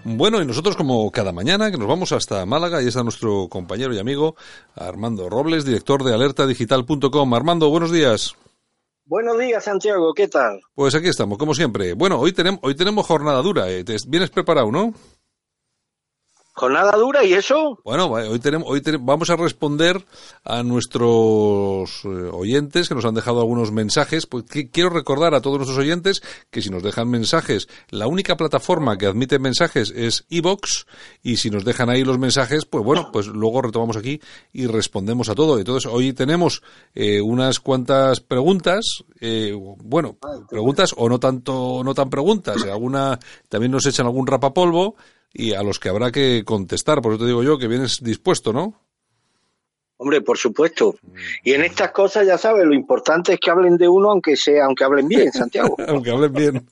Bueno, 0.04 0.42
y 0.42 0.46
nosotros 0.46 0.76
como 0.76 1.10
cada 1.10 1.32
mañana, 1.32 1.72
que 1.72 1.78
nos 1.78 1.88
vamos 1.88 2.12
hasta 2.12 2.46
Málaga, 2.46 2.82
y 2.84 2.88
está 2.90 3.04
nuestro 3.04 3.48
compañero 3.48 3.94
y 3.94 4.00
amigo 4.00 4.36
Armando 4.76 5.30
Robles, 5.30 5.64
director 5.64 6.04
de 6.04 6.14
alertadigital.com. 6.14 7.34
Armando, 7.34 7.70
buenos 7.70 7.94
días. 7.94 8.36
Buenos 9.06 9.40
días, 9.40 9.64
Santiago, 9.64 10.14
¿qué 10.14 10.28
tal? 10.28 10.60
Pues 10.76 10.94
aquí 10.94 11.08
estamos, 11.08 11.38
como 11.38 11.56
siempre. 11.56 11.94
Bueno, 11.94 12.20
hoy 12.20 12.34
tenemos, 12.34 12.60
hoy 12.64 12.76
tenemos 12.76 13.06
jornada 13.06 13.42
dura. 13.42 13.70
¿eh? 13.70 13.86
Te- 13.86 13.96
¿Vienes 14.10 14.30
preparado, 14.30 14.70
no? 14.74 14.94
¿Jornada 16.58 16.92
dura 16.98 17.24
y 17.24 17.34
eso? 17.34 17.80
Bueno, 17.86 18.08
hoy 18.08 18.40
tenemos, 18.40 18.68
hoy 18.68 18.82
tenemos- 18.82 19.06
vamos 19.06 19.30
a 19.30 19.36
responder 19.36 20.04
a 20.44 20.64
nuestros 20.64 22.04
eh, 22.04 22.30
oyentes 22.34 22.90
que 22.90 22.96
nos 22.96 23.06
han 23.06 23.14
dejado 23.14 23.42
algunos 23.42 23.72
mensajes. 23.72 24.26
Pues 24.26 24.46
qui- 24.46 24.70
quiero 24.72 24.90
recordar 24.90 25.36
a 25.36 25.42
todos 25.42 25.58
nuestros 25.58 25.78
oyentes 25.78 26.24
que 26.50 26.64
si 26.64 26.72
nos 26.72 26.82
dejan 26.82 27.10
mensajes, 27.10 27.68
la 27.90 28.08
única 28.08 28.38
plataforma 28.38 28.98
que 28.98 29.06
admite 29.06 29.38
mensajes 29.38 29.92
es 29.96 30.26
iBox 30.30 30.88
y 31.22 31.38
si 31.38 31.52
nos 31.52 31.64
dejan 31.64 31.92
ahí 31.92 32.04
los 32.04 32.18
mensajes, 32.18 32.66
pues 32.66 32.84
bueno, 32.84 33.10
pues 33.14 33.28
luego 33.28 33.62
retomamos 33.62 33.96
aquí 33.96 34.20
y 34.52 34.66
respondemos 34.66 35.30
a 35.30 35.36
todo. 35.36 35.60
Entonces 35.60 35.92
hoy 35.92 36.14
tenemos 36.14 36.64
eh, 36.96 37.22
unas 37.22 37.60
cuantas 37.60 38.20
preguntas, 38.20 39.04
eh, 39.22 39.54
bueno, 39.84 40.18
preguntas 40.50 40.96
o 40.98 41.08
no 41.08 41.20
tanto, 41.20 41.82
no 41.84 41.94
tan 41.94 42.10
preguntas. 42.10 42.64
Alguna 42.64 43.20
también 43.48 43.72
nos 43.72 43.86
echan 43.86 44.08
algún 44.08 44.26
rapapolvo 44.26 44.96
y 45.38 45.54
a 45.54 45.64
los 45.64 45.80
que 45.80 45.90
habrá 45.90 46.12
que 46.12 46.44
contestar. 46.44 47.02
Por 47.02 47.14
eso 47.14 47.20
te 47.22 47.28
digo 47.28 47.44
yo 47.44 47.58
que 47.58 47.68
vienes 47.68 48.02
dispuesto, 48.04 48.52
¿no? 48.52 48.74
Hombre, 50.00 50.22
por 50.22 50.38
supuesto. 50.38 50.96
Y 51.44 51.54
en 51.54 51.64
estas 51.64 51.92
cosas, 51.92 52.28
ya 52.28 52.38
sabes, 52.38 52.66
lo 52.66 52.74
importante 52.76 53.34
es 53.34 53.40
que 53.40 53.50
hablen 53.50 53.78
de 53.78 53.88
uno, 53.88 54.12
aunque 54.12 54.36
sea, 54.36 54.66
aunque 54.66 54.84
hablen 54.84 55.08
bien, 55.08 55.32
Santiago. 55.32 55.76
Aunque 55.88 56.12
hablen 56.12 56.34
bien. 56.34 56.68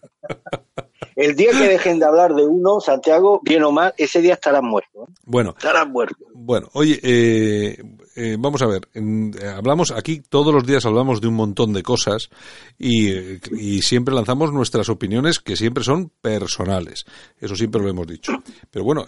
El 1.15 1.36
día 1.36 1.51
que 1.51 1.67
dejen 1.67 1.97
de 1.97 2.06
hablar 2.06 2.34
de 2.36 2.45
uno, 2.45 2.80
Santiago, 2.82 3.39
bien 3.43 3.63
o 3.63 3.71
mal, 3.71 3.93
ese 3.97 4.21
día 4.21 4.34
estarás 4.36 4.62
muerto. 4.62 5.06
¿eh? 5.08 5.13
Bueno, 5.23 5.56
Estarás 5.58 5.88
muerto. 5.88 6.25
bueno, 6.34 6.69
oye, 6.73 6.99
eh, 7.01 7.78
eh, 8.15 8.38
vamos 8.39 8.62
a 8.62 8.67
ver, 8.67 8.88
eh, 8.93 9.47
hablamos 9.47 9.91
aquí 9.91 10.21
todos 10.21 10.54
los 10.54 10.65
días 10.65 10.86
hablamos 10.86 11.21
de 11.21 11.28
un 11.28 11.36
montón 11.36 11.73
de 11.73 11.84
cosas 11.84 12.30
y, 12.78 13.12
y, 13.56 13.82
siempre 13.82 14.15
lanzamos 14.15 14.54
nuestras 14.54 14.89
opiniones 14.89 15.39
que 15.39 15.56
siempre 15.56 15.84
son 15.84 16.10
personales. 16.21 17.06
Eso 17.39 17.56
siempre 17.56 17.82
lo 17.82 17.89
hemos 17.89 18.08
dicho. 18.08 18.32
Pero 18.71 18.86
bueno, 18.86 19.06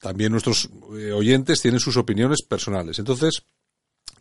también 0.00 0.32
nuestros 0.32 0.70
oyentes 1.14 1.60
tienen 1.60 1.80
sus 1.80 1.96
opiniones 1.96 2.42
personales. 2.42 2.98
Entonces, 2.98 3.44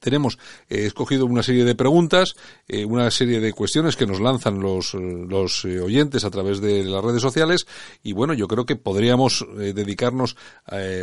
tenemos 0.03 0.37
eh, 0.69 0.85
escogido 0.85 1.25
una 1.25 1.41
serie 1.41 1.63
de 1.63 1.73
preguntas, 1.73 2.35
eh, 2.67 2.85
una 2.85 3.09
serie 3.09 3.39
de 3.39 3.53
cuestiones 3.53 3.95
que 3.95 4.05
nos 4.05 4.19
lanzan 4.19 4.59
los, 4.59 4.93
los 4.93 5.65
eh, 5.65 5.79
oyentes 5.79 6.25
a 6.25 6.29
través 6.29 6.59
de 6.61 6.83
las 6.83 7.03
redes 7.03 7.21
sociales 7.21 7.65
y 8.03 8.13
bueno, 8.13 8.33
yo 8.33 8.47
creo 8.47 8.65
que 8.65 8.75
podríamos 8.75 9.45
dedicarnos 9.55 10.35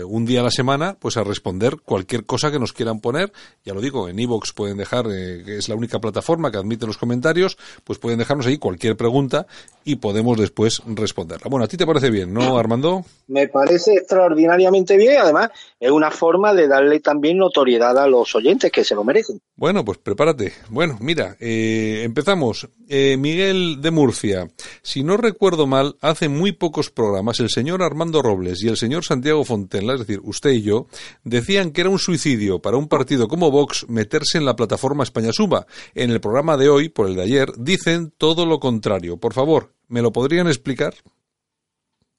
un 0.06 0.26
día 0.26 0.40
a 0.40 0.44
la 0.44 0.50
semana 0.50 0.96
pues 0.98 1.16
a 1.16 1.24
responder 1.24 1.76
cualquier 1.82 2.24
cosa 2.24 2.50
que 2.50 2.58
nos 2.58 2.72
quieran 2.72 3.00
poner. 3.00 3.32
Ya 3.64 3.72
lo 3.72 3.80
digo, 3.80 4.08
en 4.08 4.18
iVoox 4.18 4.52
pueden 4.52 4.76
dejar, 4.76 5.06
que 5.06 5.56
es 5.58 5.68
la 5.68 5.74
única 5.74 5.98
plataforma 5.98 6.50
que 6.50 6.58
admite 6.58 6.86
los 6.86 6.98
comentarios, 6.98 7.56
pues 7.84 7.98
pueden 7.98 8.18
dejarnos 8.18 8.46
ahí 8.46 8.58
cualquier 8.58 8.96
pregunta 8.96 9.46
y 9.84 9.96
podemos 9.96 10.38
después 10.38 10.82
responderla. 10.86 11.48
Bueno, 11.48 11.64
¿a 11.64 11.68
ti 11.68 11.76
te 11.76 11.86
parece 11.86 12.10
bien, 12.10 12.34
no, 12.34 12.58
Armando? 12.58 13.04
Me 13.28 13.48
parece 13.48 13.94
extraordinariamente 13.94 14.96
bien 14.96 15.20
además 15.20 15.50
es 15.78 15.90
una 15.90 16.10
forma 16.10 16.52
de 16.52 16.68
darle 16.68 17.00
también 17.00 17.38
notoriedad 17.38 17.98
a 17.98 18.06
los 18.06 18.34
oyentes 18.34 18.70
que 18.70 18.84
se 18.90 18.96
lo 18.96 19.04
merecen. 19.04 19.40
Bueno, 19.54 19.84
pues 19.84 19.98
prepárate. 19.98 20.52
Bueno, 20.68 20.98
mira, 21.00 21.36
eh, 21.38 22.02
empezamos. 22.04 22.68
Eh, 22.88 23.16
Miguel 23.16 23.80
de 23.80 23.92
Murcia. 23.92 24.50
Si 24.82 25.04
no 25.04 25.16
recuerdo 25.16 25.68
mal, 25.68 25.96
hace 26.00 26.28
muy 26.28 26.50
pocos 26.50 26.90
programas 26.90 27.38
el 27.38 27.50
señor 27.50 27.84
Armando 27.84 28.20
Robles 28.20 28.64
y 28.64 28.68
el 28.68 28.76
señor 28.76 29.04
Santiago 29.04 29.44
Fontella, 29.44 29.92
es 29.92 30.00
decir, 30.00 30.18
usted 30.24 30.50
y 30.50 30.62
yo, 30.62 30.88
decían 31.22 31.70
que 31.70 31.82
era 31.82 31.90
un 31.90 32.00
suicidio 32.00 32.58
para 32.58 32.78
un 32.78 32.88
partido 32.88 33.28
como 33.28 33.52
Vox 33.52 33.88
meterse 33.88 34.38
en 34.38 34.44
la 34.44 34.56
plataforma 34.56 35.04
España 35.04 35.32
Suba. 35.32 35.68
En 35.94 36.10
el 36.10 36.20
programa 36.20 36.56
de 36.56 36.68
hoy, 36.68 36.88
por 36.88 37.06
el 37.06 37.14
de 37.14 37.22
ayer, 37.22 37.52
dicen 37.58 38.12
todo 38.18 38.44
lo 38.44 38.58
contrario. 38.58 39.18
Por 39.18 39.34
favor, 39.34 39.72
¿me 39.86 40.02
lo 40.02 40.10
podrían 40.10 40.48
explicar? 40.48 40.94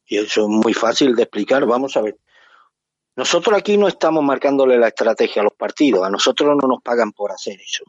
Y 0.07 0.19
eso 0.19 0.43
es 0.43 0.47
muy 0.47 0.73
fácil 0.73 1.17
de 1.17 1.23
explicar. 1.23 1.65
Vamos 1.65 1.97
a 1.97 2.01
ver. 2.01 2.17
Nosotros 3.15 3.57
aquí 3.57 3.77
no 3.77 3.87
estamos 3.87 4.23
marcándole 4.23 4.77
la 4.77 4.87
estrategia 4.87 5.41
a 5.41 5.45
los 5.45 5.53
partidos, 5.53 6.03
a 6.03 6.09
nosotros 6.09 6.55
no 6.61 6.67
nos 6.67 6.81
pagan 6.81 7.11
por 7.11 7.31
hacer 7.31 7.59
eso. 7.59 7.83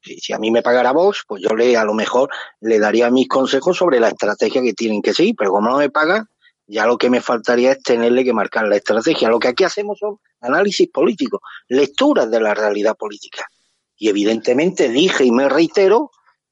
Si, 0.00 0.32
a 0.32 0.38
mí 0.38 0.50
me 0.50 0.62
pagara 0.62 0.92
vos, 0.92 1.24
pues 1.26 1.42
yo 1.42 1.54
le 1.56 1.76
a 1.76 1.84
lo 1.84 1.92
mejor 1.92 2.30
le 2.60 2.78
daría 2.78 3.10
mis 3.10 3.28
consejos 3.28 3.76
sobre 3.76 3.98
la 3.98 4.08
estrategia 4.08 4.62
que 4.62 4.72
tienen 4.72 5.02
que 5.02 5.12
seguir, 5.12 5.34
pero 5.36 5.50
como 5.50 5.68
no 5.68 5.78
me 5.78 5.90
pagan, 5.90 6.26
ya 6.66 6.86
lo 6.86 6.96
que 6.96 7.10
me 7.10 7.20
faltaría 7.20 7.72
es 7.72 7.82
tenerle 7.82 8.24
que 8.24 8.32
marcar 8.32 8.68
la 8.68 8.76
estrategia. 8.76 9.28
Lo 9.28 9.38
que 9.38 9.48
aquí 9.48 9.64
hacemos 9.64 9.98
son 9.98 10.18
análisis 10.40 10.88
políticos, 10.88 11.40
lecturas 11.66 12.30
de 12.30 12.40
la 12.40 12.54
realidad 12.54 12.96
política. 12.96 13.46
Y 13.96 14.08
evidentemente 14.08 14.88
dije 14.88 15.24
y 15.24 15.32
me 15.32 15.48
reitero 15.48 16.10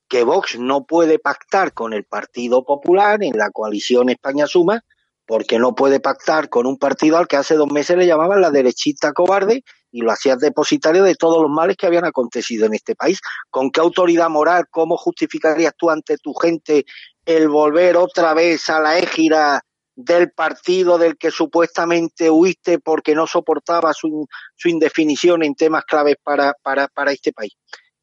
que 0.09 0.25
Vox 0.25 0.59
no 0.59 0.85
puede 0.85 1.19
pactar 1.19 1.73
con 1.73 1.93
el 1.93 2.05
Partido 2.05 2.65
Popular 2.65 3.23
en 3.23 3.37
la 3.37 3.51
coalición 3.51 4.09
España 4.09 4.47
Suma 4.47 4.83
porque 5.27 5.59
no 5.59 5.75
puede 5.75 6.01
pactar 6.01 6.49
con 6.49 6.67
un 6.67 6.79
partido 6.79 7.19
al 7.19 7.27
que 7.27 7.37
hace 7.37 7.57
dos 7.57 7.71
meses 7.71 7.97
le 7.97 8.07
llamaban 8.07 8.41
la 8.41 8.51
derechita 8.51 9.13
cobarde 9.13 9.65
y 9.91 10.03
lo 10.03 10.13
hacías 10.13 10.39
depositario 10.39 11.03
de 11.03 11.15
todos 11.15 11.43
los 11.43 11.51
males 11.51 11.77
que 11.77 11.87
habían 11.87 12.05
acontecido 12.05 12.67
en 12.67 12.75
este 12.75 12.95
país. 12.95 13.19
¿Con 13.51 13.71
qué 13.71 13.81
autoridad 13.81 14.29
moral, 14.29 14.67
cómo 14.71 14.97
justificarías 14.97 15.73
tú 15.77 15.91
ante 15.91 16.17
tu 16.19 16.33
gente 16.35 16.85
el 17.25 17.49
volver 17.49 17.97
otra 17.97 18.35
vez 18.35 18.71
a 18.71 18.81
la 18.81 18.99
égira 18.99 19.63
del 19.97 20.31
partido 20.31 20.99
del 20.99 21.17
que 21.17 21.31
supuestamente 21.31 22.31
huiste 22.31 22.79
porque 22.79 23.15
no 23.15 23.27
soportaba 23.27 23.93
su, 23.95 24.27
su 24.55 24.69
indefinición 24.69 25.43
en 25.43 25.55
temas 25.55 25.85
claves 25.85 26.17
para, 26.23 26.55
para, 26.63 26.89
para 26.89 27.13
este 27.13 27.33
país? 27.33 27.53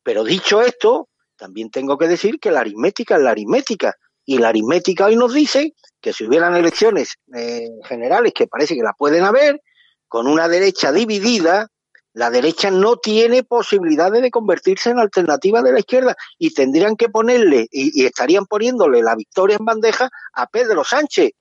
Pero 0.02 0.24
dicho 0.24 0.62
esto, 0.62 1.10
también 1.38 1.70
tengo 1.70 1.98
que 1.98 2.08
decir 2.08 2.40
que 2.40 2.52
la 2.52 2.62
aritmética 2.62 3.16
es 3.16 3.22
la 3.22 3.32
aritmética. 3.32 3.96
Y 4.26 4.38
la 4.38 4.50
aritmética 4.50 5.06
hoy 5.06 5.16
nos 5.16 5.34
dice 5.34 5.74
que 6.00 6.14
si 6.14 6.26
hubieran 6.26 6.56
elecciones 6.56 7.16
eh, 7.36 7.68
generales, 7.86 8.34
que 8.34 8.48
parece 8.48 8.76
que 8.76 8.84
la 8.84 8.94
pueden 8.94 9.24
haber, 9.24 9.62
con 10.08 10.28
una 10.28 10.48
derecha 10.48 10.92
dividida, 10.92 11.68
la 12.14 12.30
derecha 12.30 12.70
no 12.70 12.98
tiene 12.98 13.44
posibilidades 13.44 14.22
de 14.22 14.30
convertirse 14.30 14.92
en 14.92 15.00
alternativa 15.00 15.62
de 15.62 15.74
la 15.74 15.80
izquierda 15.80 16.16
y 16.38 16.54
tendrían 16.54 16.96
que 16.96 17.10
ponerle 17.10 17.68
y, 17.72 18.06
estarían 18.06 18.46
poniéndole 18.46 19.02
la 19.02 19.16
victoria 19.16 19.58
en 19.58 19.66
bandeja 19.66 20.10
a 20.34 20.48
Pedro 20.48 20.84
Sánchez. 20.84 21.32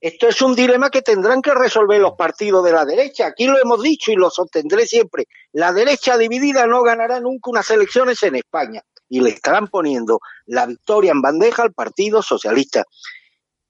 Esto 0.00 0.28
es 0.28 0.40
un 0.42 0.54
dilema 0.54 0.90
que 0.90 1.02
tendrán 1.02 1.42
que 1.42 1.54
resolver 1.54 2.00
los 2.00 2.12
partidos 2.12 2.62
de 2.64 2.72
la 2.72 2.84
derecha. 2.84 3.26
Aquí 3.26 3.46
lo 3.46 3.58
hemos 3.60 3.82
dicho 3.82 4.12
y 4.12 4.16
lo 4.16 4.30
sostendré 4.30 4.86
siempre. 4.86 5.26
La 5.52 5.72
derecha 5.72 6.16
dividida 6.16 6.66
no 6.66 6.82
ganará 6.82 7.18
nunca 7.18 7.50
unas 7.50 7.68
elecciones 7.70 8.22
en 8.22 8.36
España 8.36 8.82
y 9.08 9.20
le 9.20 9.30
estarán 9.30 9.68
poniendo 9.68 10.20
la 10.46 10.66
victoria 10.66 11.12
en 11.12 11.22
bandeja 11.22 11.62
al 11.62 11.72
Partido 11.72 12.22
Socialista. 12.22 12.84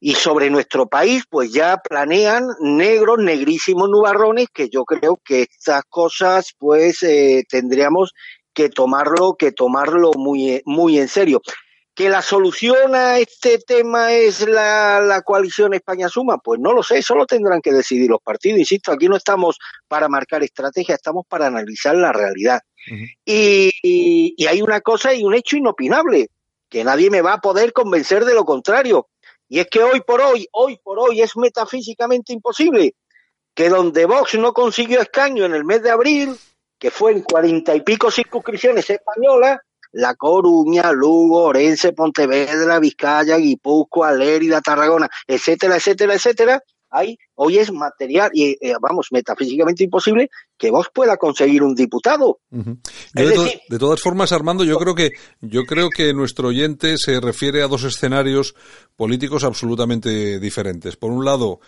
Y 0.00 0.14
sobre 0.14 0.48
nuestro 0.48 0.86
país, 0.86 1.24
pues 1.28 1.52
ya 1.52 1.78
planean 1.78 2.46
negros, 2.60 3.18
negrísimos 3.18 3.88
nubarrones, 3.88 4.46
que 4.52 4.68
yo 4.68 4.84
creo 4.84 5.18
que 5.24 5.42
estas 5.42 5.82
cosas, 5.88 6.54
pues 6.56 7.02
eh, 7.02 7.42
tendríamos 7.48 8.12
que 8.54 8.68
tomarlo, 8.68 9.34
que 9.36 9.50
tomarlo 9.50 10.12
muy, 10.16 10.62
muy 10.64 10.98
en 10.98 11.08
serio. 11.08 11.40
¿Que 11.98 12.08
la 12.08 12.22
solución 12.22 12.94
a 12.94 13.18
este 13.18 13.58
tema 13.58 14.12
es 14.12 14.48
la, 14.48 15.00
la, 15.00 15.22
coalición 15.22 15.74
España 15.74 16.08
Suma? 16.08 16.38
Pues 16.38 16.60
no 16.60 16.72
lo 16.72 16.84
sé, 16.84 16.98
eso 16.98 17.16
lo 17.16 17.26
tendrán 17.26 17.60
que 17.60 17.72
decidir 17.72 18.08
los 18.08 18.22
partidos. 18.22 18.60
Insisto, 18.60 18.92
aquí 18.92 19.08
no 19.08 19.16
estamos 19.16 19.58
para 19.88 20.08
marcar 20.08 20.44
estrategia, 20.44 20.94
estamos 20.94 21.26
para 21.26 21.48
analizar 21.48 21.96
la 21.96 22.12
realidad 22.12 22.60
y, 23.24 24.46
hay 24.46 24.62
una 24.62 24.80
cosa 24.80 25.12
y 25.12 25.24
un 25.24 25.34
hecho 25.34 25.56
inopinable, 25.56 26.28
que 26.68 26.84
nadie 26.84 27.10
me 27.10 27.22
va 27.22 27.34
a 27.34 27.40
poder 27.40 27.72
convencer 27.72 28.24
de 28.24 28.34
lo 28.34 28.44
contrario. 28.44 29.08
Y 29.48 29.60
es 29.60 29.66
que 29.66 29.82
hoy 29.82 30.00
por 30.00 30.20
hoy, 30.20 30.46
hoy 30.52 30.78
por 30.82 30.98
hoy 30.98 31.20
es 31.20 31.36
metafísicamente 31.36 32.32
imposible 32.32 32.94
que 33.54 33.68
donde 33.70 34.04
Vox 34.04 34.34
no 34.34 34.52
consiguió 34.52 35.00
escaño 35.00 35.44
en 35.44 35.54
el 35.54 35.64
mes 35.64 35.82
de 35.82 35.90
abril, 35.90 36.36
que 36.78 36.90
fue 36.90 37.12
en 37.12 37.22
cuarenta 37.22 37.74
y 37.74 37.80
pico 37.80 38.10
circunscripciones 38.10 38.88
españolas, 38.88 39.58
La 39.92 40.14
Coruña, 40.14 40.92
Lugo, 40.92 41.44
Orense, 41.44 41.92
Pontevedra, 41.92 42.78
Vizcaya, 42.78 43.36
Guipúzcoa, 43.36 44.12
Lérida, 44.12 44.60
Tarragona, 44.60 45.08
etcétera, 45.26 45.76
etcétera, 45.76 46.14
etcétera, 46.14 46.62
hay, 46.90 47.18
hoy 47.34 47.58
es 47.58 47.70
material 47.70 48.30
y, 48.32 48.56
eh, 48.60 48.74
vamos, 48.80 49.08
metafísicamente 49.10 49.84
imposible 49.84 50.30
que 50.56 50.70
vos 50.70 50.88
pueda 50.92 51.16
conseguir 51.16 51.62
un 51.62 51.74
diputado. 51.74 52.40
de, 52.50 53.78
todas 53.78 54.00
formas, 54.00 54.32
Armando, 54.32 54.64
yo 54.64 54.78
creo 54.78 54.94
que 54.94 55.12
yo 55.40 55.64
creo 55.64 55.90
que 55.90 56.14
nuestro 56.14 56.48
oyente 56.48 56.96
se 56.96 57.20
refiere 57.20 57.62
a 57.62 57.68
dos 57.68 57.84
escenarios 57.84 58.54
políticos 58.96 59.44
absolutamente 59.44 60.40
diferentes. 60.40 60.96
Por 60.96 61.12
un 61.12 61.24
lado, 61.24 61.60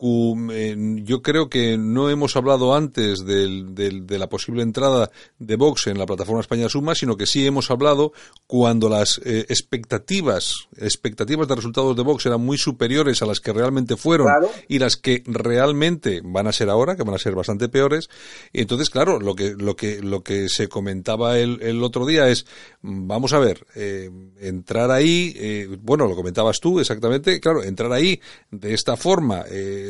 yo 0.00 1.22
creo 1.22 1.48
que 1.50 1.76
no 1.76 2.08
hemos 2.08 2.34
hablado 2.36 2.74
antes 2.74 3.24
de 3.26 4.18
la 4.18 4.28
posible 4.28 4.62
entrada 4.62 5.10
de 5.38 5.56
Vox 5.56 5.86
en 5.88 5.98
la 5.98 6.06
plataforma 6.06 6.40
España 6.40 6.68
Suma, 6.68 6.94
sino 6.94 7.16
que 7.16 7.26
sí 7.26 7.46
hemos 7.46 7.70
hablado 7.70 8.12
cuando 8.46 8.88
las 8.88 9.20
eh, 9.24 9.46
expectativas, 9.48 10.68
expectativas 10.76 11.48
de 11.48 11.54
resultados 11.54 11.94
de 11.96 12.02
Vox 12.02 12.24
eran 12.26 12.40
muy 12.40 12.56
superiores 12.56 13.22
a 13.22 13.26
las 13.26 13.40
que 13.40 13.52
realmente 13.52 13.96
fueron 13.96 14.28
y 14.68 14.78
las 14.78 14.96
que 14.96 15.22
realmente 15.26 16.22
van 16.24 16.46
a 16.46 16.52
ser 16.52 16.70
ahora, 16.70 16.96
que 16.96 17.02
van 17.02 17.14
a 17.14 17.18
ser 17.18 17.34
bastante 17.34 17.68
peores. 17.68 18.08
Y 18.52 18.62
entonces, 18.62 18.90
claro, 18.90 19.20
lo 19.20 19.34
que, 19.34 19.54
lo 19.56 19.76
que, 19.76 20.00
lo 20.00 20.22
que 20.22 20.48
se 20.48 20.68
comentaba 20.68 21.38
el, 21.38 21.60
el 21.62 21.82
otro 21.82 22.06
día 22.06 22.28
es, 22.28 22.46
vamos 22.80 23.32
a 23.32 23.38
ver, 23.38 23.66
eh, 23.74 24.10
entrar 24.40 24.90
ahí, 24.90 25.34
eh, 25.36 25.68
bueno, 25.82 26.06
lo 26.06 26.16
comentabas 26.16 26.58
tú 26.60 26.80
exactamente, 26.80 27.38
claro, 27.40 27.62
entrar 27.62 27.92
ahí 27.92 28.20
de 28.50 28.74
esta 28.74 28.96
forma, 28.96 29.44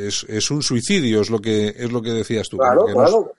es, 0.08 0.50
un 0.50 0.62
suicidio, 0.62 1.20
es 1.20 1.30
lo 1.30 1.40
que 1.40 1.68
es 1.68 1.90
lo 1.90 2.02
que 2.02 2.10
decías 2.10 2.48
tú. 2.48 2.58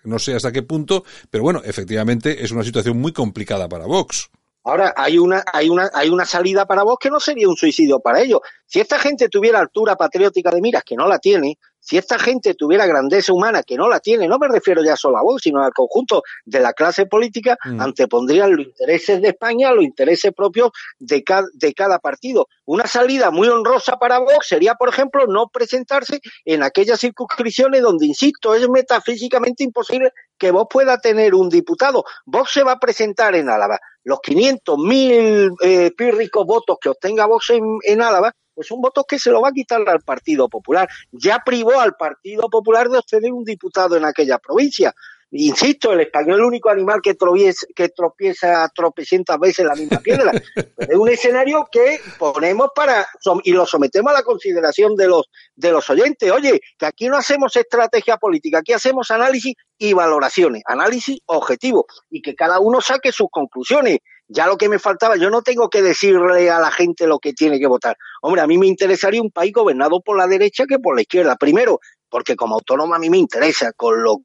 No, 0.03 0.19
sé 0.19 0.35
hasta 0.35 0.51
qué 0.51 0.63
punto, 0.63 1.03
pero 1.29 1.43
bueno, 1.43 1.61
efectivamente 1.63 2.43
es 2.43 2.51
una 2.51 2.63
situación 2.63 2.99
muy 2.99 3.11
complicada 3.11 3.67
para 3.67 3.85
Vox. 3.85 4.29
Ahora 4.63 4.93
hay 4.95 5.17
una 5.17 5.43
hay 5.51 5.69
una 5.69 5.89
hay 5.93 6.09
una 6.09 6.25
salida 6.25 6.65
para 6.65 6.83
Vox 6.83 7.03
que 7.03 7.09
no 7.09 7.19
sería 7.19 7.47
un 7.47 7.55
suicidio 7.55 7.99
para 7.99 8.21
ellos. 8.21 8.41
Si 8.65 8.79
esta 8.79 8.99
gente 8.99 9.27
tuviera 9.27 9.59
altura 9.59 9.95
patriótica 9.95 10.51
de 10.51 10.61
miras, 10.61 10.83
que 10.83 10.95
no 10.95 11.07
la 11.07 11.19
tiene, 11.19 11.57
si 11.81 11.97
esta 11.97 12.19
gente 12.19 12.53
tuviera 12.53 12.85
grandeza 12.85 13.33
humana, 13.33 13.63
que 13.63 13.75
no 13.75 13.89
la 13.89 13.99
tiene, 13.99 14.27
no 14.27 14.37
me 14.37 14.47
refiero 14.47 14.83
ya 14.83 14.95
solo 14.95 15.17
a 15.17 15.23
vos, 15.23 15.41
sino 15.41 15.63
al 15.63 15.73
conjunto 15.73 16.21
de 16.45 16.59
la 16.59 16.73
clase 16.73 17.07
política, 17.07 17.57
mm. 17.65 17.81
antepondrían 17.81 18.55
los 18.55 18.67
intereses 18.67 19.21
de 19.21 19.29
España, 19.29 19.71
los 19.73 19.83
intereses 19.83 20.31
propios 20.33 20.69
de, 20.99 21.23
de 21.53 21.73
cada 21.73 21.97
partido. 21.99 22.47
Una 22.65 22.85
salida 22.85 23.31
muy 23.31 23.47
honrosa 23.47 23.97
para 23.97 24.19
Vox 24.19 24.47
sería, 24.47 24.75
por 24.75 24.89
ejemplo, 24.89 25.25
no 25.25 25.47
presentarse 25.47 26.21
en 26.45 26.61
aquellas 26.61 26.99
circunscripciones 26.99 27.81
donde, 27.81 28.05
insisto, 28.05 28.53
es 28.53 28.69
metafísicamente 28.69 29.63
imposible 29.63 30.11
que 30.37 30.51
Vox 30.51 30.67
pueda 30.71 30.99
tener 30.99 31.33
un 31.33 31.49
diputado. 31.49 32.03
Vox 32.25 32.51
se 32.51 32.63
va 32.63 32.73
a 32.73 32.79
presentar 32.79 33.35
en 33.35 33.49
Álava. 33.49 33.79
Los 34.03 34.19
500 34.21 34.77
mil 34.77 35.51
eh, 35.61 35.91
pírricos 35.97 36.45
votos 36.45 36.77
que 36.79 36.89
obtenga 36.89 37.25
Vox 37.25 37.49
en, 37.49 37.63
en 37.83 38.01
Álava 38.01 38.31
pues 38.61 38.67
son 38.67 38.79
votos 38.79 39.05
que 39.07 39.17
se 39.17 39.31
lo 39.31 39.41
va 39.41 39.49
a 39.49 39.53
quitar 39.53 39.81
al 39.89 40.01
Partido 40.01 40.47
Popular. 40.47 40.87
Ya 41.11 41.41
privó 41.43 41.79
al 41.79 41.95
Partido 41.95 42.47
Popular 42.47 42.89
de 42.89 42.99
obtener 42.99 43.33
un 43.33 43.43
diputado 43.43 43.97
en 43.97 44.05
aquella 44.05 44.37
provincia. 44.37 44.93
Insisto, 45.31 45.93
el 45.93 46.01
español 46.01 46.33
es 46.33 46.39
el 46.41 46.45
único 46.45 46.69
animal 46.69 47.01
que, 47.01 47.15
tropieza, 47.15 47.65
que 47.75 47.89
tropieza 47.89 48.69
tropecientas 48.75 49.39
veces 49.39 49.65
la 49.65 49.73
misma 49.73 49.97
piedra. 49.97 50.31
es 50.77 50.95
un 50.95 51.09
escenario 51.09 51.67
que 51.71 51.99
ponemos 52.19 52.69
para 52.75 53.07
y 53.43 53.51
lo 53.51 53.65
sometemos 53.65 54.11
a 54.11 54.17
la 54.17 54.23
consideración 54.23 54.95
de 54.95 55.07
los 55.07 55.31
de 55.55 55.71
los 55.71 55.89
oyentes. 55.89 56.29
Oye, 56.31 56.61
que 56.77 56.85
aquí 56.85 57.07
no 57.07 57.17
hacemos 57.17 57.55
estrategia 57.55 58.17
política, 58.17 58.59
aquí 58.59 58.73
hacemos 58.73 59.09
análisis 59.09 59.55
y 59.79 59.93
valoraciones, 59.93 60.61
análisis 60.67 61.19
objetivo 61.25 61.87
y 62.11 62.21
que 62.21 62.35
cada 62.35 62.59
uno 62.59 62.79
saque 62.79 63.11
sus 63.11 63.29
conclusiones. 63.31 63.97
Ya 64.33 64.47
lo 64.47 64.57
que 64.57 64.69
me 64.69 64.79
faltaba, 64.79 65.17
yo 65.17 65.29
no 65.29 65.41
tengo 65.41 65.69
que 65.69 65.81
decirle 65.81 66.49
a 66.49 66.59
la 66.59 66.71
gente 66.71 67.05
lo 67.05 67.19
que 67.19 67.33
tiene 67.33 67.59
que 67.59 67.67
votar. 67.67 67.97
Hombre, 68.21 68.39
a 68.39 68.47
mí 68.47 68.57
me 68.57 68.65
interesaría 68.65 69.21
un 69.21 69.29
país 69.29 69.51
gobernado 69.51 69.99
por 69.99 70.17
la 70.17 70.25
derecha 70.25 70.65
que 70.65 70.79
por 70.79 70.95
la 70.95 71.01
izquierda. 71.01 71.35
Primero, 71.35 71.81
porque 72.09 72.37
como 72.37 72.55
autónoma 72.55 72.95
a 72.95 72.99
mí 72.99 73.09
me 73.09 73.17
interesa, 73.17 73.73
con 73.73 74.01
los 74.01 74.19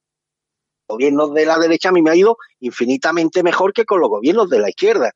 gobiernos 0.87 1.35
de 1.35 1.45
la 1.45 1.59
derecha 1.59 1.89
a 1.89 1.93
mí 1.93 2.03
me 2.03 2.11
ha 2.11 2.15
ido 2.15 2.37
infinitamente 2.61 3.43
mejor 3.43 3.73
que 3.73 3.85
con 3.85 3.99
los 3.99 4.09
gobiernos 4.09 4.49
de 4.49 4.61
la 4.61 4.69
izquierda. 4.69 5.11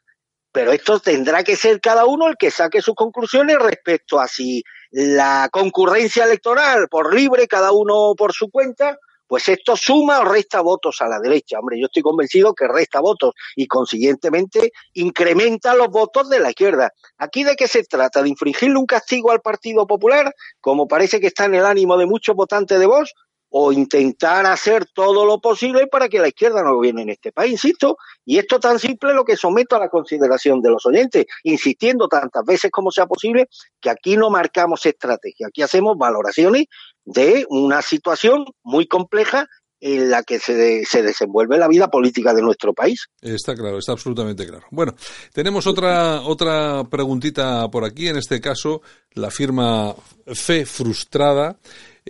Pero 0.50 0.72
esto 0.72 0.98
tendrá 0.98 1.44
que 1.44 1.55
ser 1.55 1.81
cada 1.81 2.05
uno 2.05 2.26
el 2.26 2.35
que 2.37 2.50
saque 2.50 2.83
sus 2.83 2.96
conclusiones 2.96 3.61
respecto 3.61 4.18
a 4.18 4.26
si 4.26 4.64
la 4.90 5.48
concurrencia 5.53 6.24
electoral 6.24 6.88
por 6.88 7.14
libre, 7.14 7.46
cada 7.46 7.70
uno 7.70 8.14
por 8.16 8.33
su 8.33 8.50
cuenta, 8.50 8.98
pues 9.31 9.49
esto 9.49 9.77
suma 9.77 10.19
o 10.19 10.25
resta 10.25 10.61
votos 10.61 11.01
a 11.03 11.07
la 11.07 11.21
derecha. 11.21 11.61
Hombre, 11.61 11.79
yo 11.79 11.87
estoy 11.87 12.03
convencido 12.03 12.53
que 12.53 12.66
resta 12.66 12.99
votos 12.99 13.33
y 13.55 13.69
consiguientemente 13.69 14.73
incrementa 14.95 15.73
los 15.77 15.87
votos 15.87 16.29
de 16.29 16.40
la 16.40 16.51
izquierda. 16.51 16.93
¿Aquí 17.16 17.45
de 17.45 17.55
qué 17.55 17.69
se 17.69 17.85
trata? 17.85 18.25
¿De 18.25 18.29
infringirle 18.29 18.77
un 18.77 18.87
castigo 18.87 19.31
al 19.31 19.40
Partido 19.40 19.87
Popular, 19.87 20.35
como 20.61 20.88
parece 20.88 21.21
que 21.21 21.29
está 21.29 21.45
en 21.45 21.55
el 21.55 21.64
ánimo 21.64 21.97
de 21.97 22.07
muchos 22.07 22.35
votantes 22.35 22.81
de 22.81 22.87
Vox? 22.87 23.14
o 23.51 23.73
intentar 23.73 24.47
hacer 24.47 24.87
todo 24.95 25.27
lo 25.27 25.40
posible 25.40 25.88
para 25.88 26.09
que 26.09 26.21
la 26.21 26.29
izquierda 26.29 26.62
no 26.62 26.77
gobierne 26.77 27.03
en 27.03 27.11
este 27.11 27.33
país, 27.33 27.53
insisto, 27.53 27.97
y 28.25 28.38
esto 28.38 28.61
tan 28.61 28.79
simple 28.79 29.12
lo 29.12 29.25
que 29.25 29.37
someto 29.37 29.75
a 29.75 29.81
la 29.81 29.88
consideración 29.88 30.62
de 30.62 30.71
los 30.71 30.87
oyentes, 30.87 31.27
insistiendo 31.43 32.07
tantas 32.07 32.45
veces 32.45 32.71
como 32.71 32.93
sea 32.93 33.07
posible 33.07 33.49
que 33.81 33.90
aquí 33.90 34.16
no 34.16 34.31
marcamos 34.31 34.87
estrategia, 34.87 35.49
aquí 35.49 35.62
hacemos 35.62 35.99
valoraciones 35.99 36.66
de 37.05 37.47
una 37.49 37.83
situación 37.83 38.45
muy 38.63 38.87
compleja 38.87 39.47
en 39.81 40.11
la 40.11 40.23
que 40.23 40.39
se, 40.39 40.85
se, 40.85 41.03
desenvuelve 41.03 41.57
la 41.57 41.67
vida 41.67 41.89
política 41.89 42.35
de 42.35 42.43
nuestro 42.43 42.75
país. 42.75 43.07
Está 43.23 43.55
claro, 43.55 43.79
está 43.79 43.93
absolutamente 43.93 44.47
claro. 44.47 44.67
Bueno, 44.71 44.95
tenemos 45.33 45.67
otra, 45.67 46.21
otra 46.21 46.85
preguntita 46.85 47.69
por 47.71 47.85
aquí, 47.85 48.09
en 48.09 48.19
este 48.19 48.41
caso 48.41 48.83
la 49.13 49.31
firma 49.31 49.95
Fe 50.27 50.67
Frustrada 50.67 51.59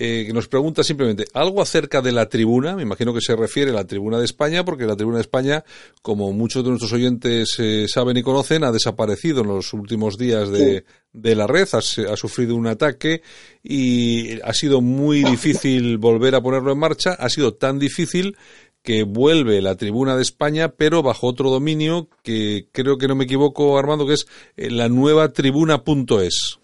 eh, 0.02 0.24
que 0.26 0.32
nos 0.32 0.48
pregunta 0.48 0.82
simplemente 0.82 1.26
algo 1.34 1.60
acerca 1.60 2.00
de 2.00 2.10
la 2.10 2.26
tribuna. 2.26 2.74
Me 2.74 2.84
imagino 2.84 3.12
que 3.12 3.20
se 3.20 3.36
refiere 3.36 3.70
a 3.70 3.74
la 3.74 3.84
tribuna 3.84 4.18
de 4.18 4.24
España, 4.24 4.64
porque 4.64 4.86
la 4.86 4.96
tribuna 4.96 5.18
de 5.18 5.24
España, 5.24 5.62
como 6.00 6.32
muchos 6.32 6.64
de 6.64 6.70
nuestros 6.70 6.94
oyentes 6.94 7.54
eh, 7.58 7.84
saben 7.86 8.16
y 8.16 8.22
conocen, 8.22 8.64
ha 8.64 8.72
desaparecido 8.72 9.42
en 9.42 9.48
los 9.48 9.74
últimos 9.74 10.16
días 10.16 10.48
de, 10.48 10.86
de 11.12 11.34
la 11.36 11.46
red, 11.46 11.68
ha, 11.74 11.78
ha, 11.80 12.16
sufrido 12.16 12.56
un 12.56 12.66
ataque 12.66 13.20
y 13.62 14.40
ha 14.40 14.54
sido 14.54 14.80
muy 14.80 15.22
difícil 15.30 15.98
volver 15.98 16.34
a 16.34 16.40
ponerlo 16.40 16.72
en 16.72 16.78
marcha. 16.78 17.10
Ha 17.10 17.28
sido 17.28 17.52
tan 17.52 17.78
difícil 17.78 18.38
que 18.82 19.02
vuelve 19.02 19.60
la 19.60 19.74
tribuna 19.74 20.16
de 20.16 20.22
España, 20.22 20.70
pero 20.70 21.02
bajo 21.02 21.26
otro 21.26 21.50
dominio 21.50 22.08
que 22.22 22.68
creo 22.72 22.96
que 22.96 23.06
no 23.06 23.16
me 23.16 23.24
equivoco, 23.24 23.78
Armando, 23.78 24.06
que 24.06 24.14
es 24.14 24.26
eh, 24.56 24.70
la 24.70 24.88
nueva 24.88 25.30
tribuna.es. 25.30 26.59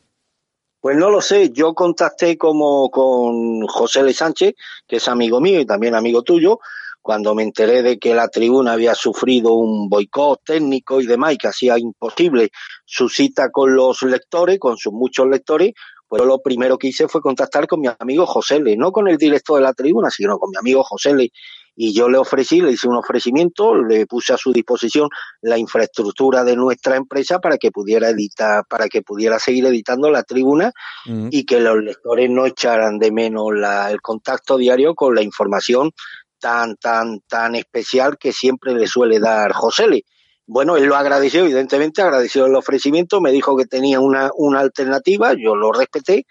Pues 0.86 0.98
no 0.98 1.10
lo 1.10 1.20
sé, 1.20 1.50
yo 1.50 1.74
contacté 1.74 2.38
como 2.38 2.90
con 2.90 3.66
José 3.66 4.04
Le 4.04 4.12
Sánchez, 4.12 4.54
que 4.86 4.98
es 4.98 5.08
amigo 5.08 5.40
mío 5.40 5.58
y 5.58 5.66
también 5.66 5.96
amigo 5.96 6.22
tuyo, 6.22 6.60
cuando 7.02 7.34
me 7.34 7.42
enteré 7.42 7.82
de 7.82 7.98
que 7.98 8.14
la 8.14 8.28
tribuna 8.28 8.74
había 8.74 8.94
sufrido 8.94 9.54
un 9.54 9.88
boicot 9.88 10.42
técnico 10.44 11.00
y 11.00 11.06
demás 11.06 11.32
y 11.32 11.38
que 11.38 11.48
hacía 11.48 11.76
imposible 11.76 12.50
su 12.84 13.08
cita 13.08 13.50
con 13.50 13.74
los 13.74 14.02
lectores, 14.02 14.60
con 14.60 14.76
sus 14.76 14.92
muchos 14.92 15.26
lectores, 15.26 15.72
pues 16.06 16.22
lo 16.22 16.38
primero 16.38 16.78
que 16.78 16.86
hice 16.86 17.08
fue 17.08 17.20
contactar 17.20 17.66
con 17.66 17.80
mi 17.80 17.88
amigo 17.98 18.24
José 18.24 18.60
Le, 18.60 18.76
no 18.76 18.92
con 18.92 19.08
el 19.08 19.16
director 19.16 19.56
de 19.56 19.64
la 19.64 19.72
tribuna, 19.72 20.08
sino 20.08 20.38
con 20.38 20.50
mi 20.50 20.56
amigo 20.56 20.84
José 20.84 21.16
Le, 21.16 21.32
y 21.76 21.92
yo 21.92 22.08
le 22.08 22.16
ofrecí, 22.16 22.62
le 22.62 22.72
hice 22.72 22.88
un 22.88 22.96
ofrecimiento, 22.96 23.76
le 23.76 24.06
puse 24.06 24.32
a 24.32 24.38
su 24.38 24.50
disposición 24.50 25.08
la 25.42 25.58
infraestructura 25.58 26.42
de 26.42 26.56
nuestra 26.56 26.96
empresa 26.96 27.38
para 27.38 27.58
que 27.58 27.70
pudiera 27.70 28.08
editar, 28.08 28.64
para 28.68 28.88
que 28.88 29.02
pudiera 29.02 29.38
seguir 29.38 29.66
editando 29.66 30.10
la 30.10 30.22
tribuna 30.22 30.72
mm. 31.04 31.28
y 31.30 31.44
que 31.44 31.60
los 31.60 31.76
lectores 31.76 32.30
no 32.30 32.46
echaran 32.46 32.98
de 32.98 33.12
menos 33.12 33.54
la, 33.54 33.90
el 33.90 34.00
contacto 34.00 34.56
diario 34.56 34.94
con 34.94 35.14
la 35.14 35.22
información 35.22 35.92
tan, 36.38 36.76
tan, 36.76 37.20
tan 37.28 37.54
especial 37.54 38.16
que 38.18 38.32
siempre 38.32 38.74
le 38.74 38.86
suele 38.86 39.20
dar 39.20 39.52
José 39.52 39.86
Le. 39.86 40.04
Bueno, 40.48 40.76
él 40.76 40.84
lo 40.84 40.94
agradeció, 40.94 41.40
evidentemente, 41.40 42.02
agradeció 42.02 42.46
el 42.46 42.54
ofrecimiento, 42.54 43.20
me 43.20 43.32
dijo 43.32 43.56
que 43.56 43.66
tenía 43.66 43.98
una, 43.98 44.30
una 44.36 44.60
alternativa, 44.60 45.34
yo 45.34 45.56
lo 45.56 45.72
respeté, 45.72 46.24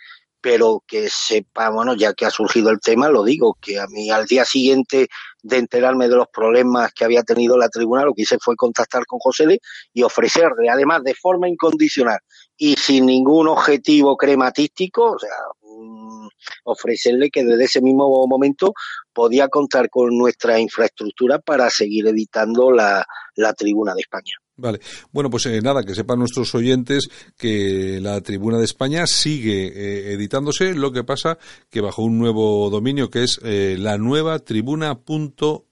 pero 0.46 0.84
que 0.86 1.10
sepa, 1.10 1.72
bueno, 1.72 1.96
ya 1.96 2.14
que 2.14 2.24
ha 2.24 2.30
surgido 2.30 2.70
el 2.70 2.80
tema, 2.80 3.10
lo 3.10 3.24
digo, 3.24 3.58
que 3.60 3.80
a 3.80 3.88
mí 3.88 4.12
al 4.12 4.28
día 4.28 4.46
siguiente 4.46 5.08
de 5.42 5.58
enterarme 5.58 6.08
de 6.08 6.18
los 6.18 6.28
problemas 6.28 6.94
que 6.94 7.04
había 7.04 7.24
tenido 7.24 7.58
la 7.58 7.68
tribuna, 7.68 8.06
lo 8.06 8.14
que 8.14 8.22
hice 8.22 8.38
fue 8.40 8.56
contactar 8.56 9.08
con 9.08 9.18
José 9.18 9.48
Le 9.48 9.60
y 9.92 10.04
ofrecerle, 10.04 10.70
además 10.70 11.02
de 11.02 11.16
forma 11.16 11.50
incondicional 11.50 12.20
y 12.56 12.76
sin 12.76 13.08
ningún 13.08 13.48
objetivo 13.48 14.16
crematístico, 14.18 15.14
o 15.14 15.18
sea, 15.18 15.32
mm, 15.64 16.28
ofrecerle 16.66 17.32
que 17.32 17.44
desde 17.44 17.64
ese 17.64 17.82
mismo 17.82 18.28
momento 18.28 18.76
podía 19.14 19.48
contar 19.48 19.90
con 19.90 20.16
nuestra 20.16 20.60
infraestructura 20.60 21.40
para 21.40 21.72
seguir 21.72 22.06
editando 22.06 22.70
la, 22.70 23.04
la 23.34 23.54
tribuna 23.54 23.96
de 23.96 24.02
España. 24.02 24.34
Vale. 24.58 24.80
Bueno, 25.12 25.30
pues 25.30 25.46
eh, 25.48 25.60
nada, 25.62 25.84
que 25.84 25.94
sepan 25.94 26.20
nuestros 26.20 26.56
oyentes 26.56 27.10
que 27.38 28.00
la 28.02 28.22
Tribuna 28.22 28.58
de 28.58 28.64
España 28.64 29.06
sigue 29.06 29.68
eh, 29.68 30.14
editándose, 30.14 30.74
lo 30.74 30.94
que 30.94 31.04
pasa 31.04 31.38
que 31.70 31.82
bajo 31.82 32.04
un 32.04 32.18
nuevo 32.18 32.70
dominio 32.70 33.10
que 33.10 33.24
es 33.24 33.40
eh, 33.44 33.76
la 33.78 33.98
nueva 33.98 34.40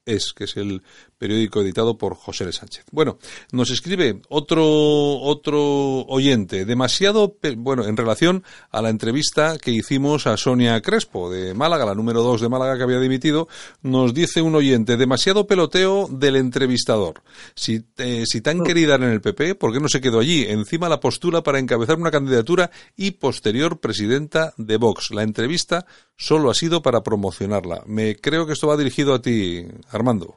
tribuna.es, 0.03 0.33
que 0.33 0.43
es 0.45 0.57
el 0.57 0.81
periódico 1.17 1.61
editado 1.61 1.97
por 1.97 2.15
José 2.15 2.51
Sánchez. 2.51 2.85
Bueno, 2.91 3.17
nos 3.51 3.71
escribe 3.71 4.21
otro, 4.29 5.21
otro 5.21 6.01
oyente, 6.07 6.65
demasiado, 6.65 7.37
bueno, 7.57 7.85
en 7.85 7.95
relación 7.95 8.43
a 8.71 8.81
la 8.81 8.89
entrevista 8.89 9.57
que 9.57 9.71
hicimos 9.71 10.27
a 10.27 10.35
Sonia 10.35 10.81
Crespo 10.81 11.31
de 11.31 11.53
Málaga, 11.53 11.85
la 11.85 11.95
número 11.95 12.21
dos 12.23 12.41
de 12.41 12.49
Málaga 12.49 12.77
que 12.77 12.83
había 12.83 12.99
dimitido, 12.99 13.47
nos 13.81 14.13
dice 14.13 14.41
un 14.41 14.55
oyente, 14.55 14.97
demasiado 14.97 15.47
peloteo 15.47 16.07
del 16.11 16.35
entrevistador. 16.35 17.23
Si, 17.55 17.85
eh, 17.97 18.25
si 18.25 18.41
tan 18.41 18.63
querida 18.63 18.95
en 18.95 19.03
el 19.03 19.21
PP, 19.21 19.55
¿por 19.55 19.71
qué 19.71 19.79
no 19.79 19.87
se 19.87 20.01
quedó 20.01 20.19
allí? 20.19 20.43
Encima 20.43 20.89
la 20.89 20.99
postura 20.99 21.41
para 21.41 21.59
encabezar 21.59 21.97
una 21.97 22.11
candidatura 22.11 22.69
y 22.97 23.11
posterior 23.11 23.79
presidenta 23.79 24.53
de 24.57 24.75
Vox. 24.77 25.11
La 25.11 25.23
entrevista 25.23 25.85
solo 26.17 26.49
ha 26.49 26.53
sido 26.53 26.81
para 26.81 27.01
promocionarla. 27.01 27.83
Me 27.85 28.15
creo 28.15 28.45
que 28.45 28.53
esto 28.53 28.67
va 28.67 28.77
dirigido 28.77 29.13
a 29.13 29.21
ti, 29.21 29.65
Armando. 29.93 30.35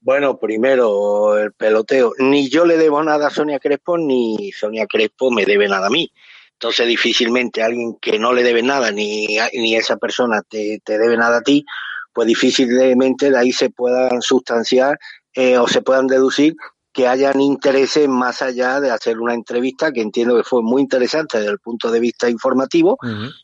Bueno, 0.00 0.38
primero 0.38 1.38
el 1.38 1.52
peloteo. 1.52 2.12
Ni 2.18 2.48
yo 2.48 2.66
le 2.66 2.76
debo 2.76 3.02
nada 3.02 3.28
a 3.28 3.30
Sonia 3.30 3.58
Crespo, 3.58 3.96
ni 3.96 4.52
Sonia 4.52 4.86
Crespo 4.86 5.30
me 5.30 5.46
debe 5.46 5.66
nada 5.66 5.86
a 5.86 5.90
mí. 5.90 6.12
Entonces, 6.52 6.86
difícilmente 6.86 7.62
alguien 7.62 7.96
que 8.00 8.18
no 8.18 8.32
le 8.32 8.42
debe 8.42 8.62
nada, 8.62 8.90
ni, 8.90 9.26
ni 9.54 9.76
esa 9.76 9.96
persona 9.96 10.42
te, 10.42 10.80
te 10.84 10.98
debe 10.98 11.16
nada 11.16 11.38
a 11.38 11.42
ti, 11.42 11.64
pues 12.12 12.28
difícilmente 12.28 13.30
de 13.30 13.38
ahí 13.38 13.52
se 13.52 13.70
puedan 13.70 14.22
sustanciar 14.22 14.98
eh, 15.34 15.58
o 15.58 15.66
se 15.66 15.82
puedan 15.82 16.06
deducir 16.06 16.54
que 16.94 17.08
hayan 17.08 17.40
intereses 17.40 18.08
más 18.08 18.40
allá 18.40 18.80
de 18.80 18.92
hacer 18.92 19.18
una 19.18 19.34
entrevista 19.34 19.90
que 19.90 20.00
entiendo 20.00 20.36
que 20.36 20.44
fue 20.44 20.62
muy 20.62 20.80
interesante 20.80 21.38
desde 21.38 21.50
el 21.50 21.58
punto 21.58 21.90
de 21.90 21.98
vista 21.98 22.30
informativo 22.30 22.96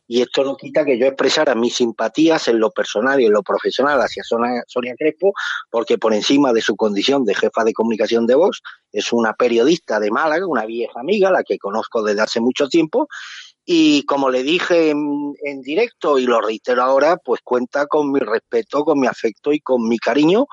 y 0.07 0.23
esto 0.23 0.45
no 0.45 0.57
quita 0.57 0.85
que 0.85 0.97
yo 0.97 1.07
expresara 1.07 1.57
mis 1.57 1.75
simpatías 1.75 2.47
en 2.47 2.61
lo 2.61 2.71
personal 2.71 3.21
y 3.21 3.27
en 3.27 3.33
lo 3.33 3.43
profesional 3.43 4.01
hacia 4.01 4.23
Sonia, 4.23 4.95
Crespo 4.97 5.33
porque 5.69 5.99
por 5.99 6.15
encima 6.15 6.53
de 6.53 6.61
su 6.61 6.77
condición 6.77 7.25
de 7.25 7.35
jefa 7.35 7.65
de 7.65 7.73
comunicación 7.73 8.25
de 8.25 8.37
Vox 8.37 8.63
es 8.93 9.13
una 9.13 9.33
periodista 9.33 9.99
de 9.99 10.13
Málaga, 10.13 10.47
una 10.47 10.65
vieja 10.65 11.01
amiga, 11.01 11.33
la 11.33 11.43
que 11.43 11.59
conozco 11.59 12.05
desde 12.05 12.23
hace 12.23 12.41
mucho 12.41 12.69
tiempo 12.69 13.09
y 13.65 14.05
como 14.05 14.31
le 14.31 14.45
dije 14.45 14.91
en, 14.91 15.35
en, 15.43 15.61
directo 15.61 16.19
y 16.19 16.25
lo 16.25 16.41
reitero 16.41 16.83
ahora, 16.83 17.17
pues 17.17 17.41
cuenta 17.43 17.87
con 17.87 18.11
mi 18.11 18.21
respeto, 18.21 18.85
con 18.85 18.99
mi 18.99 19.07
afecto 19.07 19.53
y 19.53 19.61
con 19.61 19.89
mi 19.89 19.99
cariño 19.99 20.47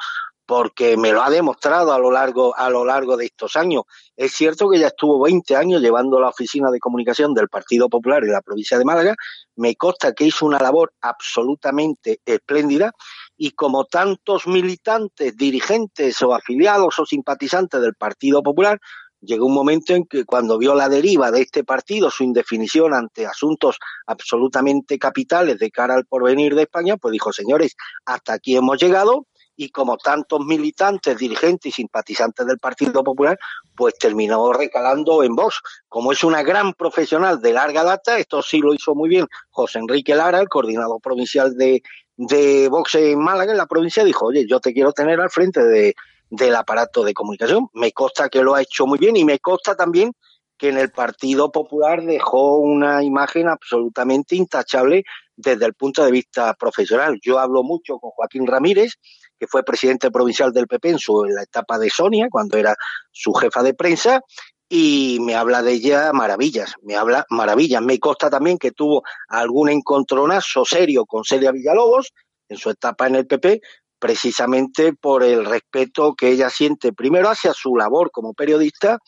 porque 0.48 0.96
me 0.96 1.12
lo 1.12 1.22
ha 1.22 1.30
demostrado 1.30 1.92
a 1.92 2.00
lo 2.00 2.10
largo 2.10 2.58
a 2.58 2.70
lo 2.70 2.86
largo 2.86 3.18
de 3.18 3.26
estos 3.26 3.58
años. 3.58 3.84
Es 4.16 4.32
cierto 4.32 4.70
que 4.70 4.80
ya 4.80 4.88
estuvo 4.88 5.22
20 5.22 5.56
años 5.58 5.82
llevando 5.82 6.20
la 6.20 6.30
oficina 6.30 6.72
de 6.72 6.80
comunicación 6.80 7.34
del 7.34 7.50
Partido 7.50 7.90
Popular 7.90 8.24
en 8.24 8.32
la 8.32 8.42
provincia 8.42 8.80
de 8.80 8.86
Málaga. 8.86 9.16
Me 9.58 9.76
consta 9.76 10.14
que 10.14 10.24
hizo 10.24 10.46
una 10.46 10.58
labor 10.60 10.94
absolutamente 11.02 12.22
espléndida 12.26 12.94
y 13.36 13.52
como 13.52 13.86
tantos 13.86 14.48
militantes, 14.48 15.36
dirigentes 15.36 16.22
o 16.22 16.34
afiliados 16.34 16.98
o 16.98 17.06
simpatizantes 17.06 17.82
del 17.82 17.96
Partido 17.96 18.42
Popular, 18.42 18.80
llegó 19.22 19.48
un 19.48 19.54
momento 19.54 19.94
en 19.94 20.06
que 20.06 20.26
cuando 20.26 20.58
vio 20.58 20.76
la 20.76 20.90
deriva 20.90 21.30
de 21.32 21.42
este 21.42 21.64
partido, 21.64 22.10
su 22.10 22.24
indefinición 22.24 22.94
ante 22.94 23.26
asuntos 23.26 23.78
absolutamente 24.06 24.98
capitales 24.98 25.60
de 25.60 25.72
cara 25.72 25.96
al 25.96 26.06
porvenir 26.06 26.56
de 26.56 26.64
España, 26.64 26.98
pues 26.98 27.12
dijo, 27.12 27.34
señores, 27.34 27.76
hasta 28.06 28.34
aquí 28.34 28.56
hemos 28.56 28.78
llegado, 28.80 29.28
y 29.58 29.70
como 29.70 29.98
tantos 29.98 30.46
militantes, 30.46 31.18
dirigentes 31.18 31.70
y 31.70 31.72
simpatizantes 31.72 32.46
del 32.46 32.60
Partido 32.60 33.04
Popular, 33.04 33.38
pues 33.76 33.98
terminó 33.98 34.54
recalando 34.54 35.24
en 35.24 35.36
Vox. 35.36 35.60
Como 35.90 36.12
es 36.12 36.24
una 36.24 36.44
gran 36.44 36.74
profesional 36.74 37.42
de 37.42 37.54
larga 37.54 37.84
data, 37.84 38.18
esto 38.18 38.42
sí 38.42 38.60
lo 38.60 38.74
hizo 38.74 38.94
muy 38.96 39.10
bien 39.10 39.26
José 39.50 39.80
Enrique 39.80 40.16
Lara, 40.16 40.40
el 40.40 40.48
coordinador 40.48 41.02
provincial 41.02 41.58
de, 41.58 41.82
de 42.16 42.70
Vox 42.70 42.96
en 42.96 43.20
Málaga, 43.20 43.52
en 43.52 43.58
la 43.58 43.66
provincia, 43.66 44.04
dijo, 44.04 44.28
oye, 44.28 44.46
yo 44.48 44.60
te 44.60 44.74
quiero 44.74 44.94
tener 44.94 45.20
al 45.20 45.32
frente 45.32 45.64
de, 45.64 45.96
del 46.30 46.56
aparato 46.56 47.04
de 47.04 47.16
comunicación. 47.16 47.68
Me 47.74 47.92
consta 47.92 48.30
que 48.30 48.44
lo 48.44 48.54
ha 48.54 48.62
hecho 48.62 48.86
muy 48.86 49.00
bien 49.00 49.18
y 49.18 49.26
me 49.26 49.40
consta 49.40 49.76
también 49.76 50.14
que 50.58 50.70
en 50.70 50.78
el 50.78 50.92
Partido 50.92 51.52
Popular 51.52 52.04
dejó 52.04 52.58
una 52.58 53.04
imagen 53.04 53.48
absolutamente 53.48 54.36
intachable 54.36 55.04
desde 55.36 55.66
el 55.66 55.76
punto 55.76 56.04
de 56.04 56.12
vista 56.12 56.54
profesional. 56.56 57.20
Yo 57.22 57.40
hablo 57.40 57.64
mucho 57.64 58.00
con 58.00 58.10
Joaquín 58.12 58.48
Ramírez, 58.48 58.94
que 59.40 59.48
fue 59.48 59.64
presidente 59.64 60.12
provincial 60.12 60.52
del 60.52 60.68
PP 60.68 60.90
en, 60.90 61.00
su, 61.00 61.26
la 61.26 61.44
etapa 61.44 61.78
de 61.78 61.90
Sonia, 61.90 62.28
cuando 62.30 62.58
era 62.58 62.76
su 63.12 63.34
jefa 63.34 63.64
de 63.64 63.74
prensa, 63.74 64.22
y 64.70 65.20
me 65.22 65.36
habla 65.36 65.62
de 65.62 65.74
ella 65.74 66.12
maravillas, 66.14 66.76
me 66.82 66.96
habla 66.96 67.26
maravillas. 67.30 67.82
Me 67.82 68.00
consta 68.00 68.30
también 68.30 68.58
que 68.58 68.72
tuvo 68.72 69.04
algún 69.30 69.70
encontronazo 69.70 70.66
serio 70.66 71.06
con 71.06 71.24
Celia 71.24 71.52
Villalobos 71.52 72.12
en 72.50 72.58
su 72.58 72.70
etapa 72.70 73.08
en 73.08 73.16
el 73.16 73.28
PP, 73.28 73.62
precisamente 74.00 74.94
por 74.94 75.24
el 75.24 75.46
respeto 75.46 76.16
que 76.16 76.30
ella 76.30 76.50
siente 76.50 76.94
primero 76.94 77.30
hacia 77.30 77.54
su 77.54 77.76
labor 77.76 78.12
como 78.12 78.34
periodista 78.34 79.00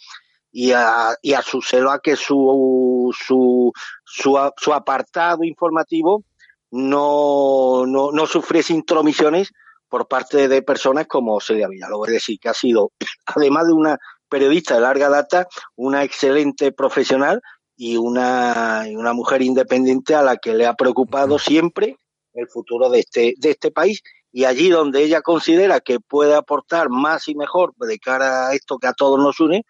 y 0.51 0.71
a, 0.71 1.15
y 1.21 1.33
a 1.33 1.41
su 1.41 1.61
celo 1.61 1.91
a 1.91 1.99
que 1.99 2.15
su, 2.15 3.13
su, 3.17 3.71
su, 4.03 4.51
su 4.57 4.73
apartado 4.73 5.43
informativo 5.43 6.23
no, 6.71 7.85
no, 7.85 8.11
no 8.11 8.27
sufriese 8.27 8.73
intromisiones 8.73 9.51
por 9.89 10.07
parte 10.07 10.47
de 10.47 10.61
personas 10.61 11.07
como 11.07 11.39
Celia 11.41 11.67
Villalobos. 11.67 12.09
Es 12.09 12.13
decir, 12.15 12.39
que 12.39 12.49
ha 12.49 12.53
sido, 12.53 12.91
además 13.25 13.67
de 13.67 13.73
una 13.73 13.97
periodista 14.29 14.75
de 14.75 14.81
larga 14.81 15.09
data, 15.09 15.47
una 15.75 16.03
excelente 16.03 16.71
profesional 16.71 17.41
y 17.75 17.97
una, 17.97 18.85
y 18.87 18.95
una 18.95 19.13
mujer 19.13 19.41
independiente 19.41 20.15
a 20.15 20.21
la 20.21 20.37
que 20.37 20.53
le 20.53 20.65
ha 20.65 20.75
preocupado 20.75 21.39
siempre 21.39 21.97
el 22.33 22.47
futuro 22.47 22.89
de 22.89 22.99
este, 22.99 23.33
de 23.37 23.51
este 23.51 23.71
país 23.71 24.01
y 24.31 24.45
allí 24.45 24.69
donde 24.69 25.03
ella 25.03 25.21
considera 25.21 25.79
que 25.79 25.99
puede 25.99 26.35
aportar 26.35 26.89
más 26.89 27.27
y 27.27 27.35
mejor 27.35 27.73
de 27.77 27.97
cara 27.97 28.49
a 28.49 28.53
esto 28.53 28.77
que 28.77 28.87
a 28.87 28.93
todos 28.93 29.19
nos 29.19 29.39
une, 29.39 29.65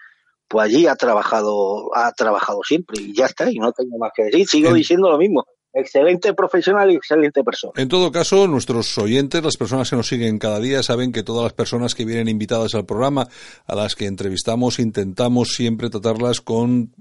pues 0.47 0.65
allí 0.65 0.87
ha 0.87 0.95
trabajado, 0.95 1.95
ha 1.95 2.11
trabajado 2.11 2.61
siempre 2.63 2.99
y 3.01 3.13
ya 3.13 3.27
está, 3.27 3.49
y 3.49 3.59
no 3.59 3.71
tengo 3.71 3.97
más 3.97 4.11
que 4.13 4.23
decir, 4.23 4.47
sigo 4.47 4.73
diciendo 4.73 5.09
lo 5.09 5.17
mismo. 5.17 5.45
Excelente 5.73 6.33
profesional 6.33 6.91
y 6.91 6.95
excelente 6.95 7.43
persona. 7.43 7.73
En 7.77 7.87
todo 7.87 8.11
caso, 8.11 8.47
nuestros 8.47 8.97
oyentes, 8.97 9.43
las 9.43 9.57
personas 9.57 9.89
que 9.89 9.95
nos 9.95 10.07
siguen 10.07 10.39
cada 10.39 10.59
día, 10.59 10.81
saben 10.81 11.11
que 11.11 11.23
todas 11.23 11.43
las 11.43 11.53
personas 11.53 11.93
que 11.93 12.05
vienen 12.05 12.27
invitadas 12.27 12.73
al 12.73 12.85
programa, 12.85 13.27
a 13.67 13.75
las 13.75 13.95
que 13.95 14.07
entrevistamos, 14.07 14.79
intentamos 14.79 15.49
siempre 15.49 15.89
tratarlas 15.89 16.41
con 16.41 16.91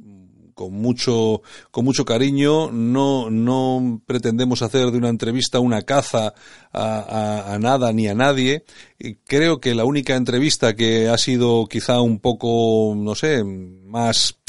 con 0.59 0.73
mucho, 0.73 1.43
con 1.71 1.85
mucho 1.85 2.05
cariño. 2.05 2.73
No, 2.73 3.31
no 3.31 4.03
pretendemos 4.05 4.61
hacer 4.63 4.91
de 4.91 4.99
una 4.99 5.09
entrevista 5.09 5.61
una 5.61 5.83
caza 5.83 6.35
a, 6.73 7.55
a, 7.55 7.59
nada 7.61 7.93
ni 7.93 8.09
a 8.09 8.15
nadie. 8.15 8.65
Creo 9.25 9.61
que 9.61 9.77
la 9.77 9.85
única 9.85 10.17
entrevista 10.17 10.75
que 10.75 11.09
ha 11.09 11.17
sido 11.17 11.67
quizá 11.69 12.01
un 12.01 12.19
poco, 12.19 12.93
no 12.97 13.15
sé, 13.15 13.45
más 13.45 14.41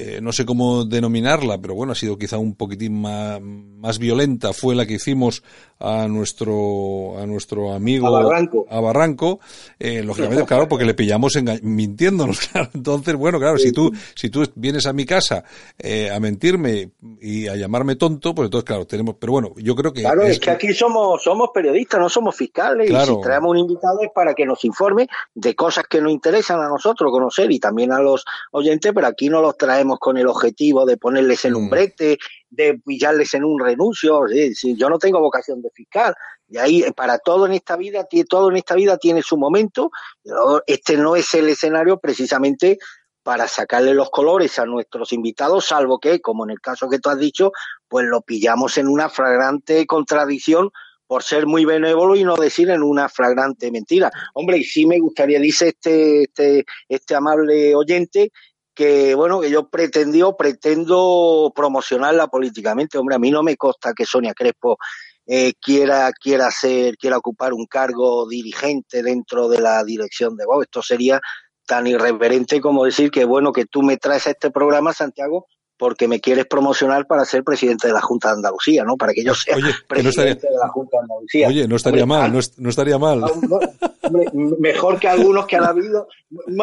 eh, 0.00 0.20
no 0.22 0.30
sé 0.30 0.46
cómo 0.46 0.84
denominarla, 0.84 1.58
pero 1.58 1.74
bueno, 1.74 1.90
ha 1.90 1.96
sido 1.96 2.16
quizá 2.16 2.38
un 2.38 2.54
poquitín 2.54 3.00
más, 3.00 3.40
más 3.40 3.98
violenta, 3.98 4.52
fue 4.52 4.76
la 4.76 4.86
que 4.86 4.94
hicimos 4.94 5.42
a 5.80 6.06
nuestro, 6.06 7.18
a 7.18 7.26
nuestro 7.26 7.72
amigo 7.72 8.06
a 8.06 8.22
Barranco, 8.22 8.66
a 8.70 8.80
Barranco 8.80 9.40
eh, 9.76 10.04
lógicamente, 10.04 10.44
claro, 10.44 10.68
porque 10.68 10.84
le 10.84 10.94
pillamos 10.94 11.36
mintiéndonos, 11.62 12.38
claro. 12.52 12.70
Entonces, 12.74 13.16
bueno, 13.16 13.40
claro, 13.40 13.58
si 13.58 13.72
tú, 13.72 13.90
si 14.14 14.30
tú 14.30 14.44
vienes 14.54 14.86
a 14.86 14.92
mi 14.92 15.04
casa 15.04 15.42
eh, 15.76 16.10
a 16.12 16.20
mentirme 16.20 16.92
y 17.20 17.48
a 17.48 17.56
llamarme 17.56 17.96
tonto, 17.96 18.36
pues 18.36 18.46
entonces, 18.46 18.66
claro, 18.66 18.86
tenemos, 18.86 19.16
pero 19.18 19.32
bueno, 19.32 19.52
yo 19.56 19.74
creo 19.74 19.92
que... 19.92 20.02
Claro, 20.02 20.22
es, 20.22 20.38
que 20.38 20.50
aquí 20.50 20.72
somos, 20.74 21.24
somos 21.24 21.50
periodistas, 21.52 21.98
no 21.98 22.08
somos 22.08 22.36
fiscales, 22.36 22.88
y 22.88 22.94
si 22.94 23.20
traemos 23.20 23.50
un 23.50 23.58
invitado 23.58 24.00
es 24.02 24.10
para 24.14 24.32
que 24.34 24.46
nos 24.46 24.64
informe 24.64 25.08
de 25.34 25.56
cosas 25.56 25.86
que 25.90 26.00
nos 26.00 26.12
interesan 26.12 26.60
a 26.60 26.68
nosotros 26.68 27.10
conocer 27.10 27.50
y 27.50 27.58
también 27.58 27.90
a 27.90 27.98
los 27.98 28.24
oyentes, 28.52 28.92
pero 28.94 29.08
aquí 29.08 29.28
no 29.28 29.42
los 29.42 29.56
traemos 29.56 29.87
con 29.96 30.18
el 30.18 30.26
objetivo 30.26 30.84
de 30.84 30.96
ponerles 30.96 31.44
en 31.44 31.54
un 31.54 31.66
mm. 31.66 31.70
brete, 31.70 32.18
de 32.50 32.78
pillarles 32.84 33.32
en 33.34 33.44
un 33.44 33.58
renuncio. 33.60 34.22
yo 34.28 34.90
no 34.90 34.98
tengo 34.98 35.20
vocación 35.20 35.62
de 35.62 35.70
fiscal. 35.70 36.14
Y 36.48 36.58
ahí, 36.58 36.84
para 36.96 37.18
todo 37.18 37.46
en 37.46 37.52
esta 37.52 37.76
vida, 37.76 38.06
todo 38.28 38.50
en 38.50 38.56
esta 38.56 38.74
vida 38.74 38.98
tiene 38.98 39.22
su 39.22 39.36
momento. 39.36 39.90
Este 40.66 40.96
no 40.96 41.16
es 41.16 41.32
el 41.34 41.48
escenario 41.48 41.98
precisamente 41.98 42.78
para 43.22 43.46
sacarle 43.46 43.92
los 43.92 44.08
colores 44.08 44.58
a 44.58 44.64
nuestros 44.64 45.12
invitados, 45.12 45.66
salvo 45.66 45.98
que, 45.98 46.20
como 46.20 46.44
en 46.44 46.50
el 46.50 46.60
caso 46.60 46.88
que 46.88 46.98
tú 46.98 47.10
has 47.10 47.18
dicho, 47.18 47.52
pues 47.86 48.06
lo 48.06 48.22
pillamos 48.22 48.78
en 48.78 48.88
una 48.88 49.10
flagrante 49.10 49.86
contradicción 49.86 50.70
por 51.06 51.22
ser 51.22 51.46
muy 51.46 51.64
benévolo 51.64 52.16
y 52.16 52.22
no 52.22 52.36
decir 52.36 52.70
en 52.70 52.82
una 52.82 53.08
flagrante 53.08 53.70
mentira. 53.70 54.10
Hombre, 54.34 54.58
y 54.58 54.64
sí 54.64 54.86
me 54.86 54.98
gustaría, 54.98 55.40
dice 55.40 55.68
este, 55.68 56.22
este, 56.22 56.64
este 56.88 57.14
amable 57.14 57.74
oyente, 57.74 58.30
que 58.78 59.16
bueno, 59.16 59.40
que 59.40 59.50
yo 59.50 59.68
pretendió, 59.68 60.36
pretendo 60.36 61.52
promocionarla 61.52 62.28
políticamente. 62.28 62.96
Hombre, 62.96 63.16
a 63.16 63.18
mí 63.18 63.32
no 63.32 63.42
me 63.42 63.56
consta 63.56 63.92
que 63.92 64.04
Sonia 64.04 64.34
Crespo 64.34 64.78
eh, 65.26 65.54
quiera, 65.60 66.12
quiera 66.12 66.48
ser, 66.52 66.96
quiera 66.96 67.18
ocupar 67.18 67.54
un 67.54 67.66
cargo 67.66 68.28
dirigente 68.28 69.02
dentro 69.02 69.48
de 69.48 69.60
la 69.60 69.82
dirección 69.82 70.36
de 70.36 70.46
Vox. 70.46 70.66
Esto 70.66 70.82
sería 70.82 71.20
tan 71.66 71.88
irreverente 71.88 72.60
como 72.60 72.84
decir 72.84 73.10
que 73.10 73.24
bueno, 73.24 73.52
que 73.52 73.64
tú 73.64 73.82
me 73.82 73.96
traes 73.96 74.28
a 74.28 74.30
este 74.30 74.52
programa, 74.52 74.92
Santiago, 74.92 75.46
porque 75.78 76.08
me 76.08 76.20
quieres 76.20 76.46
promocionar 76.46 77.06
para 77.06 77.24
ser 77.24 77.44
presidente 77.44 77.86
de 77.86 77.94
la 77.94 78.00
Junta 78.00 78.28
de 78.28 78.34
Andalucía, 78.34 78.84
¿no? 78.84 78.96
Para 78.96 79.12
que 79.12 79.22
yo 79.24 79.34
sea 79.34 79.56
presidente 79.86 80.48
de 80.48 80.58
la 80.60 80.68
Junta 80.68 80.98
de 80.98 81.02
Andalucía. 81.02 81.48
Oye, 81.48 81.68
no 81.68 81.76
estaría 81.76 82.04
mal, 82.04 82.32
no, 82.32 82.68
estaría 82.68 82.98
mal. 82.98 83.22
mejor 84.58 84.98
que 84.98 85.08
algunos 85.08 85.46
que 85.46 85.56
han 85.56 85.64
habido, 85.64 86.08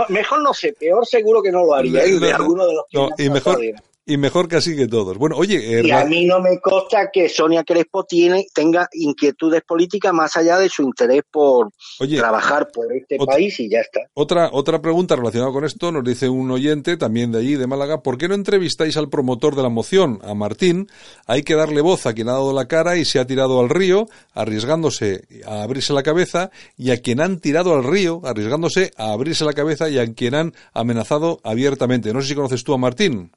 mejor 0.09 0.41
no 0.41 0.53
sé, 0.53 0.73
peor 0.73 1.05
seguro 1.05 1.41
que 1.41 1.51
no 1.51 1.63
lo 1.63 1.73
haría, 1.73 2.03
¿eh? 2.03 2.19
de 2.19 2.33
alguno 2.33 2.67
de 2.67 2.73
los 2.73 2.85
que 2.89 3.23
y 3.23 3.29
mejor, 3.29 3.59
y 4.05 4.17
mejor 4.17 4.47
casi 4.47 4.75
que 4.75 4.87
todos. 4.87 5.17
Bueno, 5.17 5.35
oye... 5.37 5.79
Eh, 5.79 5.81
y 5.85 5.91
a 5.91 6.05
mí 6.05 6.25
no 6.25 6.39
me 6.39 6.59
consta 6.59 7.09
que 7.11 7.27
Sonia 7.27 7.63
Crespo 7.63 8.03
tiene, 8.03 8.45
tenga 8.53 8.87
inquietudes 8.93 9.63
políticas 9.63 10.13
más 10.13 10.37
allá 10.37 10.59
de 10.59 10.69
su 10.69 10.83
interés 10.83 11.23
por 11.29 11.71
trabajar 12.15 12.69
por 12.71 12.93
este 12.93 13.17
país 13.17 13.59
y 13.59 13.69
ya 13.69 13.79
está. 13.79 14.01
Otra, 14.13 14.49
otra 14.51 14.81
pregunta 14.81 15.15
relacionada 15.15 15.51
con 15.51 15.65
esto 15.65 15.91
nos 15.91 16.03
dice 16.03 16.29
un 16.29 16.51
oyente 16.51 16.97
también 16.97 17.31
de 17.31 17.39
allí, 17.39 17.55
de 17.55 17.67
Málaga. 17.67 18.01
¿Por 18.01 18.17
qué 18.17 18.27
no 18.27 18.35
entrevistáis 18.35 18.95
al 18.97 19.09
promotor 19.09 19.55
de 19.55 19.63
la 19.63 19.69
moción, 19.69 20.19
a 20.23 20.35
Martín? 20.35 20.87
Hay 21.25 21.43
que 21.43 21.55
darle 21.55 21.81
voz 21.81 22.05
a 22.05 22.13
quien 22.13 22.29
ha 22.29 22.33
dado 22.33 22.53
la 22.53 22.67
cara 22.67 22.97
y 22.97 23.05
se 23.05 23.19
ha 23.19 23.25
tirado 23.25 23.59
al 23.59 23.69
río, 23.69 24.05
arriesgándose 24.33 25.23
a 25.45 25.63
abrirse 25.63 25.93
la 25.93 26.03
cabeza, 26.03 26.51
y 26.77 26.91
a 26.91 27.01
quien 27.01 27.21
han 27.21 27.39
tirado 27.39 27.73
al 27.73 27.83
río, 27.83 28.21
arriesgándose 28.23 28.91
a 28.97 29.11
abrirse 29.13 29.45
la 29.45 29.53
cabeza 29.53 29.89
y 29.89 29.97
a 29.97 30.13
quien 30.13 30.35
han 30.35 30.53
amenazado 30.73 31.39
abiertamente. 31.43 32.13
No 32.13 32.21
sé 32.21 32.29
si 32.29 32.35
conoces 32.35 32.63
tú 32.63 32.73
a 32.73 32.77
Martín. 32.77 33.31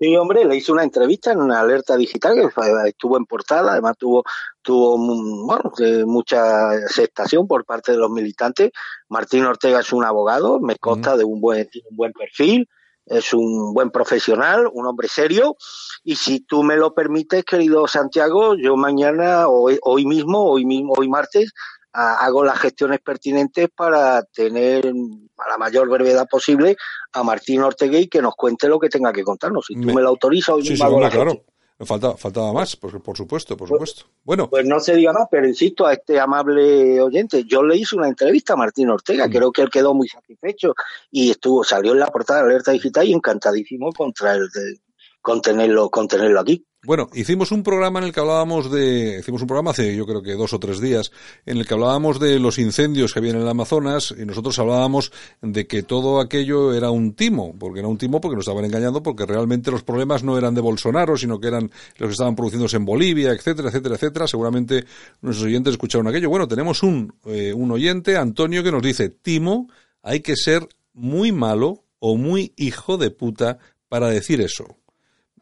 Sí, 0.00 0.16
hombre, 0.16 0.44
le 0.44 0.56
hice 0.56 0.72
una 0.72 0.82
entrevista 0.82 1.30
en 1.30 1.40
una 1.40 1.60
alerta 1.60 1.96
digital 1.96 2.34
que 2.34 2.88
estuvo 2.88 3.16
en 3.16 3.26
portada, 3.26 3.72
además 3.72 3.96
tuvo, 3.96 4.24
tuvo 4.60 4.98
bueno, 4.98 5.72
mucha 6.06 6.70
aceptación 6.70 7.46
por 7.46 7.64
parte 7.64 7.92
de 7.92 7.98
los 7.98 8.10
militantes. 8.10 8.72
Martín 9.08 9.44
Ortega 9.44 9.80
es 9.80 9.92
un 9.92 10.04
abogado, 10.04 10.58
me 10.58 10.76
consta 10.76 11.16
de 11.16 11.24
un 11.24 11.40
buen, 11.40 11.68
tiene 11.70 11.88
un 11.90 11.96
buen 11.96 12.12
perfil, 12.12 12.68
es 13.06 13.32
un 13.34 13.72
buen 13.72 13.90
profesional, 13.90 14.68
un 14.72 14.86
hombre 14.86 15.06
serio, 15.06 15.56
y 16.02 16.16
si 16.16 16.40
tú 16.40 16.64
me 16.64 16.76
lo 16.76 16.92
permites, 16.92 17.44
querido 17.44 17.86
Santiago, 17.86 18.56
yo 18.56 18.76
mañana, 18.76 19.46
hoy, 19.48 19.78
hoy 19.82 20.06
mismo, 20.06 20.44
hoy 20.50 20.64
mismo, 20.64 20.94
hoy 20.96 21.08
martes, 21.08 21.52
hago 21.94 22.44
las 22.44 22.58
gestiones 22.58 23.00
pertinentes 23.00 23.68
para 23.74 24.22
tener 24.24 24.86
a 24.86 25.48
la 25.48 25.58
mayor 25.58 25.88
brevedad 25.88 26.26
posible 26.28 26.76
a 27.12 27.22
Martín 27.22 27.62
Ortegui 27.62 28.08
que 28.08 28.20
nos 28.20 28.34
cuente 28.34 28.68
lo 28.68 28.78
que 28.78 28.88
tenga 28.88 29.12
que 29.12 29.22
contarnos. 29.22 29.66
Si 29.66 29.74
tú 29.74 29.92
me, 29.94 30.02
lo 30.02 30.08
autorizas, 30.08 30.56
hoy 30.56 30.66
sí, 30.66 30.76
sí, 30.76 30.82
claro. 30.82 31.44
Falta, 31.80 32.16
faltaba 32.16 32.52
más, 32.52 32.76
por, 32.76 33.02
por 33.02 33.16
supuesto, 33.16 33.56
por 33.56 33.68
pues, 33.68 33.90
supuesto. 33.90 34.04
Bueno. 34.22 34.48
Pues 34.48 34.64
no 34.64 34.78
se 34.78 34.94
diga 34.94 35.12
más, 35.12 35.26
pero 35.28 35.46
insisto 35.46 35.84
a 35.86 35.92
este 35.92 36.20
amable 36.20 37.00
oyente, 37.00 37.44
yo 37.44 37.64
le 37.64 37.76
hice 37.76 37.96
una 37.96 38.06
entrevista 38.06 38.52
a 38.52 38.56
Martín 38.56 38.90
Ortega, 38.90 39.26
mm. 39.26 39.30
creo 39.30 39.52
que 39.52 39.62
él 39.62 39.70
quedó 39.70 39.92
muy 39.92 40.06
satisfecho 40.06 40.74
y 41.10 41.32
estuvo, 41.32 41.64
salió 41.64 41.92
en 41.92 41.98
la 41.98 42.06
portada 42.06 42.40
de 42.40 42.46
Alerta 42.46 42.70
Digital 42.70 43.08
y 43.08 43.12
encantadísimo 43.12 43.92
contra 43.92 44.34
el 44.34 44.48
de, 44.50 44.80
con 45.20 45.42
tenerlo, 45.42 45.90
con 45.90 46.06
tenerlo 46.06 46.40
aquí. 46.40 46.64
Bueno, 46.86 47.08
hicimos 47.14 47.50
un 47.50 47.62
programa 47.62 47.98
en 47.98 48.06
el 48.06 48.12
que 48.12 48.20
hablábamos 48.20 48.70
de, 48.70 49.18
hicimos 49.20 49.40
un 49.40 49.46
programa 49.46 49.70
hace 49.70 49.96
yo 49.96 50.04
creo 50.04 50.22
que 50.22 50.34
dos 50.34 50.52
o 50.52 50.58
tres 50.58 50.80
días, 50.80 51.12
en 51.46 51.56
el 51.56 51.66
que 51.66 51.72
hablábamos 51.72 52.20
de 52.20 52.38
los 52.38 52.58
incendios 52.58 53.12
que 53.12 53.20
había 53.20 53.30
en 53.30 53.38
el 53.40 53.48
Amazonas 53.48 54.14
y 54.16 54.26
nosotros 54.26 54.58
hablábamos 54.58 55.10
de 55.40 55.66
que 55.66 55.82
todo 55.82 56.20
aquello 56.20 56.74
era 56.74 56.90
un 56.90 57.14
timo, 57.14 57.54
porque 57.58 57.78
era 57.78 57.88
un 57.88 57.96
timo 57.96 58.20
porque 58.20 58.36
nos 58.36 58.46
estaban 58.46 58.66
engañando 58.66 59.02
porque 59.02 59.24
realmente 59.24 59.70
los 59.70 59.82
problemas 59.82 60.22
no 60.24 60.36
eran 60.36 60.54
de 60.54 60.60
Bolsonaro, 60.60 61.16
sino 61.16 61.40
que 61.40 61.48
eran 61.48 61.70
los 61.96 62.08
que 62.08 62.12
estaban 62.12 62.36
produciéndose 62.36 62.76
en 62.76 62.84
Bolivia, 62.84 63.32
etcétera, 63.32 63.68
etcétera, 63.68 63.94
etcétera. 63.94 64.28
Seguramente 64.28 64.84
nuestros 65.22 65.46
oyentes 65.46 65.72
escucharon 65.72 66.06
aquello. 66.08 66.28
Bueno, 66.28 66.46
tenemos 66.46 66.82
un, 66.82 67.14
eh, 67.24 67.54
un 67.54 67.70
oyente, 67.70 68.18
Antonio, 68.18 68.62
que 68.62 68.72
nos 68.72 68.82
dice, 68.82 69.08
timo, 69.08 69.70
hay 70.02 70.20
que 70.20 70.36
ser 70.36 70.68
muy 70.92 71.32
malo 71.32 71.84
o 71.98 72.18
muy 72.18 72.52
hijo 72.56 72.98
de 72.98 73.10
puta 73.10 73.58
para 73.88 74.10
decir 74.10 74.42
eso. 74.42 74.76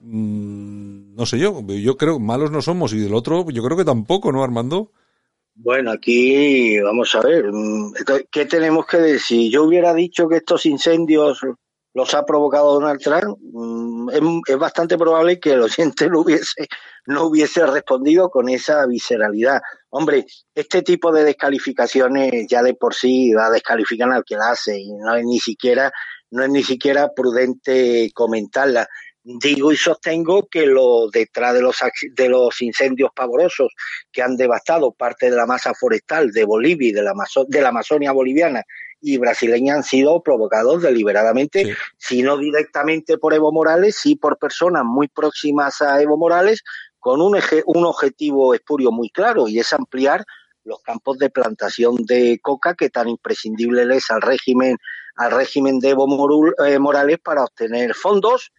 Mm, 0.04 1.14
no 1.14 1.26
sé 1.26 1.38
yo, 1.38 1.62
yo 1.68 1.96
creo 1.96 2.18
malos 2.18 2.50
no 2.50 2.60
somos 2.60 2.92
y 2.92 2.98
del 2.98 3.14
otro 3.14 3.48
yo 3.50 3.62
creo 3.62 3.76
que 3.76 3.84
tampoco, 3.84 4.32
¿no, 4.32 4.42
Armando? 4.42 4.90
Bueno, 5.54 5.92
aquí 5.92 6.80
vamos 6.80 7.14
a 7.14 7.20
ver, 7.20 7.52
mm, 7.52 7.92
¿qué 8.30 8.46
tenemos 8.46 8.84
que 8.86 8.96
decir? 8.96 9.52
Yo 9.52 9.62
hubiera 9.62 9.94
dicho 9.94 10.28
que 10.28 10.38
estos 10.38 10.66
incendios 10.66 11.40
los 11.94 12.14
ha 12.14 12.24
provocado 12.24 12.74
Donald 12.74 13.00
Trump, 13.00 13.38
mm, 13.40 14.08
es, 14.48 14.58
bastante 14.58 14.98
probable 14.98 15.38
que 15.38 15.52
el 15.52 15.62
oyente 15.62 16.08
no 16.08 16.20
hubiese, 16.22 16.66
no 17.06 17.26
hubiese 17.26 17.64
respondido 17.64 18.28
con 18.28 18.48
esa 18.48 18.84
visceralidad. 18.86 19.60
Hombre, 19.90 20.26
este 20.52 20.82
tipo 20.82 21.12
de 21.12 21.22
descalificaciones 21.22 22.46
ya 22.48 22.62
de 22.64 22.74
por 22.74 22.94
sí 22.94 23.30
la 23.32 23.50
descalifican 23.50 24.10
al 24.12 24.24
que 24.24 24.36
la 24.36 24.50
hace 24.50 24.80
y 24.80 24.92
no 24.94 25.14
es 25.14 25.24
ni 25.24 25.38
siquiera, 25.38 25.92
no 26.30 26.42
es 26.42 26.50
ni 26.50 26.64
siquiera 26.64 27.12
prudente 27.14 28.10
comentarla 28.12 28.88
digo 29.24 29.72
y 29.72 29.76
sostengo 29.76 30.48
que 30.48 30.66
lo 30.66 31.08
detrás 31.10 31.54
de 31.54 31.62
los 31.62 31.76
de 32.14 32.28
los 32.28 32.60
incendios 32.60 33.10
pavorosos 33.14 33.72
que 34.10 34.22
han 34.22 34.36
devastado 34.36 34.92
parte 34.92 35.30
de 35.30 35.36
la 35.36 35.46
masa 35.46 35.74
forestal 35.74 36.32
de 36.32 36.44
Bolivia 36.44 36.88
y 36.88 36.92
de 36.92 37.02
la, 37.02 37.14
de 37.46 37.60
la 37.60 37.68
Amazonia 37.68 38.12
boliviana 38.12 38.64
y 39.00 39.18
brasileña 39.18 39.74
han 39.74 39.82
sido 39.82 40.22
provocados 40.22 40.82
deliberadamente, 40.82 41.76
si 41.98 42.22
no 42.22 42.36
directamente 42.36 43.18
por 43.18 43.34
Evo 43.34 43.50
Morales, 43.52 43.96
sí 43.96 44.14
por 44.14 44.38
personas 44.38 44.84
muy 44.84 45.08
próximas 45.08 45.82
a 45.82 46.00
Evo 46.00 46.16
Morales, 46.16 46.62
con 47.00 47.20
un, 47.20 47.36
un 47.66 47.84
objetivo 47.84 48.54
espurio 48.54 48.92
muy 48.92 49.10
claro 49.10 49.48
y 49.48 49.58
es 49.58 49.72
ampliar 49.72 50.24
los 50.64 50.80
campos 50.82 51.18
de 51.18 51.30
plantación 51.30 51.96
de 52.04 52.38
coca 52.40 52.74
que 52.74 52.90
tan 52.90 53.08
imprescindible 53.08 53.82
es 53.96 54.10
al 54.10 54.22
régimen 54.22 54.76
al 55.16 55.32
régimen 55.32 55.78
de 55.78 55.90
Evo 55.90 56.54
eh, 56.64 56.78
Morales 56.78 57.18
para 57.18 57.44
obtener 57.44 57.94
fondos 57.94 58.52